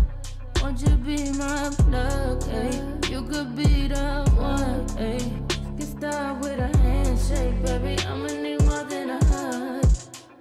Won't 0.60 0.80
you 0.82 0.96
be 0.96 1.30
my 1.38 1.70
plug, 1.78 2.42
ayy? 2.42 3.10
You 3.10 3.22
could 3.22 3.54
be 3.54 3.86
the 3.86 4.28
one, 4.36 4.86
ayy. 4.98 5.30
Get 5.78 5.86
started 5.86 6.42
with 6.42 6.58
a 6.58 6.76
handshake, 6.78 7.64
baby. 7.64 7.96
I'ma 8.06 8.26
need 8.26 8.60
more 8.66 8.84
than 8.84 9.10
a 9.10 9.24
hug. 9.26 9.86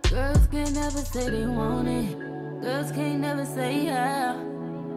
Girls 0.10 0.48
can't 0.48 0.74
never 0.74 1.02
say 1.02 1.30
they 1.30 1.46
want 1.46 1.88
it. 1.88 2.20
Girls 2.62 2.92
can't 2.92 3.20
never 3.20 3.46
say 3.46 3.86
yeah. 3.86 4.34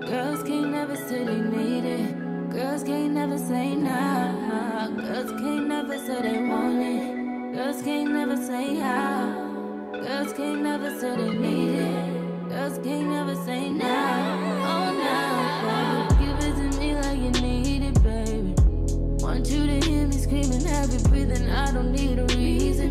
Girls 0.00 0.42
can't 0.42 0.70
never 0.70 0.96
say 0.96 1.22
they 1.24 1.40
need 1.40 1.84
it. 1.84 2.50
Girls 2.50 2.82
can't 2.82 3.12
never 3.12 3.36
say 3.36 3.74
nah. 3.76 4.88
Girls 4.88 5.30
can't 5.32 5.68
never 5.68 5.98
say 5.98 6.22
they 6.22 6.38
want 6.38 6.82
it. 6.82 7.23
Girls 7.54 7.82
can't 7.82 8.10
never 8.10 8.36
say 8.36 8.74
how. 8.74 9.90
Girls 9.92 10.32
can't 10.32 10.60
never 10.62 10.90
say 10.98 11.14
they 11.16 11.30
need 11.38 11.78
it. 11.78 12.48
Girls 12.48 12.78
can't 12.82 13.08
never 13.08 13.36
say 13.36 13.70
now. 13.70 14.40
Oh 14.66 14.90
baby. 14.98 16.18
Give 16.18 16.38
it 16.48 16.72
to 16.72 16.78
me 16.80 16.96
like 16.96 17.18
you 17.18 17.30
need 17.40 17.84
it, 17.84 18.02
baby. 18.02 18.54
Want 19.22 19.48
you 19.48 19.66
to 19.68 19.86
hear 19.86 20.08
me 20.08 20.16
screaming, 20.16 20.64
heavy 20.64 20.98
breathing. 21.08 21.48
I 21.48 21.70
don't 21.70 21.92
need 21.92 22.18
a 22.18 22.26
reason, 22.36 22.88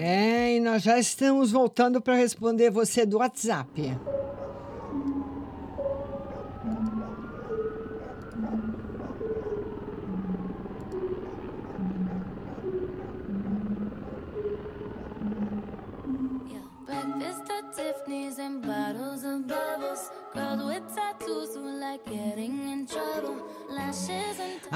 É, 0.00 0.56
e 0.56 0.60
nós 0.60 0.82
já 0.82 0.98
estamos 0.98 1.52
voltando 1.52 2.00
para 2.00 2.14
responder 2.14 2.70
você 2.70 3.04
do 3.04 3.18
WhatsApp. 3.18 3.98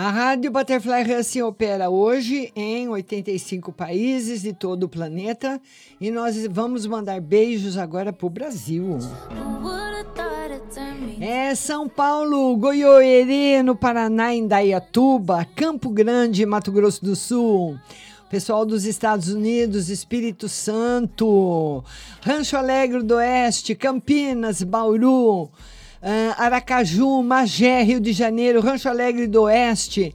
A 0.03 0.11
Rádio 0.11 0.51
Butterfly 0.51 1.15
Husting 1.15 1.43
opera 1.43 1.89
hoje 1.89 2.51
em 2.57 2.89
85 2.89 3.71
países 3.71 4.43
de 4.43 4.53
todo 4.53 4.83
o 4.83 4.89
planeta 4.89 5.61
e 6.01 6.11
nós 6.11 6.45
vamos 6.51 6.85
mandar 6.87 7.21
beijos 7.21 7.79
agora 7.79 8.13
para 8.13 8.27
o 8.27 8.29
Brasil. 8.29 8.99
É 11.21 11.55
São 11.55 11.89
Paulo, 11.89 12.57
Goiôerê, 12.57 13.63
no 13.63 13.77
Paraná, 13.77 14.35
Indaiatuba, 14.35 15.47
Campo 15.55 15.89
Grande, 15.89 16.45
Mato 16.45 16.73
Grosso 16.73 17.05
do 17.05 17.15
Sul. 17.15 17.79
Pessoal 18.29 18.67
dos 18.67 18.85
Estados 18.85 19.29
Unidos, 19.29 19.89
Espírito 19.89 20.49
Santo, 20.49 21.85
Rancho 22.23 22.57
Alegre 22.57 23.05
do 23.05 23.15
Oeste, 23.15 23.77
Campinas, 23.77 24.65
Bauru, 24.65 25.49
Aracaju, 26.37 27.23
Magé, 27.23 27.83
Rio 27.83 28.01
de 28.01 28.13
Janeiro, 28.13 28.61
Rancho 28.61 28.89
Alegre 28.89 29.27
do 29.27 29.43
Oeste, 29.43 30.15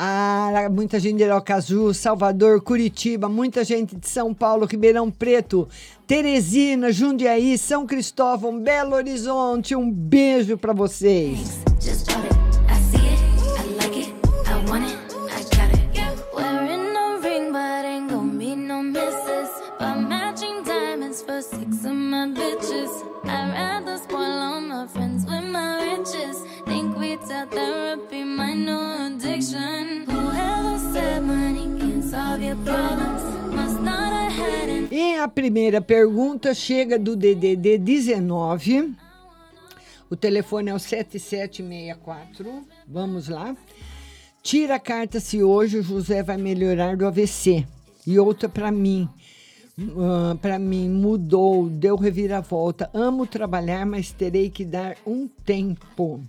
ah, 0.00 0.68
muita 0.70 1.00
gente 1.00 1.16
de 1.16 1.24
Aracaju, 1.24 1.92
Salvador, 1.92 2.60
Curitiba, 2.60 3.28
muita 3.28 3.64
gente 3.64 3.96
de 3.96 4.08
São 4.08 4.32
Paulo, 4.32 4.64
Ribeirão 4.64 5.10
Preto, 5.10 5.68
Teresina, 6.06 6.92
Jundiaí, 6.92 7.58
São 7.58 7.84
Cristóvão, 7.84 8.60
Belo 8.60 8.94
Horizonte. 8.94 9.74
Um 9.74 9.90
beijo 9.90 10.56
para 10.56 10.72
vocês. 10.72 11.58
E 34.90 35.16
a 35.16 35.28
primeira 35.28 35.80
pergunta 35.80 36.54
chega 36.54 36.98
do 36.98 37.14
DDD 37.14 37.78
19. 37.78 38.94
O 40.10 40.16
telefone 40.16 40.70
é 40.70 40.74
o 40.74 40.78
7764. 40.78 42.64
Vamos 42.86 43.28
lá. 43.28 43.54
Tira 44.42 44.76
a 44.76 44.80
carta 44.80 45.20
se 45.20 45.42
hoje 45.42 45.78
o 45.78 45.82
José 45.82 46.22
vai 46.22 46.38
melhorar 46.38 46.96
do 46.96 47.06
AVC. 47.06 47.66
E 48.06 48.18
outra 48.18 48.48
para 48.48 48.72
mim. 48.72 49.08
para 50.40 50.58
mim, 50.58 50.88
mudou, 50.88 51.68
deu 51.68 51.96
reviravolta. 51.96 52.88
Amo 52.94 53.26
trabalhar, 53.26 53.84
mas 53.84 54.10
terei 54.10 54.48
que 54.48 54.64
dar 54.64 54.96
um 55.06 55.28
tempo. 55.28 56.22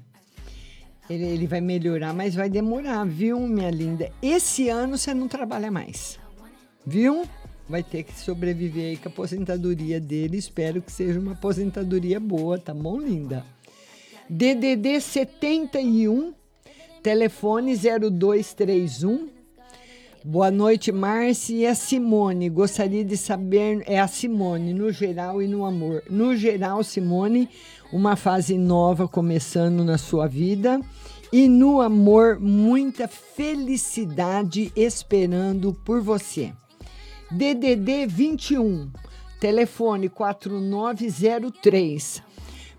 Ele, 1.10 1.26
ele 1.26 1.48
vai 1.48 1.60
melhorar, 1.60 2.14
mas 2.14 2.36
vai 2.36 2.50
demorar, 2.50 3.04
viu, 3.04 3.40
minha 3.40 3.72
linda? 3.72 4.12
Esse 4.22 4.70
ano 4.70 4.96
você 4.96 5.12
não 5.12 5.28
trabalha 5.28 5.72
mais, 5.72 6.20
viu? 6.86 7.24
Vai 7.68 7.82
ter 7.82 8.04
que 8.04 8.18
sobreviver 8.20 8.90
aí 8.90 8.98
com 8.98 9.10
a 9.10 9.12
aposentadoria 9.12 10.00
dele. 10.00 10.38
Espero 10.38 10.82
que 10.82 10.92
seja 10.92 11.20
uma 11.20 11.32
aposentadoria 11.32 12.20
boa, 12.20 12.60
tá 12.60 12.74
bom, 12.74 13.00
linda? 13.00 13.44
DDD 14.30 15.02
71, 15.02 16.34
telefone 17.02 17.76
0231. 17.76 19.30
Boa 20.24 20.52
noite, 20.52 20.92
Márcia 20.92 21.56
e 21.56 21.66
a 21.66 21.74
Simone. 21.74 22.50
Gostaria 22.50 23.06
de 23.06 23.16
saber, 23.18 23.84
é 23.88 24.00
a 24.00 24.08
Simone, 24.08 24.74
no 24.74 24.92
geral 24.92 25.42
e 25.42 25.48
no 25.48 25.66
amor. 25.66 26.04
No 26.10 26.36
geral, 26.36 26.84
Simone, 26.84 27.50
uma 27.92 28.16
fase 28.16 28.58
nova 28.58 29.08
começando 29.08 29.84
na 29.84 29.98
sua 29.98 30.28
vida. 30.28 30.80
E 31.32 31.48
no 31.48 31.82
amor, 31.82 32.40
muita 32.40 33.08
felicidade 33.08 34.72
esperando 34.76 35.74
por 35.74 36.02
você. 36.02 36.52
DDD 37.30 38.08
21, 38.08 38.90
telefone 39.40 40.10
4903. 40.10 42.24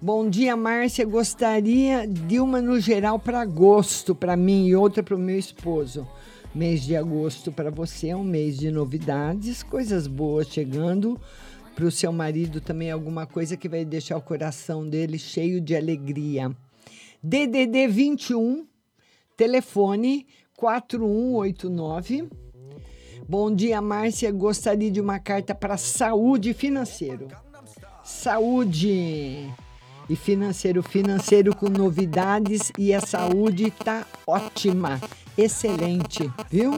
Bom 0.03 0.28
dia, 0.28 0.57
Márcia. 0.57 1.05
Gostaria 1.05 2.07
de 2.07 2.41
uma 2.41 2.61
no 2.61 2.81
geral 2.81 3.19
para 3.19 3.41
agosto, 3.41 4.15
para 4.15 4.37
mim, 4.37 4.66
e 4.66 4.74
outra 4.74 5.03
para 5.03 5.15
o 5.15 5.19
meu 5.19 5.39
esposo. 5.39 6.07
Mês 6.53 6.82
de 6.82 6.97
agosto 6.97 7.53
para 7.53 7.70
você 7.70 8.09
é 8.09 8.16
um 8.16 8.24
mês 8.24 8.59
de 8.59 8.73
novidades, 8.73 9.62
coisas 9.62 10.09
boas 10.09 10.49
chegando. 10.49 11.16
Para 11.81 11.89
o 11.89 11.90
seu 11.90 12.12
marido 12.12 12.61
também 12.61 12.90
alguma 12.90 13.27
coisa 13.27 13.57
que 13.57 13.66
vai 13.66 13.86
deixar 13.86 14.19
o 14.19 14.20
coração 14.20 14.86
dele 14.86 15.19
cheio 15.19 15.62
de 15.62 15.74
alegria. 15.74 16.55
DDD 17.23 17.89
21, 17.89 18.66
telefone 19.35 20.27
4189. 20.59 22.28
Bom 23.27 23.55
dia, 23.55 23.81
Márcia. 23.81 24.31
Gostaria 24.31 24.90
de 24.90 25.01
uma 25.01 25.19
carta 25.19 25.55
para 25.55 25.78
saúde 25.78 26.52
financeiro. 26.52 27.28
Saúde 28.05 29.51
e 30.07 30.16
financeiro, 30.16 30.82
financeiro 30.82 31.57
com 31.57 31.70
novidades 31.70 32.70
e 32.77 32.93
a 32.93 33.01
saúde 33.01 33.70
tá 33.70 34.07
ótima, 34.27 35.01
excelente, 35.35 36.31
viu? 36.51 36.73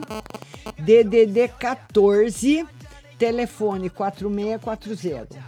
DDD 0.78 1.48
14, 1.58 2.64
telefone 3.22 3.88
4640. 3.88 5.38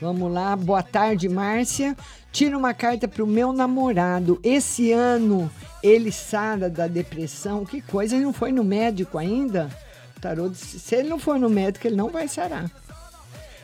Vamos 0.00 0.32
lá, 0.32 0.54
boa 0.54 0.84
tarde, 0.84 1.28
Márcia. 1.28 1.96
Tira 2.30 2.56
uma 2.56 2.72
carta 2.72 3.08
pro 3.08 3.26
meu 3.26 3.52
namorado. 3.52 4.38
Esse 4.44 4.92
ano 4.92 5.50
ele 5.82 6.12
sara 6.12 6.70
da 6.70 6.86
depressão. 6.86 7.64
Que 7.64 7.80
coisa, 7.80 8.14
ele 8.14 8.24
não 8.24 8.32
foi 8.32 8.52
no 8.52 8.62
médico 8.62 9.18
ainda? 9.18 9.68
O 10.16 10.20
tarô 10.20 10.48
disse, 10.48 10.78
se 10.78 10.94
ele 10.94 11.08
não 11.08 11.18
for 11.18 11.40
no 11.40 11.50
médico, 11.50 11.88
ele 11.88 11.96
não 11.96 12.08
vai 12.08 12.28
sarar. 12.28 12.70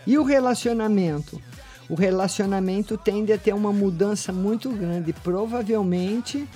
E 0.05 0.19
o 0.19 0.25
relacionamento? 0.25 1.41
O 1.89 1.95
relacionamento 1.95 2.99
tende 2.99 3.33
a 3.33 3.39
ter 3.39 3.55
uma 3.55 3.73
mudança 3.73 4.33
muito 4.33 4.69
grande. 4.69 5.13
Provavelmente 5.13 6.49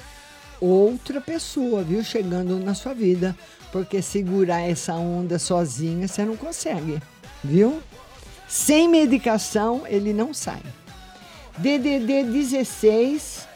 outra 0.60 1.20
pessoa, 1.20 1.84
viu, 1.84 2.02
chegando 2.02 2.58
na 2.58 2.74
sua 2.74 2.92
vida. 2.92 3.36
Porque 3.72 4.00
segurar 4.00 4.60
essa 4.60 4.94
onda 4.94 5.38
sozinha 5.38 6.08
você 6.08 6.24
não 6.24 6.36
consegue, 6.36 7.02
viu? 7.44 7.82
Sem 8.48 8.88
medicação 8.88 9.82
ele 9.86 10.12
não 10.12 10.32
sai. 10.32 10.62
DDD 11.58 12.24
16, 12.24 13.46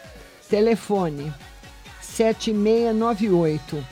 telefone 0.50 1.32
7698. 2.00 3.84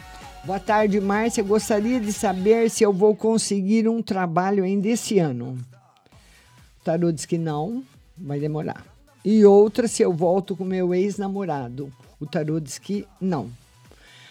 Boa 0.44 0.58
tarde, 0.60 1.00
Márcia. 1.00 1.42
Gostaria 1.42 2.00
de 2.00 2.12
saber 2.12 2.68
se 2.70 2.82
eu 2.82 2.92
vou 2.92 3.14
conseguir 3.14 3.88
um 3.88 4.02
trabalho 4.02 4.64
ainda 4.64 4.88
esse 4.88 5.18
ano. 5.18 5.56
O 6.80 6.84
tarô 6.84 7.12
diz 7.12 7.24
que 7.24 7.38
não, 7.38 7.82
vai 8.16 8.40
demorar. 8.40 8.84
E 9.24 9.44
outra, 9.44 9.86
se 9.86 10.02
eu 10.02 10.12
volto 10.12 10.56
com 10.56 10.64
meu 10.64 10.94
ex-namorado. 10.94 11.92
O 12.18 12.26
tarô 12.26 12.58
diz 12.58 12.78
que 12.78 13.06
não. 13.20 13.50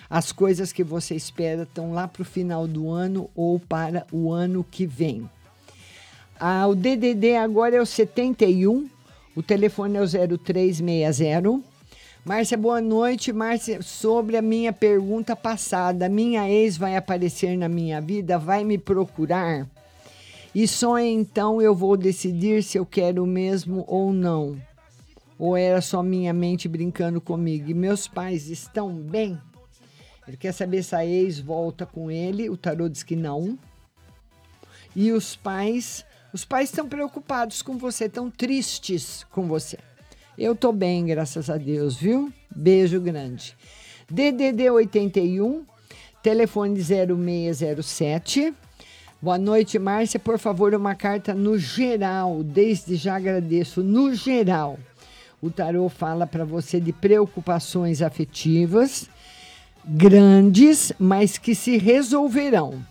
As 0.10 0.32
coisas 0.32 0.74
que 0.74 0.84
você 0.84 1.14
espera 1.14 1.64
estão 1.64 1.94
lá 1.94 2.08
para 2.08 2.24
o 2.24 2.26
final 2.26 2.68
do 2.68 2.90
ano 2.90 3.30
ou 3.36 3.60
para 3.60 4.08
o 4.12 4.32
ano 4.32 4.66
que 4.70 4.88
vem. 4.88 5.30
Ah, 6.40 6.66
o 6.66 6.74
DDD 6.74 7.36
agora 7.36 7.76
é 7.76 7.82
o 7.82 7.86
71, 7.86 8.90
o 9.36 9.44
telefone 9.44 9.98
é 9.98 10.02
o 10.02 10.38
0360. 10.40 11.62
Márcia, 12.26 12.58
boa 12.58 12.82
noite. 12.82 13.32
Márcia, 13.32 13.82
sobre 13.82 14.36
a 14.36 14.42
minha 14.42 14.74
pergunta 14.74 15.36
passada, 15.36 16.10
minha 16.10 16.50
ex 16.50 16.76
vai 16.76 16.96
aparecer 16.96 17.56
na 17.56 17.70
minha 17.70 18.02
vida, 18.02 18.40
vai 18.40 18.64
me 18.64 18.78
procurar? 18.78 19.68
E 20.54 20.68
só 20.68 20.98
então 20.98 21.62
eu 21.62 21.76
vou 21.76 21.96
decidir 21.96 22.64
se 22.64 22.78
eu 22.78 22.86
quero 22.86 23.26
mesmo 23.28 23.86
ou 23.88 24.12
não. 24.12 24.60
Ou 25.38 25.56
era 25.56 25.82
só 25.82 26.02
minha 26.02 26.34
mente 26.34 26.68
brincando 26.68 27.22
comigo? 27.22 27.70
E 27.70 27.74
meus 27.74 28.08
pais 28.08 28.50
estão 28.50 28.94
bem? 28.94 29.40
Ele 30.30 30.38
quer 30.38 30.52
saber 30.52 30.84
se 30.84 30.96
a 30.96 31.04
ex 31.04 31.40
volta 31.40 31.88
com 31.88 32.12
ele. 32.12 32.52
O 32.52 32.56
tarô 32.56 32.88
diz 32.88 33.02
que 33.02 33.16
não. 33.16 33.58
E 34.96 35.12
os 35.12 35.36
pais, 35.36 36.06
os 36.32 36.46
pais 36.46 36.70
estão 36.70 36.88
preocupados 36.88 37.64
com 37.64 37.80
você, 37.80 38.06
estão 38.06 38.30
tristes 38.30 39.26
com 39.32 39.48
você. 39.48 39.80
Eu 40.38 40.56
tô 40.56 40.72
bem, 40.72 41.04
graças 41.08 41.50
a 41.50 41.58
Deus, 41.58 41.96
viu? 41.96 42.32
Beijo 42.56 43.02
grande. 43.02 43.58
DDD 44.08 44.70
81, 44.70 45.66
telefone 46.22 46.80
0607. 46.80 48.54
Boa 49.20 49.40
noite, 49.40 49.80
Márcia. 49.80 50.20
Por 50.20 50.38
favor, 50.38 50.76
uma 50.76 50.94
carta 50.94 51.34
no 51.34 51.58
geral. 51.58 52.44
Desde 52.44 52.96
já 52.96 53.16
agradeço. 53.16 53.82
No 53.82 54.14
geral, 54.14 54.78
o 55.42 55.50
tarô 55.50 55.90
fala 55.90 56.28
para 56.28 56.46
você 56.46 56.80
de 56.80 56.94
preocupações 56.94 58.04
afetivas 58.04 59.10
grandes, 59.86 60.92
mas 61.00 61.38
que 61.38 61.56
se 61.56 61.78
resolverão. 61.78 62.84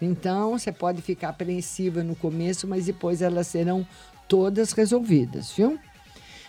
Então, 0.00 0.58
você 0.58 0.72
pode 0.72 1.02
ficar 1.02 1.28
apreensiva 1.30 2.02
no 2.02 2.16
começo, 2.16 2.66
mas 2.66 2.86
depois 2.86 3.20
elas 3.20 3.46
serão 3.46 3.86
todas 4.26 4.72
resolvidas, 4.72 5.52
viu? 5.52 5.78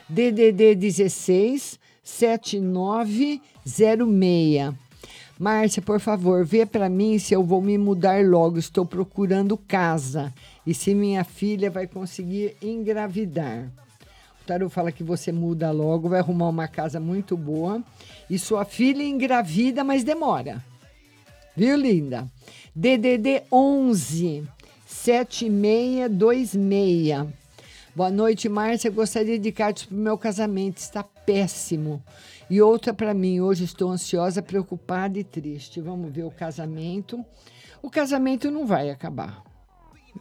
DDD 0.08 0.76
16 0.76 1.78
7906. 2.04 4.74
Márcia, 5.40 5.82
por 5.82 6.00
favor, 6.00 6.46
vê 6.46 6.66
para 6.66 6.88
mim 6.88 7.18
se 7.18 7.34
eu 7.34 7.44
vou 7.44 7.62
me 7.62 7.78
mudar 7.78 8.24
logo. 8.24 8.60
Estou 8.60 8.86
procurando 8.86 9.58
casa 9.58 10.32
e 10.66 10.74
se 10.74 10.94
minha 10.94 11.24
filha 11.24 11.72
vai 11.72 11.88
conseguir 11.88 12.56
engravidar. 12.62 13.72
O 14.42 14.46
tarô 14.46 14.70
fala 14.70 14.92
que 14.92 15.04
você 15.04 15.32
muda 15.32 15.72
logo, 15.72 16.10
vai 16.10 16.20
arrumar 16.20 16.50
uma 16.50 16.68
casa 16.68 17.00
muito 17.00 17.36
boa 17.36 17.84
e 18.32 18.40
sua 18.40 18.64
filha 18.64 19.04
engravida, 19.04 19.84
mas 19.84 20.06
demora. 20.06 20.64
Viu, 21.54 21.76
linda? 21.76 22.32
DDD 22.74 23.44
11 23.52 24.48
7626. 24.88 27.28
Boa 27.94 28.10
noite, 28.10 28.48
Márcia. 28.48 28.90
Gostaria 28.90 29.38
de 29.38 29.52
cartas 29.52 29.84
para 29.84 29.98
o 29.98 30.00
meu 30.00 30.18
casamento. 30.18 30.78
Está 30.78 31.04
péssimo. 31.04 32.02
E 32.50 32.62
outra 32.62 32.94
para 32.94 33.14
mim. 33.14 33.42
Hoje 33.42 33.66
estou 33.66 33.92
ansiosa, 33.92 34.42
preocupada 34.42 35.20
e 35.20 35.26
triste. 35.26 35.82
Vamos 35.82 36.10
ver 36.10 36.24
o 36.24 36.32
casamento. 36.32 37.26
O 37.82 37.90
casamento 37.90 38.50
não 38.50 38.66
vai 38.66 38.90
acabar. 38.90 39.44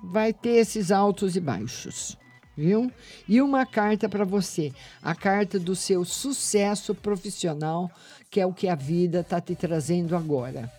Vai 0.02 0.32
ter 0.32 0.56
esses 0.56 0.90
altos 0.90 1.36
e 1.36 1.40
baixos. 1.40 2.18
Viu? 2.60 2.92
E 3.26 3.40
uma 3.40 3.64
carta 3.64 4.06
para 4.06 4.22
você. 4.22 4.70
A 5.02 5.14
carta 5.14 5.58
do 5.58 5.74
seu 5.74 6.04
sucesso 6.04 6.94
profissional, 6.94 7.90
que 8.30 8.38
é 8.38 8.44
o 8.44 8.52
que 8.52 8.68
a 8.68 8.74
vida 8.74 9.20
está 9.20 9.40
te 9.40 9.54
trazendo 9.54 10.14
agora. 10.14 10.70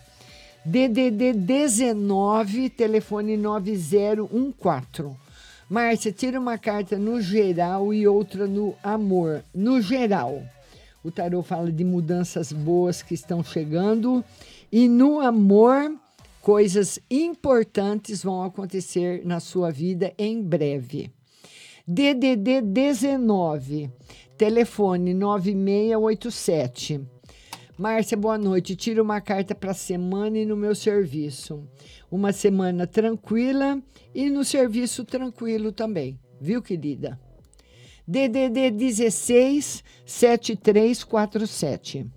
DDD 0.64 1.34
19, 1.34 2.70
telefone 2.70 3.36
9014. 3.36 5.16
Márcia, 5.68 6.12
tira 6.12 6.40
uma 6.40 6.56
carta 6.56 7.00
no 7.00 7.20
geral 7.20 7.92
e 7.92 8.08
outra 8.08 8.46
no 8.46 8.76
amor. 8.84 9.44
No 9.52 9.82
geral, 9.82 10.44
o 11.04 11.10
tarô 11.10 11.42
fala 11.42 11.72
de 11.72 11.84
mudanças 11.84 12.52
boas 12.52 13.02
que 13.02 13.16
estão 13.16 13.44
chegando 13.44 14.24
e 14.72 14.88
no 14.88 15.20
amor, 15.20 15.96
coisas 16.44 17.00
importantes 17.10 18.22
vão 18.22 18.44
acontecer 18.44 19.26
na 19.26 19.40
sua 19.40 19.72
vida 19.72 20.14
em 20.16 20.44
breve. 20.44 21.12
DDD 21.94 22.62
19, 22.62 23.92
telefone 24.38 25.14
9687. 25.14 27.02
Márcia, 27.78 28.16
boa 28.16 28.38
noite. 28.38 28.78
Tira 28.78 29.04
uma 29.04 29.20
carta 29.20 29.54
para 29.54 29.72
a 29.72 29.74
semana 29.74 30.38
e 30.38 30.46
no 30.46 30.56
meu 30.56 30.74
serviço. 30.74 31.68
Uma 32.10 32.32
semana 32.32 32.88
tranquila 32.88 33.78
e 34.16 34.30
no 34.30 34.46
serviço 34.46 35.04
tranquilo 35.04 35.74
também. 35.74 36.18
Viu, 36.40 36.62
querida? 36.62 37.20
DDD 38.08 38.72
16 38.72 39.84
7347. 40.06 42.10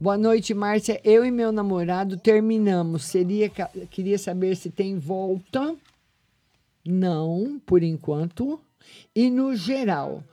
Boa 0.00 0.16
noite, 0.16 0.54
Márcia. 0.54 0.98
Eu 1.04 1.22
e 1.22 1.30
meu 1.30 1.52
namorado 1.52 2.16
terminamos. 2.16 3.04
Seria 3.04 3.50
queria 3.90 4.16
saber 4.16 4.56
se 4.56 4.70
tem 4.70 4.98
volta? 4.98 5.76
Não, 6.82 7.60
por 7.66 7.82
enquanto. 7.82 8.58
E 9.14 9.30
no 9.30 9.54
geral, 9.54 10.24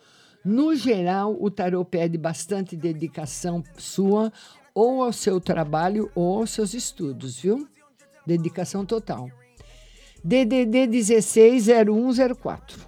no 0.43 0.75
geral, 0.75 1.35
o 1.39 1.51
tarô 1.51 1.83
pede 1.83 2.17
bastante 2.17 2.75
dedicação 2.75 3.63
sua, 3.77 4.31
ou 4.73 5.03
ao 5.03 5.11
seu 5.11 5.41
trabalho, 5.41 6.09
ou 6.15 6.39
aos 6.39 6.51
seus 6.51 6.73
estudos, 6.73 7.39
viu? 7.39 7.67
Dedicação 8.25 8.85
total. 8.85 9.29
DDD 10.23 10.87
160104. 10.87 12.87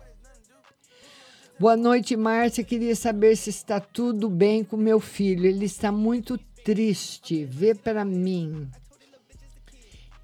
Boa 1.60 1.76
noite, 1.76 2.16
Márcia. 2.16 2.64
Queria 2.64 2.96
saber 2.96 3.36
se 3.36 3.50
está 3.50 3.82
tudo 3.82 4.30
bem 4.30 4.64
com 4.64 4.78
meu 4.78 5.00
filho. 5.00 5.46
Ele 5.46 5.66
está 5.66 5.92
muito 5.92 6.38
triste. 6.64 7.44
Vê 7.44 7.76
para 7.76 8.06
mim. 8.06 8.70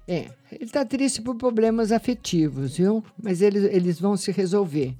É, 0.08 0.30
ele 0.50 0.64
está 0.64 0.84
triste 0.84 1.20
por 1.20 1.34
problemas 1.34 1.92
afetivos, 1.92 2.78
viu? 2.78 3.04
Mas 3.22 3.42
eles, 3.42 3.64
eles 3.64 4.00
vão 4.00 4.16
se 4.16 4.30
resolver. 4.30 4.94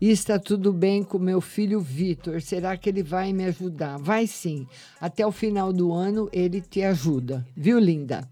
E 0.00 0.10
está 0.10 0.38
tudo 0.38 0.72
bem 0.72 1.02
com 1.02 1.18
meu 1.18 1.40
filho 1.40 1.80
Vitor. 1.80 2.40
Será 2.40 2.76
que 2.76 2.88
ele 2.88 3.02
vai 3.02 3.32
me 3.32 3.44
ajudar? 3.46 3.98
Vai 3.98 4.28
sim. 4.28 4.66
Até 5.00 5.26
o 5.26 5.32
final 5.32 5.72
do 5.72 5.92
ano 5.92 6.28
ele 6.32 6.60
te 6.60 6.82
ajuda. 6.82 7.44
Viu, 7.56 7.80
linda? 7.80 8.28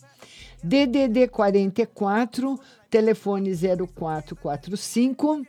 DDD 0.62 1.28
44, 1.28 2.58
telefone 2.88 3.50
0445. 3.54 5.44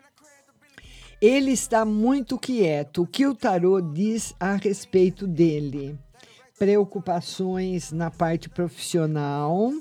Ele 1.21 1.51
está 1.51 1.85
muito 1.85 2.37
quieto. 2.37 3.03
O 3.03 3.07
que 3.07 3.27
o 3.27 3.35
tarô 3.35 3.79
diz 3.79 4.33
a 4.39 4.55
respeito 4.55 5.27
dele? 5.27 5.97
Preocupações 6.57 7.91
na 7.91 8.09
parte 8.09 8.49
profissional 8.49 9.71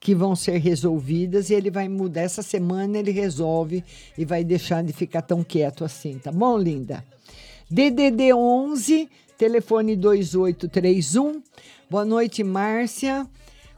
que 0.00 0.14
vão 0.14 0.36
ser 0.36 0.58
resolvidas 0.58 1.50
e 1.50 1.54
ele 1.54 1.70
vai 1.70 1.88
mudar. 1.88 2.22
Essa 2.22 2.42
semana 2.42 2.98
ele 2.98 3.10
resolve 3.10 3.84
e 4.16 4.24
vai 4.24 4.44
deixar 4.44 4.82
de 4.82 4.92
ficar 4.92 5.22
tão 5.22 5.42
quieto 5.42 5.84
assim, 5.84 6.18
tá 6.18 6.30
bom, 6.30 6.56
linda? 6.56 7.04
DDD 7.70 8.32
11, 8.32 9.08
telefone 9.36 9.96
2831. 9.96 11.42
Boa 11.90 12.04
noite, 12.04 12.42
Márcia. 12.42 13.26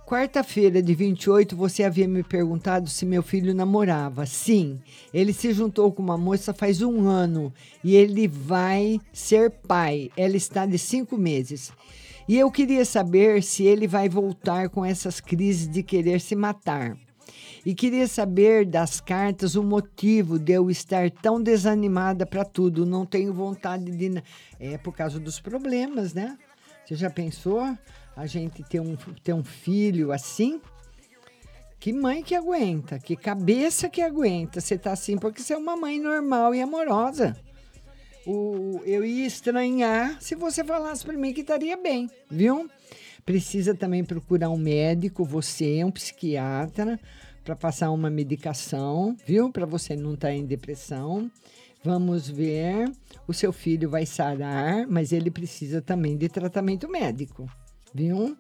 Quarta-feira 0.07 0.83
de 0.83 0.93
28, 0.93 1.55
você 1.55 1.85
havia 1.85 2.09
me 2.09 2.25
perguntado 2.25 2.91
se 2.91 3.07
meu 3.07 3.23
filho 3.23 3.55
namorava. 3.55 4.27
Sim, 4.27 4.81
ele 5.15 5.33
se 5.33 5.53
juntou 5.53 5.93
com 5.93 6.03
uma 6.03 6.19
moça 6.19 6.53
faz 6.53 6.83
um 6.83 7.07
ano 7.07 7.53
e 7.85 7.95
ele 7.95 8.27
vai 8.27 9.01
ser 9.13 9.51
pai. 9.51 10.11
Ela 10.17 10.37
está 10.37 10.67
de 10.67 10.79
cinco 10.79 11.17
meses. 11.17 11.71
E 12.29 12.39
eu 12.39 12.51
queria 12.51 12.85
saber 12.85 13.43
se 13.43 13.65
ele 13.65 13.87
vai 13.87 14.09
voltar 14.09 14.69
com 14.69 14.85
essas 14.85 15.21
crises 15.21 15.69
de 15.69 15.83
querer 15.83 16.21
se 16.21 16.37
matar. 16.37 16.97
E 17.65 17.75
queria 17.75 18.07
saber 18.07 18.65
das 18.65 19.01
cartas 19.01 19.55
o 19.55 19.63
motivo 19.63 20.39
de 20.39 20.53
eu 20.53 20.71
estar 20.71 21.11
tão 21.11 21.43
desanimada 21.43 22.25
para 22.25 22.45
tudo. 22.45 22.87
Não 22.87 23.05
tenho 23.05 23.35
vontade 23.35 23.91
de. 23.91 24.23
É 24.59 24.79
por 24.79 24.95
causa 24.95 25.21
dos 25.21 25.41
problemas, 25.41 26.15
né? 26.15 26.39
Você 26.85 26.95
já 26.95 27.11
pensou 27.11 27.61
a 28.17 28.27
gente 28.27 28.63
ter 28.65 28.81
um, 28.81 28.97
ter 29.23 29.35
um 29.35 29.45
filho 29.45 30.11
assim? 30.13 30.61
Que 31.79 31.93
mãe 31.93 32.23
que 32.23 32.35
aguenta, 32.35 32.99
que 32.99 33.17
cabeça 33.17 33.89
que 33.89 34.03
aguenta. 34.03 34.61
Você 34.61 34.77
tá 34.77 34.93
assim 34.93 35.17
porque 35.17 35.43
você 35.43 35.55
é 35.55 35.57
uma 35.57 35.77
mãe 35.77 36.01
normal 36.01 36.55
e 36.55 36.61
amorosa. 36.61 37.37
O, 38.27 38.81
eu 38.85 39.05
ia 39.05 39.27
estranhar 39.27 40.21
se 40.21 40.35
você 40.35 40.63
falasse 40.63 41.05
para 41.05 41.17
mim 41.17 41.33
que 41.33 41.41
estaria 41.41 41.77
bem, 41.77 42.09
viu? 42.31 42.69
Precisa 43.25 43.75
também 43.75 44.05
procurar 44.05 44.51
um 44.51 44.57
médico, 44.57 45.25
você, 45.25 45.83
um 45.85 45.91
psiquiatra, 45.91 46.99
para 47.45 47.57
passar 47.57 47.91
uma 47.91 48.11
medicação, 48.11 49.17
viu? 49.27 49.51
Para 49.51 49.67
você 49.67 49.97
não 49.97 50.15
estar 50.15 50.33
em 50.33 50.45
depressão. 50.45 51.31
Vamos 51.83 52.29
ver. 52.29 52.91
O 53.27 53.33
seu 53.33 53.53
filho 53.53 53.89
vai 53.89 54.05
sarar, 54.05 54.87
mas 54.87 55.13
ele 55.13 55.31
precisa 55.31 55.81
também 55.81 56.17
de 56.17 56.29
tratamento 56.29 56.89
médico, 56.89 57.51
viu? 57.95 58.37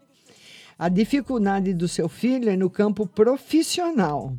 A 0.78 0.88
dificuldade 0.88 1.74
do 1.74 1.88
seu 1.88 2.08
filho 2.08 2.48
é 2.48 2.56
no 2.56 2.70
campo 2.70 3.06
profissional. 3.06 4.34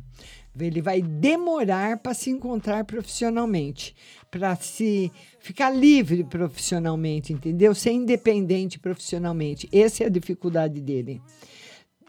Ele 0.58 0.82
vai 0.82 1.00
demorar 1.00 1.98
para 1.98 2.12
se 2.12 2.30
encontrar 2.30 2.84
profissionalmente, 2.84 3.94
para 4.30 4.54
se 4.56 5.10
ficar 5.40 5.70
livre 5.70 6.24
profissionalmente, 6.24 7.32
entendeu? 7.32 7.74
Ser 7.74 7.92
independente 7.92 8.78
profissionalmente. 8.78 9.68
Essa 9.72 10.04
é 10.04 10.06
a 10.06 10.10
dificuldade 10.10 10.80
dele. 10.80 11.22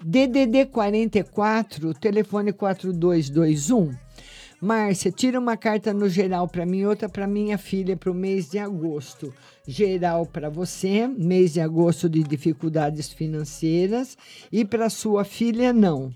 DDD 0.03 0.65
44, 0.65 1.93
telefone 1.93 2.51
4221. 2.51 3.91
Márcia, 4.63 5.11
tira 5.11 5.37
uma 5.37 5.57
carta 5.57 5.93
no 5.93 6.07
geral 6.07 6.47
para 6.47 6.65
mim, 6.65 6.85
outra 6.85 7.09
para 7.09 7.27
minha 7.27 7.57
filha 7.57 7.97
para 7.97 8.09
o 8.09 8.13
mês 8.13 8.49
de 8.49 8.57
agosto. 8.57 9.33
Geral 9.67 10.25
para 10.25 10.49
você, 10.49 11.05
mês 11.05 11.51
de 11.51 11.59
agosto 11.59 12.09
de 12.09 12.23
dificuldades 12.23 13.11
financeiras, 13.11 14.17
e 14.49 14.63
para 14.63 14.89
sua 14.89 15.25
filha, 15.25 15.73
não. 15.73 16.13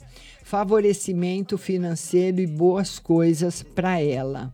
Favorecimento 0.48 1.58
financeiro 1.58 2.40
e 2.40 2.48
boas 2.48 3.00
coisas 3.00 3.62
para 3.62 4.00
ela. 4.00 4.50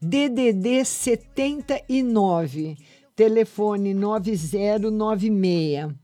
DDD 0.00 0.82
79, 0.82 2.74
telefone 3.14 3.92
9096. 3.92 5.94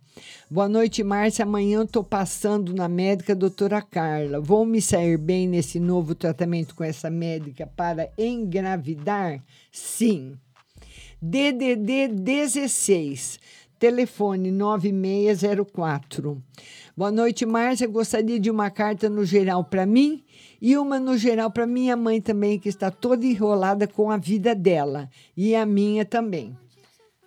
Boa 0.50 0.68
noite, 0.68 1.02
Márcia. 1.02 1.44
Amanhã 1.44 1.86
tô 1.86 2.04
passando 2.04 2.74
na 2.74 2.90
médica 2.90 3.34
doutora 3.34 3.80
Carla. 3.80 4.38
Vou 4.38 4.66
me 4.66 4.82
sair 4.82 5.16
bem 5.16 5.48
nesse 5.48 5.80
novo 5.80 6.14
tratamento 6.14 6.74
com 6.74 6.84
essa 6.84 7.09
médica 7.09 7.66
para 7.66 8.10
engravidar? 8.18 9.42
Sim. 9.72 10.36
DDD 11.22 12.09
16, 12.09 13.38
telefone 13.82 14.52
9604. 14.52 16.40
Boa 16.96 17.10
noite, 17.10 17.44
Márcia. 17.44 17.88
Gostaria 17.88 18.38
de 18.38 18.48
uma 18.48 18.70
carta 18.70 19.10
no 19.10 19.24
geral 19.24 19.64
para 19.64 19.84
mim 19.84 20.22
e 20.60 20.76
uma 20.78 21.00
no 21.00 21.18
geral 21.18 21.50
para 21.50 21.66
minha 21.66 21.96
mãe 21.96 22.20
também, 22.20 22.60
que 22.60 22.68
está 22.68 22.92
toda 22.92 23.26
enrolada 23.26 23.88
com 23.88 24.09
a 24.09 24.16
vida 24.16 24.54
dela 24.54 25.10
e 25.36 25.56
a 25.56 25.66
minha 25.66 26.04
também. 26.04 26.56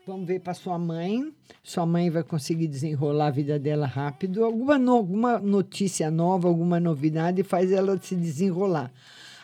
Vamos 0.08 0.26
ver 0.26 0.40
para 0.40 0.54
sua 0.54 0.80
mãe. 0.80 1.30
Sua 1.62 1.86
mãe 1.86 2.10
vai 2.10 2.24
conseguir 2.24 2.68
desenrolar 2.70 3.28
a 3.28 3.32
vida 3.32 3.60
dela 3.60 3.86
rápido. 3.86 4.46
Alguma, 4.46 4.78
no- 4.78 4.94
alguma 4.94 5.38
notícia 5.40 6.10
nova, 6.10 6.48
alguma 6.48 6.80
novidade 6.80 7.44
faz 7.44 7.70
ela 7.70 8.00
se 8.02 8.16
desenrolar. 8.16 8.94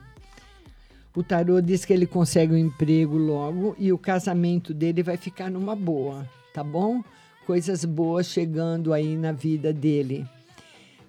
O 1.15 1.23
tarô 1.23 1.61
diz 1.61 1.85
que 1.85 1.93
ele 1.93 2.05
consegue 2.05 2.53
um 2.53 2.57
emprego 2.57 3.15
logo 3.15 3.73
e 3.79 3.93
o 3.93 3.97
casamento 3.97 4.73
dele 4.73 5.01
vai 5.01 5.15
ficar 5.15 5.49
numa 5.49 5.77
boa, 5.77 6.29
tá 6.53 6.61
bom? 6.61 7.01
Coisas 7.47 7.85
boas 7.85 8.27
chegando 8.27 8.91
aí 8.91 9.15
na 9.15 9.31
vida 9.31 9.71
dele. 9.71 10.25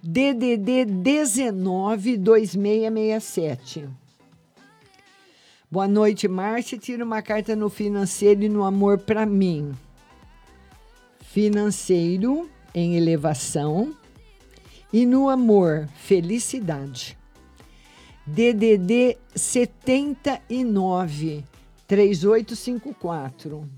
DDD 0.01 0.85
19 0.85 2.19
2667. 2.19 4.04
Boa 5.75 5.89
noite, 5.89 6.29
Márcia. 6.29 6.79
Tira 6.79 7.05
uma 7.05 7.21
carta 7.21 7.57
no 7.57 7.69
financeiro 7.69 8.45
e 8.45 8.49
no 8.49 8.63
amor 8.63 8.99
para 8.99 9.27
mim. 9.27 9.73
Financeiro 11.21 12.49
em 12.73 12.95
elevação 12.95 13.93
e 14.93 15.05
no 15.05 15.29
amor, 15.29 15.89
felicidade. 15.97 17.19
DDD 18.25 19.19
79 19.35 21.43
3854. 21.89 23.69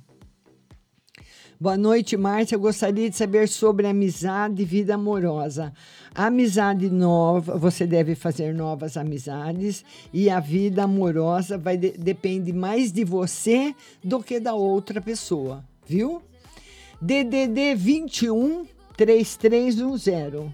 Boa 1.59 1.79
noite, 1.79 2.19
Márcia. 2.19 2.59
Gostaria 2.59 3.09
de 3.09 3.17
saber 3.17 3.49
sobre 3.49 3.87
amizade 3.87 4.61
e 4.61 4.67
vida 4.67 4.97
amorosa. 4.97 5.73
Amizade 6.19 6.89
nova, 6.89 7.59
você 7.59 7.87
deve 7.87 8.15
fazer 8.15 8.55
novas 8.55 8.97
amizades 8.97 9.85
e 10.15 10.31
a 10.31 10.41
vida 10.41 10.85
amorosa 10.85 11.59
vai 11.59 11.77
de- 11.77 11.91
depende 11.93 12.55
mais 12.55 12.91
de 12.91 13.05
você 13.05 13.75
do 14.03 14.23
que 14.23 14.41
da 14.41 14.55
outra 14.55 14.99
pessoa, 14.99 15.63
viu? 15.87 16.23
DDD 17.03 17.75
21 17.75 18.65
3310. 18.97 20.51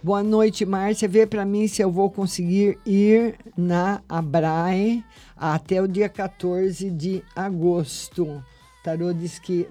Boa 0.00 0.22
noite, 0.22 0.64
Márcia. 0.64 1.08
Vê 1.08 1.26
para 1.26 1.44
mim 1.44 1.66
se 1.66 1.82
eu 1.82 1.90
vou 1.90 2.08
conseguir 2.08 2.78
ir 2.86 3.34
na 3.56 4.00
Abrae 4.08 5.02
até 5.36 5.82
o 5.82 5.88
dia 5.88 6.08
14 6.08 6.92
de 6.92 7.24
agosto. 7.34 8.40
Tarô 8.84 9.12
diz 9.12 9.40
que 9.40 9.66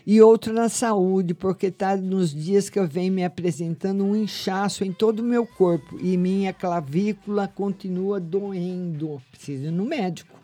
E 0.06 0.20
outro 0.20 0.52
na 0.52 0.68
saúde, 0.68 1.32
porque 1.34 1.70
tá 1.70 1.96
nos 1.96 2.34
dias 2.34 2.68
que 2.68 2.78
eu 2.78 2.86
venho 2.86 3.12
me 3.12 3.24
apresentando 3.24 4.04
um 4.04 4.14
inchaço 4.14 4.84
em 4.84 4.92
todo 4.92 5.20
o 5.20 5.24
meu 5.24 5.46
corpo 5.46 5.98
e 6.00 6.16
minha 6.16 6.52
clavícula 6.52 7.48
continua 7.48 8.20
doendo. 8.20 9.20
Preciso 9.30 9.64
ir 9.64 9.70
no 9.70 9.84
médico. 9.84 10.38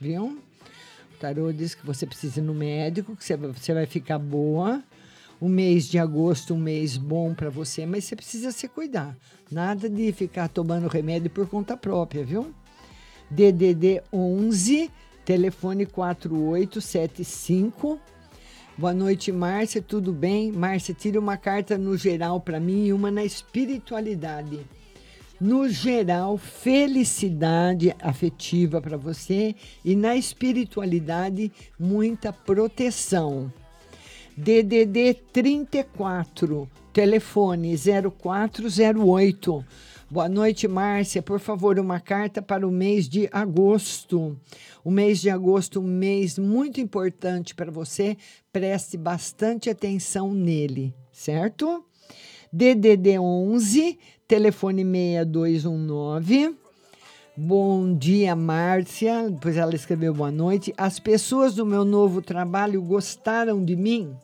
Viu? 0.00 0.38
O 1.14 1.18
tarô 1.18 1.52
diz 1.52 1.74
que 1.74 1.86
você 1.86 2.06
precisa 2.06 2.40
ir 2.40 2.42
no 2.42 2.52
médico, 2.52 3.16
que 3.16 3.24
você 3.24 3.72
vai 3.72 3.86
ficar 3.86 4.18
boa. 4.18 4.82
O 5.38 5.50
mês 5.50 5.86
de 5.86 5.98
agosto, 5.98 6.54
um 6.54 6.58
mês 6.58 6.96
bom 6.96 7.34
para 7.34 7.50
você, 7.50 7.84
mas 7.84 8.04
você 8.04 8.16
precisa 8.16 8.50
se 8.50 8.66
cuidar. 8.68 9.14
Nada 9.50 9.86
de 9.86 10.10
ficar 10.12 10.48
tomando 10.48 10.88
remédio 10.88 11.28
por 11.28 11.46
conta 11.46 11.76
própria, 11.76 12.24
viu? 12.24 12.54
DDD 13.30 14.00
11, 14.10 14.90
telefone 15.26 15.84
4875. 15.84 18.00
Boa 18.78 18.94
noite, 18.94 19.30
Márcia. 19.30 19.82
Tudo 19.82 20.10
bem? 20.10 20.50
Márcia, 20.52 20.94
tira 20.94 21.20
uma 21.20 21.36
carta 21.36 21.76
no 21.76 21.98
geral 21.98 22.40
para 22.40 22.58
mim 22.58 22.86
e 22.86 22.94
uma 22.94 23.10
na 23.10 23.24
espiritualidade. 23.24 24.60
No 25.38 25.68
geral, 25.68 26.38
felicidade 26.38 27.94
afetiva 28.00 28.80
para 28.80 28.96
você 28.96 29.54
e 29.84 29.94
na 29.94 30.16
espiritualidade, 30.16 31.52
muita 31.78 32.32
proteção. 32.32 33.52
DDD 34.38 35.14
34, 35.32 36.68
telefone 36.92 37.74
0408. 37.74 39.64
Boa 40.10 40.28
noite, 40.28 40.68
Márcia. 40.68 41.22
Por 41.22 41.40
favor, 41.40 41.78
uma 41.78 41.98
carta 41.98 42.42
para 42.42 42.68
o 42.68 42.70
mês 42.70 43.08
de 43.08 43.30
agosto. 43.32 44.38
O 44.84 44.90
mês 44.90 45.22
de 45.22 45.30
agosto, 45.30 45.80
um 45.80 45.86
mês 45.86 46.38
muito 46.38 46.82
importante 46.82 47.54
para 47.54 47.70
você. 47.70 48.14
Preste 48.52 48.98
bastante 48.98 49.70
atenção 49.70 50.34
nele, 50.34 50.94
certo? 51.10 51.82
DDD 52.52 53.18
11, 53.18 53.98
telefone 54.28 54.84
6219. 54.84 56.54
Bom 57.34 57.94
dia, 57.96 58.36
Márcia. 58.36 59.30
Depois 59.30 59.56
ela 59.56 59.74
escreveu 59.74 60.12
boa 60.12 60.30
noite. 60.30 60.74
As 60.76 61.00
pessoas 61.00 61.54
do 61.54 61.64
meu 61.64 61.86
novo 61.86 62.20
trabalho 62.20 62.82
gostaram 62.82 63.64
de 63.64 63.74
mim? 63.74 64.14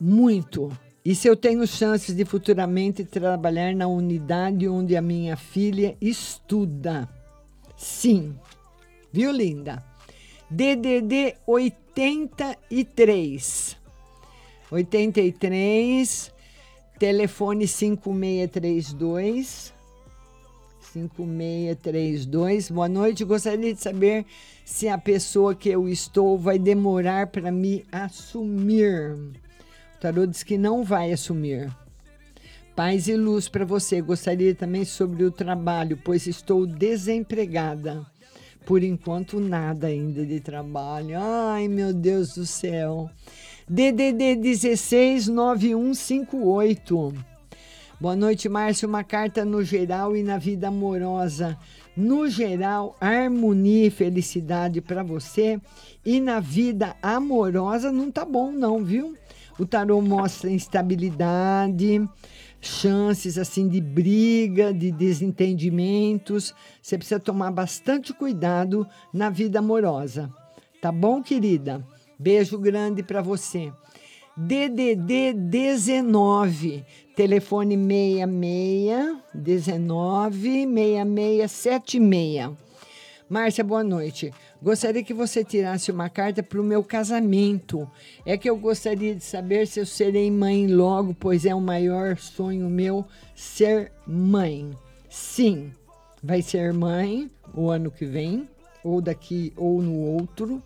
Muito. 0.00 0.72
E 1.04 1.14
se 1.14 1.28
eu 1.28 1.36
tenho 1.36 1.66
chances 1.66 2.14
de 2.14 2.24
futuramente 2.24 3.04
trabalhar 3.04 3.74
na 3.74 3.86
unidade 3.86 4.66
onde 4.68 4.96
a 4.96 5.02
minha 5.02 5.36
filha 5.36 5.94
estuda? 6.00 7.06
Sim. 7.76 8.34
Viu, 9.12 9.30
linda? 9.32 9.84
DDD 10.50 11.34
83. 11.46 13.76
83, 14.70 16.32
telefone 16.98 17.66
5632. 17.66 19.72
5632. 20.92 22.70
Boa 22.70 22.88
noite. 22.88 23.24
Gostaria 23.24 23.74
de 23.74 23.80
saber 23.80 24.26
se 24.64 24.88
a 24.88 24.98
pessoa 24.98 25.54
que 25.54 25.70
eu 25.70 25.88
estou 25.88 26.38
vai 26.38 26.58
demorar 26.58 27.28
para 27.28 27.50
me 27.50 27.86
assumir. 27.90 29.16
O 29.98 30.00
tarô 30.00 30.26
diz 30.26 30.42
que 30.44 30.56
não 30.56 30.84
vai 30.84 31.12
assumir. 31.12 31.68
Paz 32.76 33.08
e 33.08 33.16
luz 33.16 33.48
para 33.48 33.64
você. 33.64 34.00
Gostaria 34.00 34.54
também 34.54 34.84
sobre 34.84 35.24
o 35.24 35.32
trabalho, 35.32 35.98
pois 36.04 36.28
estou 36.28 36.64
desempregada. 36.64 38.06
Por 38.64 38.84
enquanto, 38.84 39.40
nada 39.40 39.88
ainda 39.88 40.24
de 40.24 40.38
trabalho. 40.38 41.18
Ai, 41.18 41.66
meu 41.66 41.92
Deus 41.92 42.34
do 42.34 42.46
céu. 42.46 43.10
DDD 43.68 44.36
169158. 44.36 47.12
Boa 48.00 48.14
noite, 48.14 48.48
Márcio. 48.48 48.88
Uma 48.88 49.02
carta 49.02 49.44
no 49.44 49.64
geral 49.64 50.16
e 50.16 50.22
na 50.22 50.38
vida 50.38 50.68
amorosa. 50.68 51.58
No 51.96 52.28
geral, 52.28 52.96
harmonia 53.00 53.86
e 53.86 53.90
felicidade 53.90 54.80
para 54.80 55.02
você. 55.02 55.60
E 56.06 56.20
na 56.20 56.38
vida 56.38 56.94
amorosa 57.02 57.90
não 57.90 58.12
tá 58.12 58.24
bom, 58.24 58.52
não, 58.52 58.84
viu? 58.84 59.16
O 59.58 59.66
tarô 59.66 60.00
mostra 60.00 60.50
instabilidade, 60.50 62.08
chances 62.60 63.36
assim 63.36 63.68
de 63.68 63.80
briga, 63.80 64.72
de 64.72 64.92
desentendimentos. 64.92 66.54
Você 66.80 66.96
precisa 66.96 67.18
tomar 67.18 67.50
bastante 67.50 68.12
cuidado 68.12 68.86
na 69.12 69.30
vida 69.30 69.58
amorosa. 69.58 70.32
Tá 70.80 70.92
bom, 70.92 71.20
querida? 71.20 71.84
Beijo 72.18 72.56
grande 72.56 73.02
para 73.02 73.20
você. 73.20 73.72
DDD 74.36 75.32
19, 75.32 76.84
telefone 77.16 77.76
66 77.76 79.16
19 79.34 80.66
6676. 80.66 82.67
Márcia, 83.28 83.62
boa 83.62 83.84
noite. 83.84 84.32
Gostaria 84.62 85.04
que 85.04 85.12
você 85.12 85.44
tirasse 85.44 85.90
uma 85.90 86.08
carta 86.08 86.42
para 86.42 86.58
o 86.58 86.64
meu 86.64 86.82
casamento. 86.82 87.86
É 88.24 88.38
que 88.38 88.48
eu 88.48 88.56
gostaria 88.56 89.14
de 89.14 89.22
saber 89.22 89.66
se 89.66 89.78
eu 89.78 89.84
serei 89.84 90.30
mãe 90.30 90.66
logo, 90.66 91.12
pois 91.12 91.44
é 91.44 91.54
o 91.54 91.60
maior 91.60 92.16
sonho 92.16 92.70
meu 92.70 93.04
ser 93.34 93.92
mãe. 94.06 94.70
Sim, 95.10 95.70
vai 96.22 96.40
ser 96.40 96.72
mãe 96.72 97.30
o 97.54 97.68
ano 97.68 97.90
que 97.90 98.06
vem, 98.06 98.48
ou 98.82 98.98
daqui 99.02 99.52
ou 99.58 99.82
no 99.82 99.94
outro. 99.94 100.62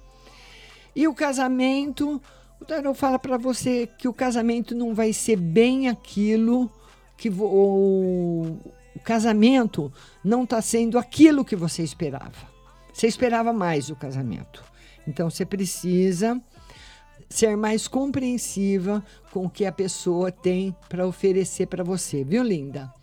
E 0.94 1.08
o 1.08 1.14
casamento, 1.14 2.22
o 2.60 2.64
tarot 2.64 2.96
fala 2.96 3.18
para 3.18 3.36
você 3.36 3.88
que 3.98 4.06
o 4.06 4.14
casamento 4.14 4.72
não 4.72 4.94
vai 4.94 5.12
ser 5.12 5.34
bem 5.34 5.88
aquilo 5.88 6.70
que 7.16 7.28
o, 7.28 8.56
o 8.94 9.00
casamento 9.00 9.92
não 10.22 10.44
está 10.44 10.62
sendo 10.62 10.96
aquilo 10.96 11.44
que 11.44 11.56
você 11.56 11.82
esperava. 11.82 12.51
Você 13.02 13.08
esperava 13.08 13.52
mais 13.52 13.90
o 13.90 13.96
casamento. 13.96 14.62
Então 15.08 15.28
você 15.28 15.44
precisa 15.44 16.40
ser 17.28 17.56
mais 17.56 17.88
compreensiva 17.88 19.04
com 19.32 19.46
o 19.46 19.50
que 19.50 19.66
a 19.66 19.72
pessoa 19.72 20.30
tem 20.30 20.72
para 20.88 21.04
oferecer 21.04 21.66
para 21.66 21.82
você, 21.82 22.22
viu, 22.22 22.44
linda? 22.44 22.94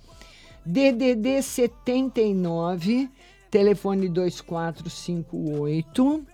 DDD 0.66 1.42
79, 1.42 3.10
telefone 3.52 4.08
2458. 4.08 6.26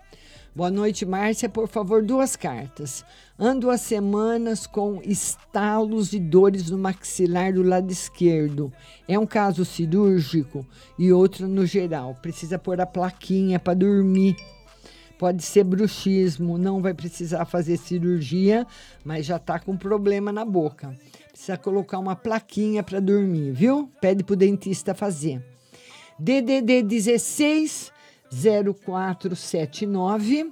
Boa 0.56 0.72
noite, 0.72 1.06
Márcia. 1.06 1.50
Por 1.50 1.68
favor, 1.68 2.02
duas 2.02 2.38
cartas. 2.38 3.04
Ando 3.38 3.70
há 3.70 3.78
semanas 3.78 4.66
com 4.66 5.02
estalos 5.04 6.14
e 6.14 6.20
dores 6.20 6.70
no 6.72 6.78
maxilar 6.78 7.52
do 7.52 7.62
lado 7.62 7.92
esquerdo. 7.92 8.72
É 9.06 9.20
um 9.20 9.26
caso 9.26 9.66
cirúrgico 9.66 10.66
e 10.98 11.12
outro 11.12 11.46
no 11.46 11.66
geral. 11.66 12.16
Precisa 12.22 12.58
pôr 12.58 12.80
a 12.80 12.86
plaquinha 12.86 13.60
para 13.60 13.74
dormir. 13.74 14.38
Pode 15.20 15.44
ser 15.44 15.66
bruxismo, 15.66 16.58
não 16.58 16.82
vai 16.82 16.94
precisar 16.94 17.44
fazer 17.44 17.76
cirurgia, 17.76 18.66
mas 19.04 19.26
já 19.26 19.36
está 19.36 19.60
com 19.60 19.76
problema 19.76 20.32
na 20.32 20.46
boca. 20.46 20.96
Precisa 21.32 21.58
colocar 21.58 22.00
uma 22.00 22.16
plaquinha 22.16 22.82
para 22.82 23.02
dormir, 23.02 23.52
viu? 23.52 23.92
Pede 24.00 24.24
para 24.24 24.34
o 24.34 24.38
dentista 24.38 24.94
fazer. 24.94 25.44
DDD 26.18 26.82
16 26.82 27.94
0479. 28.36 30.52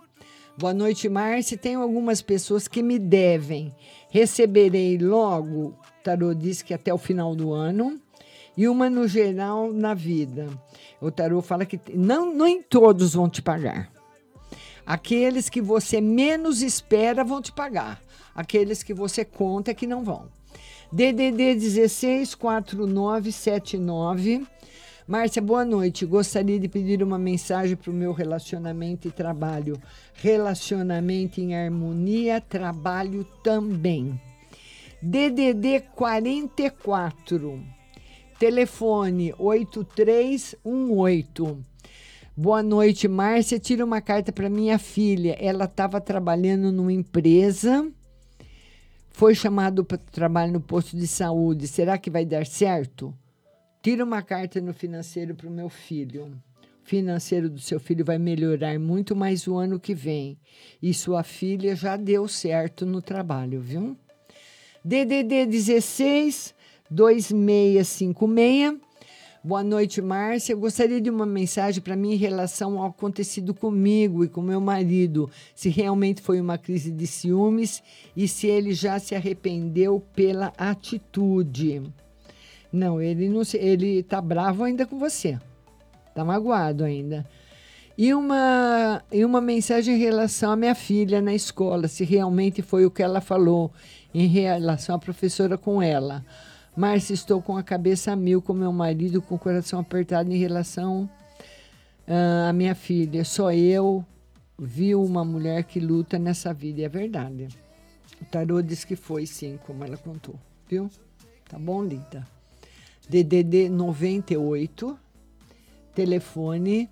Boa 0.57 0.73
noite, 0.73 1.09
Márcia. 1.09 1.57
Tenho 1.57 1.81
algumas 1.81 2.21
pessoas 2.21 2.65
que 2.67 2.81
me 2.81 2.97
devem. 2.97 3.75
Receberei 4.09 4.97
logo, 4.97 5.75
tarô 6.03 6.33
diz 6.33 6.61
que 6.61 6.73
até 6.73 6.93
o 6.93 6.97
final 6.97 7.35
do 7.35 7.51
ano, 7.51 7.99
e 8.55 8.65
uma 8.67 8.89
no 8.89 9.05
geral 9.07 9.73
na 9.73 9.93
vida. 9.93 10.47
O 11.01 11.11
tarô 11.11 11.41
fala 11.41 11.65
que 11.65 11.77
não, 11.93 12.33
nem 12.33 12.61
todos 12.61 13.13
vão 13.13 13.27
te 13.27 13.41
pagar. 13.41 13.91
Aqueles 14.85 15.49
que 15.49 15.61
você 15.61 15.99
menos 15.99 16.61
espera 16.61 17.23
vão 17.23 17.41
te 17.41 17.51
pagar. 17.51 17.99
Aqueles 18.35 18.83
que 18.83 18.93
você 18.93 19.25
conta 19.25 19.73
que 19.73 19.87
não 19.87 20.03
vão. 20.03 20.27
DDD 20.91 21.55
16 21.55 22.35
4979. 22.35 24.45
Márcia, 25.05 25.41
boa 25.41 25.65
noite. 25.65 26.05
Gostaria 26.05 26.57
de 26.57 26.69
pedir 26.69 27.03
uma 27.03 27.19
mensagem 27.19 27.75
para 27.75 27.91
o 27.91 27.93
meu 27.93 28.13
relacionamento 28.13 29.05
e 29.05 29.11
trabalho. 29.11 29.77
Relacionamento 30.13 31.41
em 31.41 31.53
harmonia, 31.53 32.39
trabalho 32.39 33.25
também. 33.43 34.17
DDD 35.01 35.81
44. 35.93 37.61
Telefone 38.39 39.35
8318. 39.37 41.61
Boa 42.35 42.63
noite, 42.63 43.07
Márcia. 43.09 43.59
Tira 43.59 43.83
uma 43.83 43.99
carta 43.99 44.31
para 44.31 44.49
minha 44.49 44.79
filha. 44.79 45.35
Ela 45.37 45.65
estava 45.65 45.99
trabalhando 45.99 46.71
numa 46.71 46.93
empresa, 46.93 47.91
foi 49.11 49.35
chamado 49.35 49.83
para 49.83 49.97
trabalho 49.97 50.53
no 50.53 50.61
posto 50.61 50.95
de 50.95 51.07
saúde. 51.07 51.67
Será 51.67 51.97
que 51.97 52.09
vai 52.09 52.25
dar 52.25 52.45
certo? 52.45 53.13
Tira 53.83 54.05
uma 54.05 54.21
carta 54.21 54.61
no 54.61 54.73
financeiro 54.73 55.35
para 55.35 55.45
o 55.45 55.51
meu 55.51 55.67
filho. 55.67 56.27
O 56.85 56.87
financeiro 56.87 57.49
do 57.49 57.59
seu 57.59 57.81
filho 57.81 58.05
vai 58.05 58.17
melhorar 58.17 58.79
muito 58.79 59.13
mais 59.13 59.45
o 59.45 59.57
ano 59.57 59.77
que 59.77 59.93
vem. 59.93 60.37
E 60.81 60.93
sua 60.93 61.21
filha 61.21 61.75
já 61.75 61.97
deu 61.97 62.25
certo 62.25 62.85
no 62.85 63.01
trabalho, 63.01 63.59
viu? 63.59 63.97
DDD 64.85 65.47
16 65.47 66.55
2656. 66.89 68.79
Boa 69.43 69.61
noite, 69.61 70.01
Márcia. 70.01 70.53
Eu 70.53 70.59
gostaria 70.59 71.01
de 71.01 71.09
uma 71.09 71.25
mensagem 71.25 71.83
para 71.83 71.97
mim 71.97 72.13
em 72.13 72.17
relação 72.17 72.79
ao 72.79 72.87
acontecido 72.87 73.53
comigo 73.53 74.23
e 74.23 74.29
com 74.29 74.41
meu 74.41 74.61
marido. 74.61 75.29
Se 75.53 75.67
realmente 75.67 76.21
foi 76.21 76.39
uma 76.39 76.57
crise 76.57 76.89
de 76.89 77.05
ciúmes 77.05 77.83
e 78.15 78.29
se 78.29 78.47
ele 78.47 78.73
já 78.73 78.97
se 78.97 79.13
arrependeu 79.13 79.99
pela 80.15 80.53
atitude. 80.57 81.81
Não, 82.73 82.99
ele 82.99 83.29
não 83.29 83.43
se, 83.43 83.55
ele 83.57 84.01
tá 84.01 84.19
bravo 84.19 84.63
ainda 84.63 84.83
com 84.87 84.97
você. 84.97 85.39
Tá 86.15 86.25
magoado 86.25 86.83
ainda. 86.83 87.23
E 87.95 88.11
uma, 88.15 89.03
e 89.11 89.23
uma 89.23 89.39
mensagem 89.39 89.95
em 89.95 89.99
relação 89.99 90.51
à 90.51 90.55
minha 90.55 90.73
filha 90.73 91.21
na 91.21 91.35
escola, 91.35 91.87
se 91.87 92.03
realmente 92.03 92.63
foi 92.63 92.83
o 92.83 92.89
que 92.89 93.03
ela 93.03 93.21
falou 93.21 93.71
em 94.11 94.25
relação 94.25 94.95
à 94.95 94.99
professora 94.99 95.55
com 95.55 95.79
ela. 95.79 96.25
Márcia, 96.75 97.13
estou 97.13 97.39
com 97.39 97.55
a 97.55 97.61
cabeça 97.61 98.11
a 98.11 98.15
mil 98.15 98.41
com 98.41 98.53
meu 98.53 98.73
marido, 98.73 99.21
com 99.21 99.35
o 99.35 99.39
coração 99.39 99.79
apertado 99.79 100.31
em 100.31 100.37
relação 100.37 101.07
ah, 102.07 102.49
à 102.49 102.53
minha 102.53 102.73
filha. 102.73 103.23
Só 103.23 103.51
eu 103.51 104.03
vi 104.57 104.95
uma 104.95 105.23
mulher 105.23 105.63
que 105.63 105.79
luta 105.79 106.17
nessa 106.17 106.51
vida, 106.51 106.81
e 106.81 106.83
é 106.85 106.89
verdade. 106.89 107.47
O 108.19 108.25
tarô 108.25 108.59
diz 108.63 108.83
que 108.83 108.95
foi, 108.95 109.27
sim, 109.27 109.59
como 109.67 109.83
ela 109.83 109.97
contou, 109.97 110.33
viu? 110.67 110.89
Tá 111.47 111.59
bom, 111.59 111.83
linda? 111.83 112.32
DDD 113.09 113.69
98, 113.69 114.97
telefone 115.93 116.89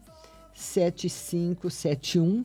7571. 0.54 2.44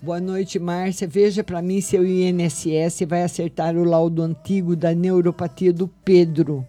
Boa 0.00 0.20
noite, 0.20 0.58
Márcia. 0.58 1.08
Veja 1.08 1.42
para 1.42 1.60
mim 1.60 1.80
se 1.80 1.98
o 1.98 2.06
INSS 2.06 3.00
vai 3.08 3.24
acertar 3.24 3.76
o 3.76 3.82
laudo 3.82 4.22
antigo 4.22 4.76
da 4.76 4.94
neuropatia 4.94 5.72
do 5.72 5.88
Pedro. 5.88 6.66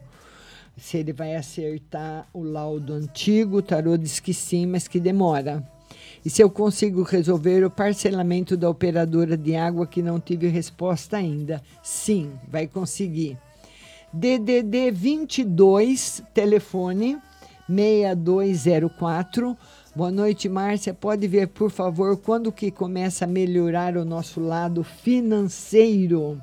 Se 0.75 0.97
ele 0.97 1.13
vai 1.13 1.35
acertar 1.35 2.27
o 2.33 2.41
laudo 2.41 2.93
antigo, 2.93 3.57
o 3.57 3.61
tarô 3.61 3.95
diz 3.95 4.19
que 4.19 4.33
sim, 4.33 4.65
mas 4.65 4.87
que 4.87 4.99
demora. 4.99 5.63
E 6.25 6.29
se 6.29 6.41
eu 6.41 6.49
consigo 6.49 7.03
resolver 7.03 7.63
o 7.63 7.69
parcelamento 7.69 8.57
da 8.57 8.69
operadora 8.69 9.37
de 9.37 9.55
água 9.55 9.85
que 9.85 10.01
não 10.01 10.19
tive 10.19 10.47
resposta 10.47 11.17
ainda? 11.17 11.61
Sim, 11.83 12.31
vai 12.47 12.65
conseguir. 12.67 13.37
DDD 14.19 14.89
22, 14.91 16.23
telefone 16.33 17.19
6204. 17.69 19.55
Boa 19.95 20.09
noite, 20.09 20.49
Márcia. 20.49 20.91
Pode 20.91 21.27
ver, 21.27 21.49
por 21.49 21.69
favor, 21.69 22.17
quando 22.17 22.51
que 22.51 22.71
começa 22.71 23.25
a 23.25 23.27
melhorar 23.27 23.95
o 23.95 24.03
nosso 24.03 24.39
lado 24.39 24.83
financeiro? 24.83 26.41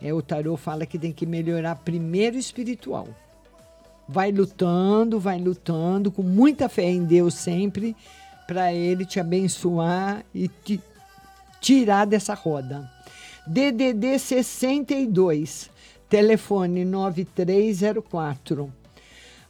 É, 0.00 0.14
o 0.14 0.22
tarô 0.22 0.56
fala 0.56 0.86
que 0.86 1.00
tem 1.00 1.12
que 1.12 1.26
melhorar 1.26 1.74
primeiro 1.74 2.38
espiritual. 2.38 3.08
Vai 4.08 4.30
lutando, 4.30 5.18
vai 5.18 5.40
lutando, 5.40 6.12
com 6.12 6.22
muita 6.22 6.68
fé 6.68 6.88
em 6.88 7.04
Deus 7.04 7.34
sempre, 7.34 7.96
para 8.46 8.72
Ele 8.72 9.04
te 9.04 9.18
abençoar 9.18 10.24
e 10.32 10.46
te 10.46 10.80
tirar 11.60 12.04
dessa 12.04 12.34
roda. 12.34 12.88
DDD 13.48 14.16
62, 14.16 15.70
telefone 16.10 16.84
9304. 16.84 18.70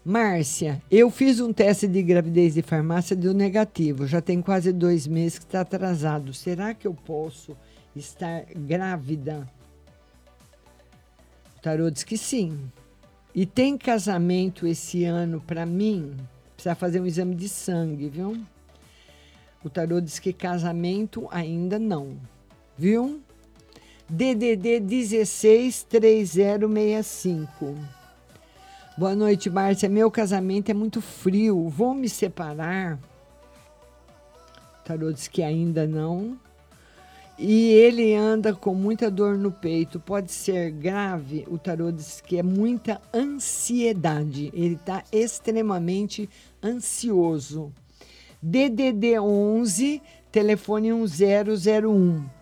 Márcia, 0.04 0.80
eu 0.90 1.10
fiz 1.10 1.40
um 1.40 1.52
teste 1.54 1.88
de 1.88 2.02
gravidez 2.02 2.52
de 2.54 2.60
farmácia, 2.60 3.16
deu 3.16 3.32
negativo. 3.32 4.06
Já 4.06 4.20
tem 4.20 4.42
quase 4.42 4.70
dois 4.70 5.06
meses 5.06 5.38
que 5.38 5.46
está 5.46 5.62
atrasado. 5.62 6.34
Será 6.34 6.74
que 6.74 6.86
eu 6.86 6.92
posso 6.92 7.56
estar 7.96 8.44
grávida? 8.54 9.48
O 11.56 11.60
tarô 11.62 11.90
diz 11.90 12.04
que 12.04 12.18
sim. 12.18 12.70
E 13.34 13.46
tem 13.46 13.78
casamento 13.78 14.66
esse 14.66 15.04
ano 15.04 15.40
para 15.40 15.64
mim? 15.64 16.14
Precisa 16.54 16.74
fazer 16.74 17.00
um 17.00 17.06
exame 17.06 17.34
de 17.34 17.48
sangue, 17.48 18.10
viu? 18.10 18.36
O 19.64 19.70
tarô 19.70 19.98
diz 19.98 20.18
que 20.18 20.32
casamento 20.32 21.26
ainda 21.30 21.78
não, 21.78 22.18
viu? 22.76 23.22
DDD 24.12 24.80
163065. 24.80 27.76
Boa 28.98 29.14
noite, 29.14 29.48
Márcia. 29.48 29.88
Meu 29.88 30.10
casamento 30.10 30.68
é 30.68 30.74
muito 30.74 31.00
frio. 31.00 31.68
Vou 31.68 31.94
me 31.94 32.08
separar? 32.08 32.98
Tarô 34.84 35.12
diz 35.12 35.28
que 35.28 35.44
ainda 35.44 35.86
não. 35.86 36.36
E 37.38 37.68
ele 37.68 38.12
anda 38.16 38.52
com 38.52 38.74
muita 38.74 39.08
dor 39.08 39.38
no 39.38 39.52
peito. 39.52 40.00
Pode 40.00 40.32
ser 40.32 40.72
grave. 40.72 41.46
O 41.48 41.56
tarô 41.56 41.92
diz 41.92 42.20
que 42.20 42.36
é 42.36 42.42
muita 42.42 43.00
ansiedade. 43.14 44.50
Ele 44.52 44.74
está 44.74 45.04
extremamente 45.12 46.28
ansioso. 46.60 47.72
DDD 48.42 49.20
11, 49.20 50.02
telefone 50.32 50.92
1001. 50.92 52.39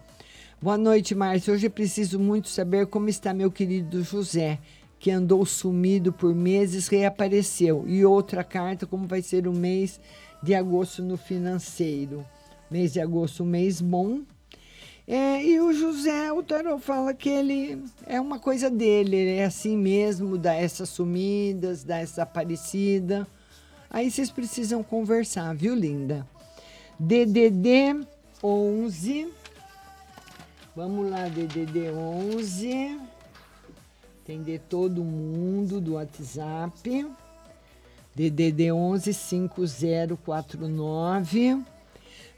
Boa 0.61 0.77
noite, 0.77 1.15
Márcia. 1.15 1.55
Hoje 1.55 1.69
preciso 1.69 2.19
muito 2.19 2.49
saber 2.49 2.89
como 2.89 3.09
está 3.09 3.33
meu 3.33 3.49
querido 3.49 4.03
José, 4.03 4.59
que 4.99 5.09
andou 5.09 5.47
sumido 5.47 6.13
por 6.13 6.35
meses, 6.35 6.89
reapareceu. 6.89 7.85
E 7.87 8.05
outra 8.05 8.43
carta, 8.43 8.85
como 8.85 9.07
vai 9.07 9.23
ser 9.23 9.47
o 9.47 9.53
mês 9.53 10.01
de 10.43 10.57
agosto 10.57 11.01
no 11.01 11.17
financeiro. 11.17 12.27
Mês 12.69 12.93
de 12.93 13.01
agosto, 13.01 13.45
um 13.45 13.47
mês 13.47 13.81
bom. 13.81 14.23
É, 15.07 15.45
e 15.45 15.61
o 15.61 15.73
José, 15.73 16.33
o 16.33 16.43
Tarot 16.43 16.83
fala 16.83 17.15
que 17.15 17.29
ele 17.29 17.81
é 18.05 18.21
uma 18.21 18.41
coisa 18.41 18.69
dele, 18.69 19.15
ele 19.15 19.39
é 19.39 19.45
assim 19.45 19.77
mesmo, 19.79 20.37
dá 20.37 20.55
essas 20.55 20.89
sumidas, 20.89 21.85
dá 21.85 21.99
essa 21.99 22.25
aparecida. 22.25 23.29
Aí 23.89 24.11
vocês 24.11 24.29
precisam 24.29 24.83
conversar, 24.83 25.55
viu, 25.55 25.77
linda? 25.77 26.27
DDD 26.99 28.05
11. 28.43 29.38
Vamos 30.79 31.11
lá, 31.11 31.27
DDD 31.27 31.91
11. 31.91 33.01
Atender 34.23 34.61
todo 34.69 35.03
mundo 35.03 35.81
do 35.81 35.95
WhatsApp. 35.95 37.05
DDD 38.15 38.71
11 38.71 39.13
5049. 39.13 41.65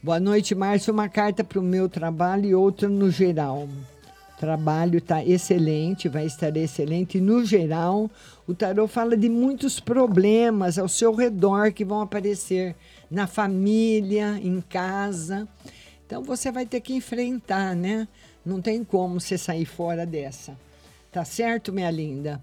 Boa 0.03 0.19
noite, 0.19 0.55
Márcio. 0.55 0.91
Uma 0.91 1.07
carta 1.07 1.45
para 1.45 1.61
o 1.61 1.63
meu 1.63 1.87
trabalho 1.87 2.47
e 2.47 2.55
outra 2.55 2.89
no 2.89 3.11
geral. 3.11 3.69
O 4.35 4.39
trabalho 4.39 4.97
está 4.97 5.23
excelente, 5.23 6.09
vai 6.09 6.25
estar 6.25 6.57
excelente. 6.57 7.21
No 7.21 7.45
geral, 7.45 8.11
o 8.47 8.55
tarô 8.55 8.89
fala 8.89 9.19
de 9.19 9.29
muitos 9.29 9.81
problemas 9.81 10.79
ao 10.79 10.89
seu 10.89 11.15
redor 11.15 11.75
que 11.75 11.85
vão 11.85 12.01
aparecer 12.01 12.75
na 13.11 13.27
família, 13.27 14.41
em 14.43 14.63
casa. 14.63 15.47
Então 16.07 16.23
você 16.25 16.51
vai 16.51 16.67
ter 16.67 16.81
que 16.81 16.93
enfrentar, 16.93 17.77
né? 17.77 18.09
Não 18.51 18.61
tem 18.61 18.83
como 18.83 19.21
você 19.21 19.39
sair 19.39 19.65
fora 19.65 20.05
dessa. 20.05 20.59
Tá 21.13 21.25
certo, 21.25 21.73
minha 21.73 21.89
linda? 21.89 22.43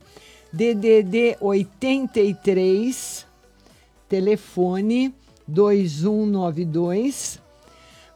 DDD 0.53 1.35
83, 1.41 3.27
telefone 4.07 5.13
2192. 5.45 7.41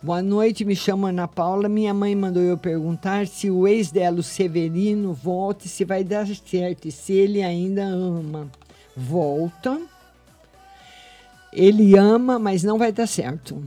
Boa 0.01 0.21
noite, 0.21 0.63
me 0.63 0.73
chamo 0.73 1.07
Ana 1.07 1.27
Paula. 1.27 1.67
Minha 1.67 1.93
mãe 1.93 2.15
mandou 2.15 2.41
eu 2.41 2.57
perguntar 2.57 3.27
se 3.27 3.51
o 3.51 3.67
ex 3.67 3.91
dela, 3.91 4.21
o 4.21 4.23
Severino, 4.23 5.11
volta 5.13 5.65
e 5.65 5.69
se 5.69 5.83
vai 5.83 6.01
dar 6.01 6.25
certo, 6.27 6.87
e 6.87 6.91
se 6.93 7.11
ele 7.11 7.43
ainda 7.43 7.83
ama. 7.83 8.49
Volta. 8.95 9.81
Ele 11.51 11.97
ama, 11.97 12.39
mas 12.39 12.63
não 12.63 12.77
vai 12.77 12.93
dar 12.93 13.05
certo. 13.05 13.61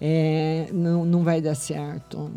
É, 0.00 0.66
não, 0.72 1.04
não 1.04 1.22
vai 1.22 1.40
dar 1.40 1.54
certo. 1.54 2.32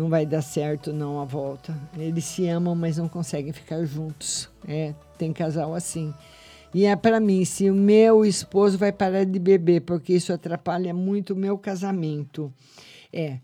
Não 0.00 0.08
vai 0.08 0.24
dar 0.24 0.40
certo, 0.40 0.94
não, 0.94 1.20
a 1.20 1.26
volta. 1.26 1.78
Eles 1.94 2.24
se 2.24 2.48
amam, 2.48 2.74
mas 2.74 2.96
não 2.96 3.06
conseguem 3.06 3.52
ficar 3.52 3.84
juntos. 3.84 4.48
É, 4.66 4.94
tem 5.18 5.30
casal 5.30 5.74
assim. 5.74 6.14
E 6.72 6.86
é 6.86 6.96
para 6.96 7.20
mim, 7.20 7.44
se 7.44 7.68
o 7.68 7.74
meu 7.74 8.24
esposo 8.24 8.78
vai 8.78 8.92
parar 8.92 9.24
de 9.24 9.38
beber, 9.38 9.82
porque 9.82 10.14
isso 10.14 10.32
atrapalha 10.32 10.94
muito 10.94 11.34
o 11.34 11.36
meu 11.36 11.58
casamento. 11.58 12.50
É, 13.12 13.40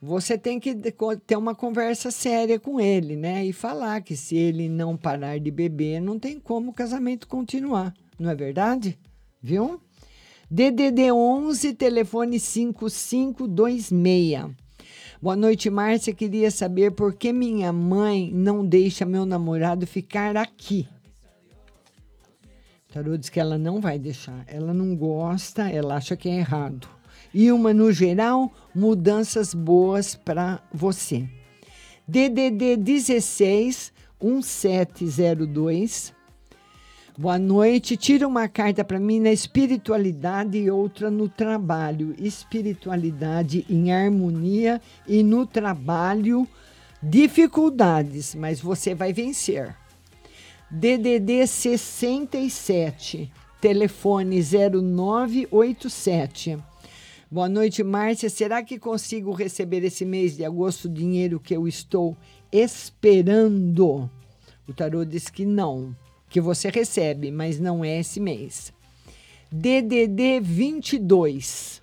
você 0.00 0.38
tem 0.38 0.58
que 0.58 0.74
ter 1.26 1.36
uma 1.36 1.54
conversa 1.54 2.10
séria 2.10 2.58
com 2.58 2.80
ele, 2.80 3.14
né? 3.14 3.44
E 3.44 3.52
falar 3.52 4.00
que 4.00 4.16
se 4.16 4.34
ele 4.34 4.66
não 4.66 4.96
parar 4.96 5.38
de 5.38 5.50
beber, 5.50 6.00
não 6.00 6.18
tem 6.18 6.40
como 6.40 6.70
o 6.70 6.74
casamento 6.74 7.28
continuar. 7.28 7.92
Não 8.18 8.30
é 8.30 8.34
verdade? 8.34 8.98
Viu? 9.42 9.78
DDD 10.50 11.12
11, 11.12 11.74
telefone 11.74 12.40
5526. 12.40 14.67
Boa 15.20 15.34
noite, 15.34 15.68
Márcia. 15.68 16.14
Queria 16.14 16.48
saber 16.48 16.92
por 16.92 17.12
que 17.12 17.32
minha 17.32 17.72
mãe 17.72 18.30
não 18.32 18.64
deixa 18.64 19.04
meu 19.04 19.26
namorado 19.26 19.84
ficar 19.84 20.36
aqui. 20.36 20.86
Tarô 22.92 23.16
diz 23.16 23.28
que 23.28 23.40
ela 23.40 23.58
não 23.58 23.80
vai 23.80 23.98
deixar. 23.98 24.44
Ela 24.46 24.72
não 24.72 24.94
gosta, 24.94 25.68
ela 25.68 25.96
acha 25.96 26.16
que 26.16 26.28
é 26.28 26.36
errado. 26.36 26.88
E 27.34 27.50
uma, 27.50 27.74
no 27.74 27.90
geral, 27.90 28.52
mudanças 28.72 29.52
boas 29.52 30.14
para 30.14 30.62
você. 30.72 31.28
DDD 32.06 32.76
16 32.76 33.92
1702. 34.22 36.14
Boa 37.20 37.36
noite. 37.36 37.96
Tira 37.96 38.28
uma 38.28 38.46
carta 38.46 38.84
para 38.84 39.00
mim 39.00 39.18
na 39.18 39.32
espiritualidade 39.32 40.56
e 40.56 40.70
outra 40.70 41.10
no 41.10 41.28
trabalho. 41.28 42.14
Espiritualidade 42.16 43.66
em 43.68 43.90
harmonia 43.90 44.80
e 45.04 45.24
no 45.24 45.44
trabalho 45.44 46.46
dificuldades, 47.02 48.36
mas 48.36 48.60
você 48.60 48.94
vai 48.94 49.12
vencer. 49.12 49.74
DDD 50.70 51.44
67, 51.44 53.28
telefone 53.60 54.40
0987. 54.40 56.56
Boa 57.28 57.48
noite, 57.48 57.82
Márcia. 57.82 58.30
Será 58.30 58.62
que 58.62 58.78
consigo 58.78 59.32
receber 59.32 59.82
esse 59.82 60.04
mês 60.04 60.36
de 60.36 60.44
agosto 60.44 60.84
o 60.84 60.88
dinheiro 60.88 61.40
que 61.40 61.56
eu 61.56 61.66
estou 61.66 62.16
esperando? 62.52 64.08
O 64.68 64.72
tarô 64.72 65.04
diz 65.04 65.28
que 65.28 65.44
não, 65.44 65.96
que 66.28 66.40
você 66.40 66.70
recebe, 66.70 67.30
mas 67.30 67.58
não 67.58 67.84
é 67.84 68.00
esse 68.00 68.20
mês. 68.20 68.72
DDD 69.50 70.40
22, 70.40 71.80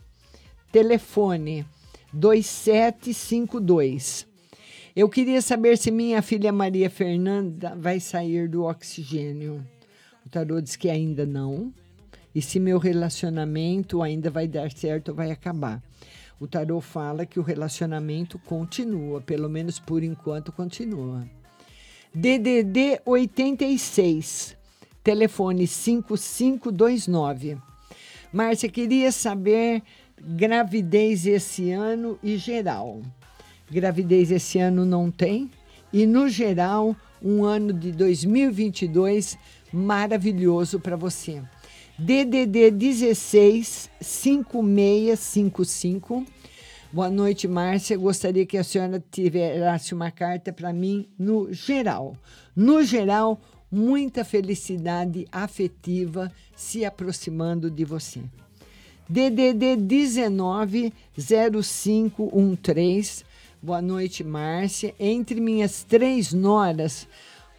telefone 0.72 1.65
2752. 2.13 4.27
Eu 4.95 5.09
queria 5.09 5.41
saber 5.41 5.77
se 5.77 5.91
minha 5.91 6.22
filha 6.22 6.51
Maria 6.51 6.89
Fernanda 6.89 7.76
vai 7.76 7.99
sair 7.99 8.47
do 8.47 8.63
oxigênio. 8.63 9.67
O 10.26 10.30
tarô 10.30 10.61
diz 10.61 10.77
que 10.77 10.89
ainda 10.89 11.26
não. 11.26 11.73
E 12.34 12.41
se 12.41 12.59
meu 12.59 12.77
relacionamento 12.77 14.01
ainda 14.01 14.30
vai 14.30 14.47
dar 14.47 14.72
certo 14.72 15.09
ou 15.09 15.15
vai 15.15 15.31
acabar. 15.31 15.84
O 16.39 16.47
tarô 16.47 16.80
fala 16.80 17.26
que 17.26 17.39
o 17.39 17.43
relacionamento 17.43 18.39
continua, 18.39 19.19
pelo 19.22 19.49
menos 19.49 19.80
por 19.80 20.03
enquanto 20.03 20.51
continua. 20.51 21.27
DDD 22.17 23.01
86, 23.05 24.55
telefone 25.03 25.67
5529. 25.67 27.57
Márcia, 28.31 28.69
queria 28.69 29.11
saber 29.11 29.83
gravidez 30.21 31.25
esse 31.25 31.71
ano 31.71 32.17
e 32.23 32.37
geral. 32.37 33.01
Gravidez 33.69 34.31
esse 34.31 34.59
ano 34.59 34.85
não 34.85 35.11
tem. 35.11 35.51
E 35.91 36.05
no 36.05 36.29
geral, 36.29 36.95
um 37.21 37.43
ano 37.43 37.73
de 37.73 37.91
2022 37.91 39.37
maravilhoso 39.73 40.79
para 40.79 40.95
você. 40.95 41.41
DDD 41.99 42.71
16 42.71 43.89
5655. 43.99 46.25
Boa 46.95 47.09
noite, 47.09 47.45
Márcia. 47.45 47.97
Gostaria 47.97 48.45
que 48.45 48.57
a 48.57 48.63
senhora 48.63 49.03
tivesse 49.11 49.93
uma 49.93 50.09
carta 50.11 50.53
para 50.53 50.72
mim 50.72 51.09
no 51.19 51.51
geral. 51.51 52.15
No 52.55 52.81
geral, 52.85 53.38
muita 53.69 54.23
felicidade 54.23 55.27
afetiva 55.30 56.31
se 56.55 56.85
aproximando 56.85 57.69
de 57.69 57.84
você. 57.84 58.22
DDD 59.09 59.76
19 59.76 60.93
0513. 61.22 63.26
Boa 63.61 63.81
noite, 63.81 64.23
Márcia. 64.23 64.95
Entre 64.97 65.41
minhas 65.41 65.84
três 65.84 66.31
noras, 66.31 67.09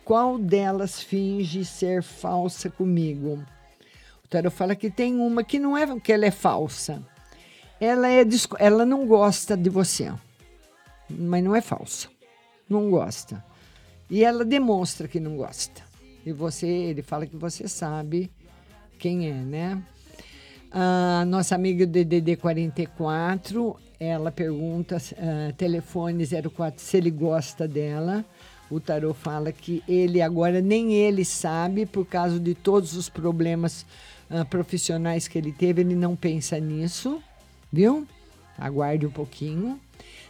qual 0.02 0.38
delas 0.38 1.02
finge 1.02 1.62
ser 1.62 2.02
falsa 2.02 2.70
comigo? 2.70 3.44
O 4.24 4.28
tarot 4.28 4.56
fala 4.56 4.74
que 4.74 4.90
tem 4.90 5.16
uma 5.16 5.44
que 5.44 5.58
não 5.58 5.76
é 5.76 6.00
que 6.00 6.10
ela 6.10 6.24
é 6.24 6.30
falsa. 6.30 7.04
Ela 7.80 8.10
é 8.10 8.24
ela 8.58 8.86
não 8.86 9.06
gosta 9.06 9.56
de 9.56 9.68
você. 9.68 10.12
Mas 11.08 11.44
não 11.44 11.54
é 11.54 11.60
falsa. 11.60 12.08
Não 12.68 12.90
gosta. 12.90 13.44
E 14.10 14.24
ela 14.24 14.44
demonstra 14.44 15.06
que 15.06 15.20
não 15.20 15.36
gosta. 15.36 15.82
E 16.24 16.32
você, 16.32 16.66
ele 16.66 17.02
fala 17.02 17.26
que 17.26 17.36
você 17.36 17.68
sabe 17.68 18.30
quem 18.98 19.28
é, 19.28 19.34
né? 19.34 19.82
A 20.70 21.24
nossa 21.26 21.54
amiga 21.54 21.86
DDD 21.86 22.36
44, 22.36 23.76
ela 23.98 24.32
pergunta, 24.32 24.96
ah, 25.16 25.52
telefone 25.56 26.24
04, 26.26 26.82
se 26.82 26.96
ele 26.96 27.10
gosta 27.10 27.68
dela. 27.68 28.24
O 28.68 28.80
tarô 28.80 29.14
fala 29.14 29.52
que 29.52 29.82
ele 29.86 30.20
agora 30.20 30.60
nem 30.60 30.92
ele 30.92 31.24
sabe, 31.24 31.86
por 31.86 32.04
causa 32.04 32.40
de 32.40 32.52
todos 32.54 32.96
os 32.96 33.08
problemas 33.08 33.86
ah, 34.28 34.44
profissionais 34.44 35.28
que 35.28 35.38
ele 35.38 35.52
teve, 35.52 35.82
ele 35.82 35.94
não 35.94 36.16
pensa 36.16 36.58
nisso, 36.58 37.22
viu? 37.72 38.06
Aguarde 38.58 39.06
um 39.06 39.10
pouquinho. 39.10 39.80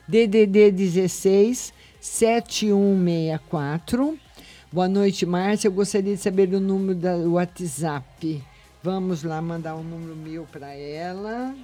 DDD 0.09 0.71
16 0.71 1.75
7164. 2.01 4.19
Boa 4.73 4.89
noite, 4.89 5.27
Márcia. 5.27 5.69
Eu 5.69 5.73
gostaria 5.73 6.15
de 6.15 6.21
saber 6.21 6.53
o 6.53 6.61
número 6.61 6.99
do 6.99 7.33
WhatsApp. 7.33 8.43
Vamos 8.83 9.23
lá 9.23 9.41
mandar 9.43 9.75
um 9.75 9.83
número 9.83 10.15
meu 10.15 10.45
para 10.45 10.73
ela. 10.73 11.55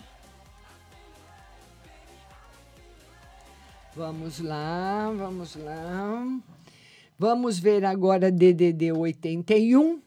Vamos 3.95 4.41
lá, 4.41 5.13
vamos 5.17 5.55
lá. 5.55 6.27
Vamos 7.19 7.59
ver 7.59 7.85
agora 7.85 8.33
DDD 8.33 8.93
81, 8.93 10.01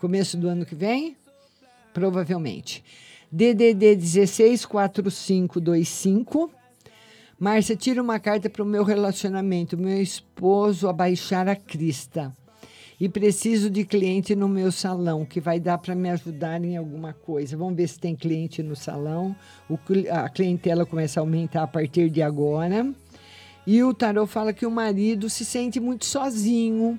Começo 0.01 0.37
do 0.37 0.49
ano 0.49 0.67
que 0.67 0.75
vem? 0.75 1.17
Provavelmente. 1.95 2.83
DDD 3.31 3.95
164525. 3.95 6.51
Márcia, 7.39 7.77
tira 7.77 8.03
uma 8.03 8.19
carta 8.19 8.51
para 8.51 8.65
o 8.65 8.67
meu 8.67 8.83
relacionamento. 8.83 9.79
Meu 9.79 10.03
esposo 10.03 10.89
abaixar 10.89 11.47
a 11.47 11.55
crista. 11.55 12.37
E 13.01 13.09
preciso 13.09 13.71
de 13.71 13.85
cliente 13.85 14.35
no 14.35 14.49
meu 14.49 14.73
salão, 14.73 15.25
que 15.25 15.41
vai 15.41 15.61
dar 15.61 15.79
para 15.79 15.95
me 15.95 16.11
ajudar 16.11 16.65
em 16.65 16.77
alguma 16.77 17.13
coisa. 17.13 17.57
Vamos 17.57 17.77
ver 17.77 17.89
se 17.89 17.99
tem 17.99 18.17
cliente 18.17 18.61
no 18.61 18.75
salão. 18.75 19.37
O 19.69 19.79
a 20.11 20.29
clientela 20.29 20.85
começa 20.85 21.21
a 21.21 21.23
aumentar 21.23 21.63
a 21.63 21.67
partir 21.69 22.11
de 22.11 22.21
agora. 22.23 22.93
E 23.65 23.83
o 23.85 23.95
tarô 23.95 24.27
fala 24.27 24.53
que 24.53 24.67
o 24.67 24.71
marido 24.71 25.31
se 25.31 25.45
sente 25.45 25.79
muito 25.79 26.07
sozinho. 26.07 26.99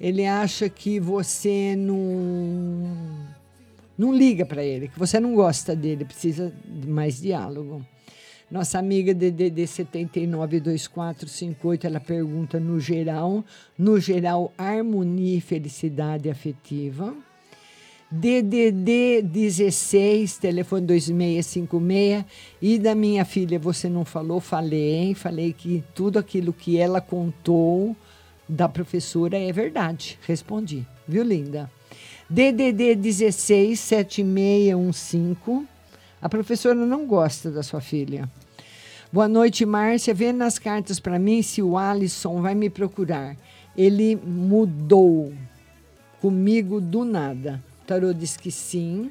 Ele 0.00 0.24
acha 0.24 0.70
que 0.70 0.98
você 0.98 1.76
não 1.76 3.28
não 3.98 4.14
liga 4.14 4.46
para 4.46 4.64
ele, 4.64 4.88
que 4.88 4.98
você 4.98 5.20
não 5.20 5.34
gosta 5.34 5.76
dele, 5.76 6.06
precisa 6.06 6.50
de 6.64 6.88
mais 6.88 7.20
diálogo. 7.20 7.84
Nossa 8.50 8.80
amiga 8.80 9.14
DDD 9.14 9.64
792458, 9.66 11.86
ela 11.86 12.00
pergunta 12.00 12.58
no 12.58 12.80
geral, 12.80 13.44
no 13.78 14.00
geral 14.00 14.52
harmonia 14.58 15.38
e 15.38 15.40
felicidade 15.40 16.28
afetiva. 16.28 17.14
DDD 18.10 19.22
16, 19.22 20.38
telefone 20.38 20.84
2656. 20.84 22.24
E 22.60 22.76
da 22.76 22.92
minha 22.92 23.24
filha, 23.24 23.56
você 23.56 23.88
não 23.88 24.04
falou? 24.04 24.40
Falei. 24.40 25.14
Falei 25.14 25.52
que 25.52 25.84
tudo 25.94 26.18
aquilo 26.18 26.52
que 26.52 26.76
ela 26.76 27.00
contou 27.00 27.94
da 28.48 28.68
professora 28.68 29.38
é 29.38 29.52
verdade. 29.52 30.18
Respondi. 30.26 30.84
Viu, 31.06 31.22
linda? 31.22 31.70
DDD 32.28 32.96
16, 32.96 33.78
7615. 33.78 35.68
A 36.20 36.28
professora 36.28 36.74
não 36.74 37.06
gosta 37.06 37.50
da 37.50 37.62
sua 37.62 37.80
filha. 37.80 38.28
Boa 39.12 39.26
noite, 39.26 39.64
Márcia. 39.64 40.12
Vê 40.12 40.32
nas 40.32 40.58
cartas 40.58 41.00
para 41.00 41.18
mim 41.18 41.40
se 41.42 41.62
o 41.62 41.78
Alisson 41.78 42.42
vai 42.42 42.54
me 42.54 42.68
procurar. 42.68 43.34
Ele 43.76 44.16
mudou 44.16 45.32
comigo 46.20 46.80
do 46.80 47.04
nada. 47.04 47.62
O 47.82 47.86
tarô 47.86 48.12
diz 48.12 48.36
que 48.36 48.50
sim. 48.50 49.10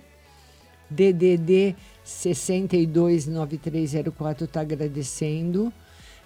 DDD 0.90 1.78
629304 2.04 4.46
está 4.46 4.62
agradecendo. 4.62 5.74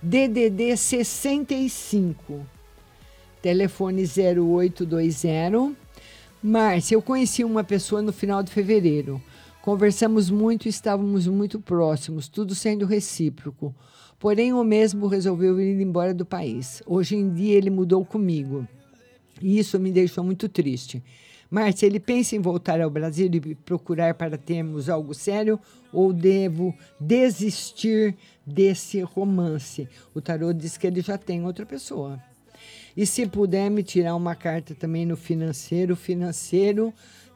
DDD 0.01 0.75
65, 0.75 2.45
telefone 3.41 4.03
0820. 4.03 5.77
Márcia, 6.43 6.95
eu 6.95 7.01
conheci 7.01 7.45
uma 7.45 7.63
pessoa 7.63 8.01
no 8.01 8.11
final 8.11 8.43
de 8.43 8.51
fevereiro. 8.51 9.21
Conversamos 9.63 10.29
muito 10.29 10.65
e 10.65 10.69
estávamos 10.69 11.25
muito 11.25 11.57
próximos, 11.57 12.27
tudo 12.27 12.53
sendo 12.53 12.85
recíproco. 12.85 13.73
Porém, 14.19 14.51
o 14.51 14.61
mesmo 14.61 15.07
resolveu 15.07 15.57
ir 15.57 15.79
embora 15.79 16.13
do 16.13 16.25
país. 16.25 16.83
Hoje 16.85 17.15
em 17.15 17.33
dia, 17.33 17.55
ele 17.55 17.69
mudou 17.69 18.03
comigo. 18.03 18.67
E 19.41 19.57
isso 19.57 19.79
me 19.79 19.89
deixou 19.89 20.21
muito 20.21 20.49
triste. 20.49 21.01
Márcia, 21.49 21.85
ele 21.85 21.97
pensa 21.97 22.35
em 22.35 22.41
voltar 22.41 22.81
ao 22.81 22.89
Brasil 22.89 23.29
e 23.31 23.55
procurar 23.55 24.15
para 24.15 24.37
termos 24.37 24.89
algo 24.89 25.13
sério 25.13 25.57
ou 25.93 26.11
devo 26.11 26.75
desistir 26.99 28.17
desse 28.45 28.99
romance? 28.99 29.87
O 30.13 30.19
tarô 30.19 30.51
diz 30.51 30.75
que 30.75 30.87
ele 30.87 30.99
já 30.99 31.17
tem 31.17 31.45
outra 31.45 31.65
pessoa. 31.65 32.21
E 32.97 33.05
se 33.05 33.25
puder 33.25 33.71
me 33.71 33.81
tirar 33.81 34.13
uma 34.13 34.35
carta 34.35 34.75
também 34.75 35.05
no 35.05 35.15
financeiro, 35.15 35.95
financeiro 35.95 36.93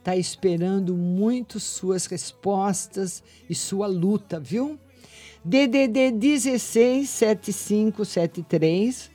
está 0.08 0.16
esperando 0.16 0.96
muito 0.96 1.60
suas 1.60 2.06
respostas 2.06 3.22
e 3.50 3.56
sua 3.56 3.88
luta, 3.88 4.40
viu? 4.40 4.80
DDD 5.44 6.12
16 6.12 7.10
7573. 7.10 9.12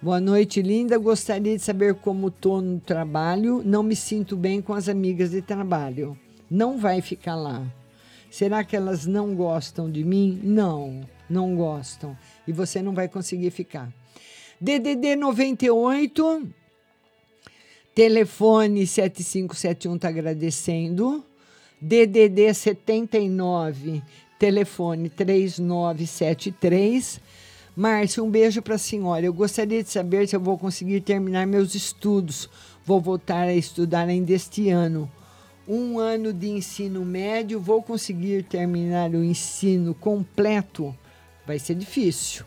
Boa 0.00 0.20
noite, 0.20 0.62
linda. 0.62 0.96
Gostaria 0.96 1.56
de 1.56 1.62
saber 1.62 1.96
como 1.96 2.30
tô 2.30 2.60
no 2.60 2.78
trabalho. 2.78 3.64
Não 3.64 3.82
me 3.82 3.96
sinto 3.96 4.36
bem 4.36 4.62
com 4.62 4.74
as 4.74 4.88
amigas 4.88 5.32
de 5.32 5.42
trabalho. 5.42 6.16
Não 6.48 6.78
vai 6.78 7.02
ficar 7.02 7.34
lá. 7.34 7.66
Será 8.30 8.62
que 8.62 8.76
elas 8.76 9.06
não 9.06 9.34
gostam 9.34 9.90
de 9.90 10.04
mim? 10.04 10.40
Não, 10.44 11.00
não 11.28 11.56
gostam. 11.56 12.16
E 12.46 12.52
você 12.52 12.80
não 12.80 12.94
vai 12.94 13.08
conseguir 13.08 13.50
ficar. 13.50 13.92
DDD 14.60 15.16
98, 15.16 16.48
telefone 17.98 18.86
7571 18.86 19.96
está 19.96 20.06
agradecendo. 20.06 21.24
DDD 21.80 22.54
79, 22.54 24.00
telefone 24.38 25.08
3973. 25.08 27.20
Márcia, 27.74 28.22
um 28.22 28.30
beijo 28.30 28.62
para 28.62 28.76
a 28.76 28.78
senhora. 28.78 29.26
Eu 29.26 29.32
gostaria 29.32 29.82
de 29.82 29.90
saber 29.90 30.28
se 30.28 30.36
eu 30.36 30.40
vou 30.40 30.56
conseguir 30.56 31.00
terminar 31.00 31.44
meus 31.44 31.74
estudos. 31.74 32.48
Vou 32.86 33.00
voltar 33.00 33.48
a 33.48 33.54
estudar 33.54 34.06
ainda 34.06 34.32
este 34.32 34.70
ano. 34.70 35.10
Um 35.66 35.98
ano 35.98 36.32
de 36.32 36.50
ensino 36.50 37.04
médio, 37.04 37.58
vou 37.58 37.82
conseguir 37.82 38.44
terminar 38.44 39.10
o 39.10 39.24
ensino 39.24 39.92
completo? 39.92 40.94
Vai 41.44 41.58
ser 41.58 41.74
difícil. 41.74 42.44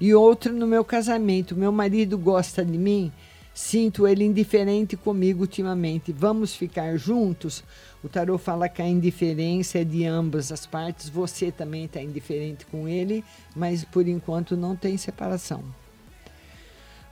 E 0.00 0.14
outro 0.14 0.54
no 0.54 0.66
meu 0.66 0.82
casamento. 0.82 1.54
Meu 1.54 1.70
marido 1.70 2.16
gosta 2.16 2.64
de 2.64 2.78
mim? 2.78 3.12
Sinto 3.56 4.06
ele 4.06 4.22
indiferente 4.22 4.96
comigo 4.98 5.40
ultimamente. 5.40 6.12
Vamos 6.12 6.54
ficar 6.54 6.98
juntos? 6.98 7.64
O 8.04 8.08
tarô 8.08 8.36
fala 8.36 8.68
que 8.68 8.82
a 8.82 8.86
indiferença 8.86 9.78
é 9.78 9.84
de 9.84 10.04
ambas 10.04 10.52
as 10.52 10.66
partes. 10.66 11.08
Você 11.08 11.50
também 11.50 11.86
está 11.86 12.02
indiferente 12.02 12.66
com 12.66 12.86
ele, 12.86 13.24
mas 13.54 13.82
por 13.82 14.06
enquanto 14.06 14.58
não 14.58 14.76
tem 14.76 14.98
separação. 14.98 15.64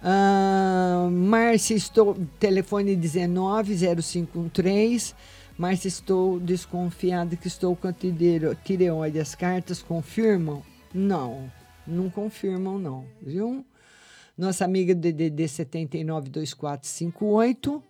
Ah, 0.03 1.09
Márcia, 1.11 1.77
estou. 1.77 2.15
Telefone 2.39 2.95
190513. 2.95 5.15
Márcia, 5.57 5.89
estou 5.89 6.39
desconfiada 6.39 7.37
que 7.37 7.49
estou 7.49 7.75
com 7.75 7.91
tireoide. 7.91 9.19
As 9.19 9.35
cartas 9.35 9.81
confirmam? 9.81 10.63
Não, 10.93 11.51
não 11.87 12.11
confirmam, 12.11 12.79
não, 12.79 13.07
viu? 13.23 13.65
Nossa 14.37 14.65
amiga 14.65 14.93
DDD 14.93 15.47
792458. 15.47 17.81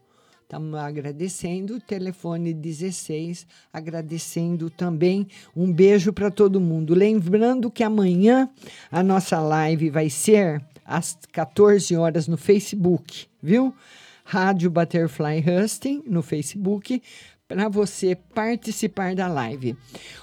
Estamos 0.42 0.78
agradecendo. 0.78 1.80
Telefone 1.80 2.52
16, 2.52 3.46
agradecendo 3.72 4.68
também. 4.68 5.26
Um 5.56 5.72
beijo 5.72 6.12
para 6.12 6.30
todo 6.30 6.60
mundo. 6.60 6.94
Lembrando 6.94 7.70
que 7.70 7.82
amanhã 7.82 8.50
a 8.90 9.02
nossa 9.02 9.40
live 9.40 9.88
vai 9.88 10.10
ser 10.10 10.62
às 10.84 11.18
14 11.32 11.96
horas 11.96 12.28
no 12.28 12.36
Facebook, 12.36 13.26
viu? 13.42 13.74
Rádio 14.22 14.70
Butterfly 14.70 15.42
Husting 15.46 16.02
no 16.06 16.22
Facebook 16.22 17.00
para 17.46 17.68
você 17.68 18.14
participar 18.14 19.14
da 19.14 19.28
live. 19.28 19.76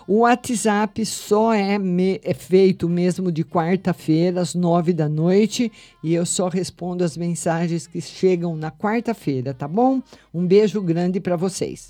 O 0.07 0.19
WhatsApp 0.19 1.05
só 1.05 1.53
é, 1.53 1.77
me- 1.77 2.19
é 2.23 2.33
feito 2.33 2.89
mesmo 2.89 3.31
de 3.31 3.43
quarta-feira 3.43 4.41
às 4.41 4.55
nove 4.55 4.91
da 4.91 5.07
noite 5.07 5.71
e 6.03 6.13
eu 6.15 6.25
só 6.25 6.47
respondo 6.47 7.03
as 7.03 7.15
mensagens 7.15 7.85
que 7.85 8.01
chegam 8.01 8.55
na 8.55 8.71
quarta-feira, 8.71 9.53
tá 9.53 9.67
bom? 9.67 10.01
Um 10.33 10.45
beijo 10.47 10.81
grande 10.81 11.19
para 11.19 11.35
vocês. 11.35 11.89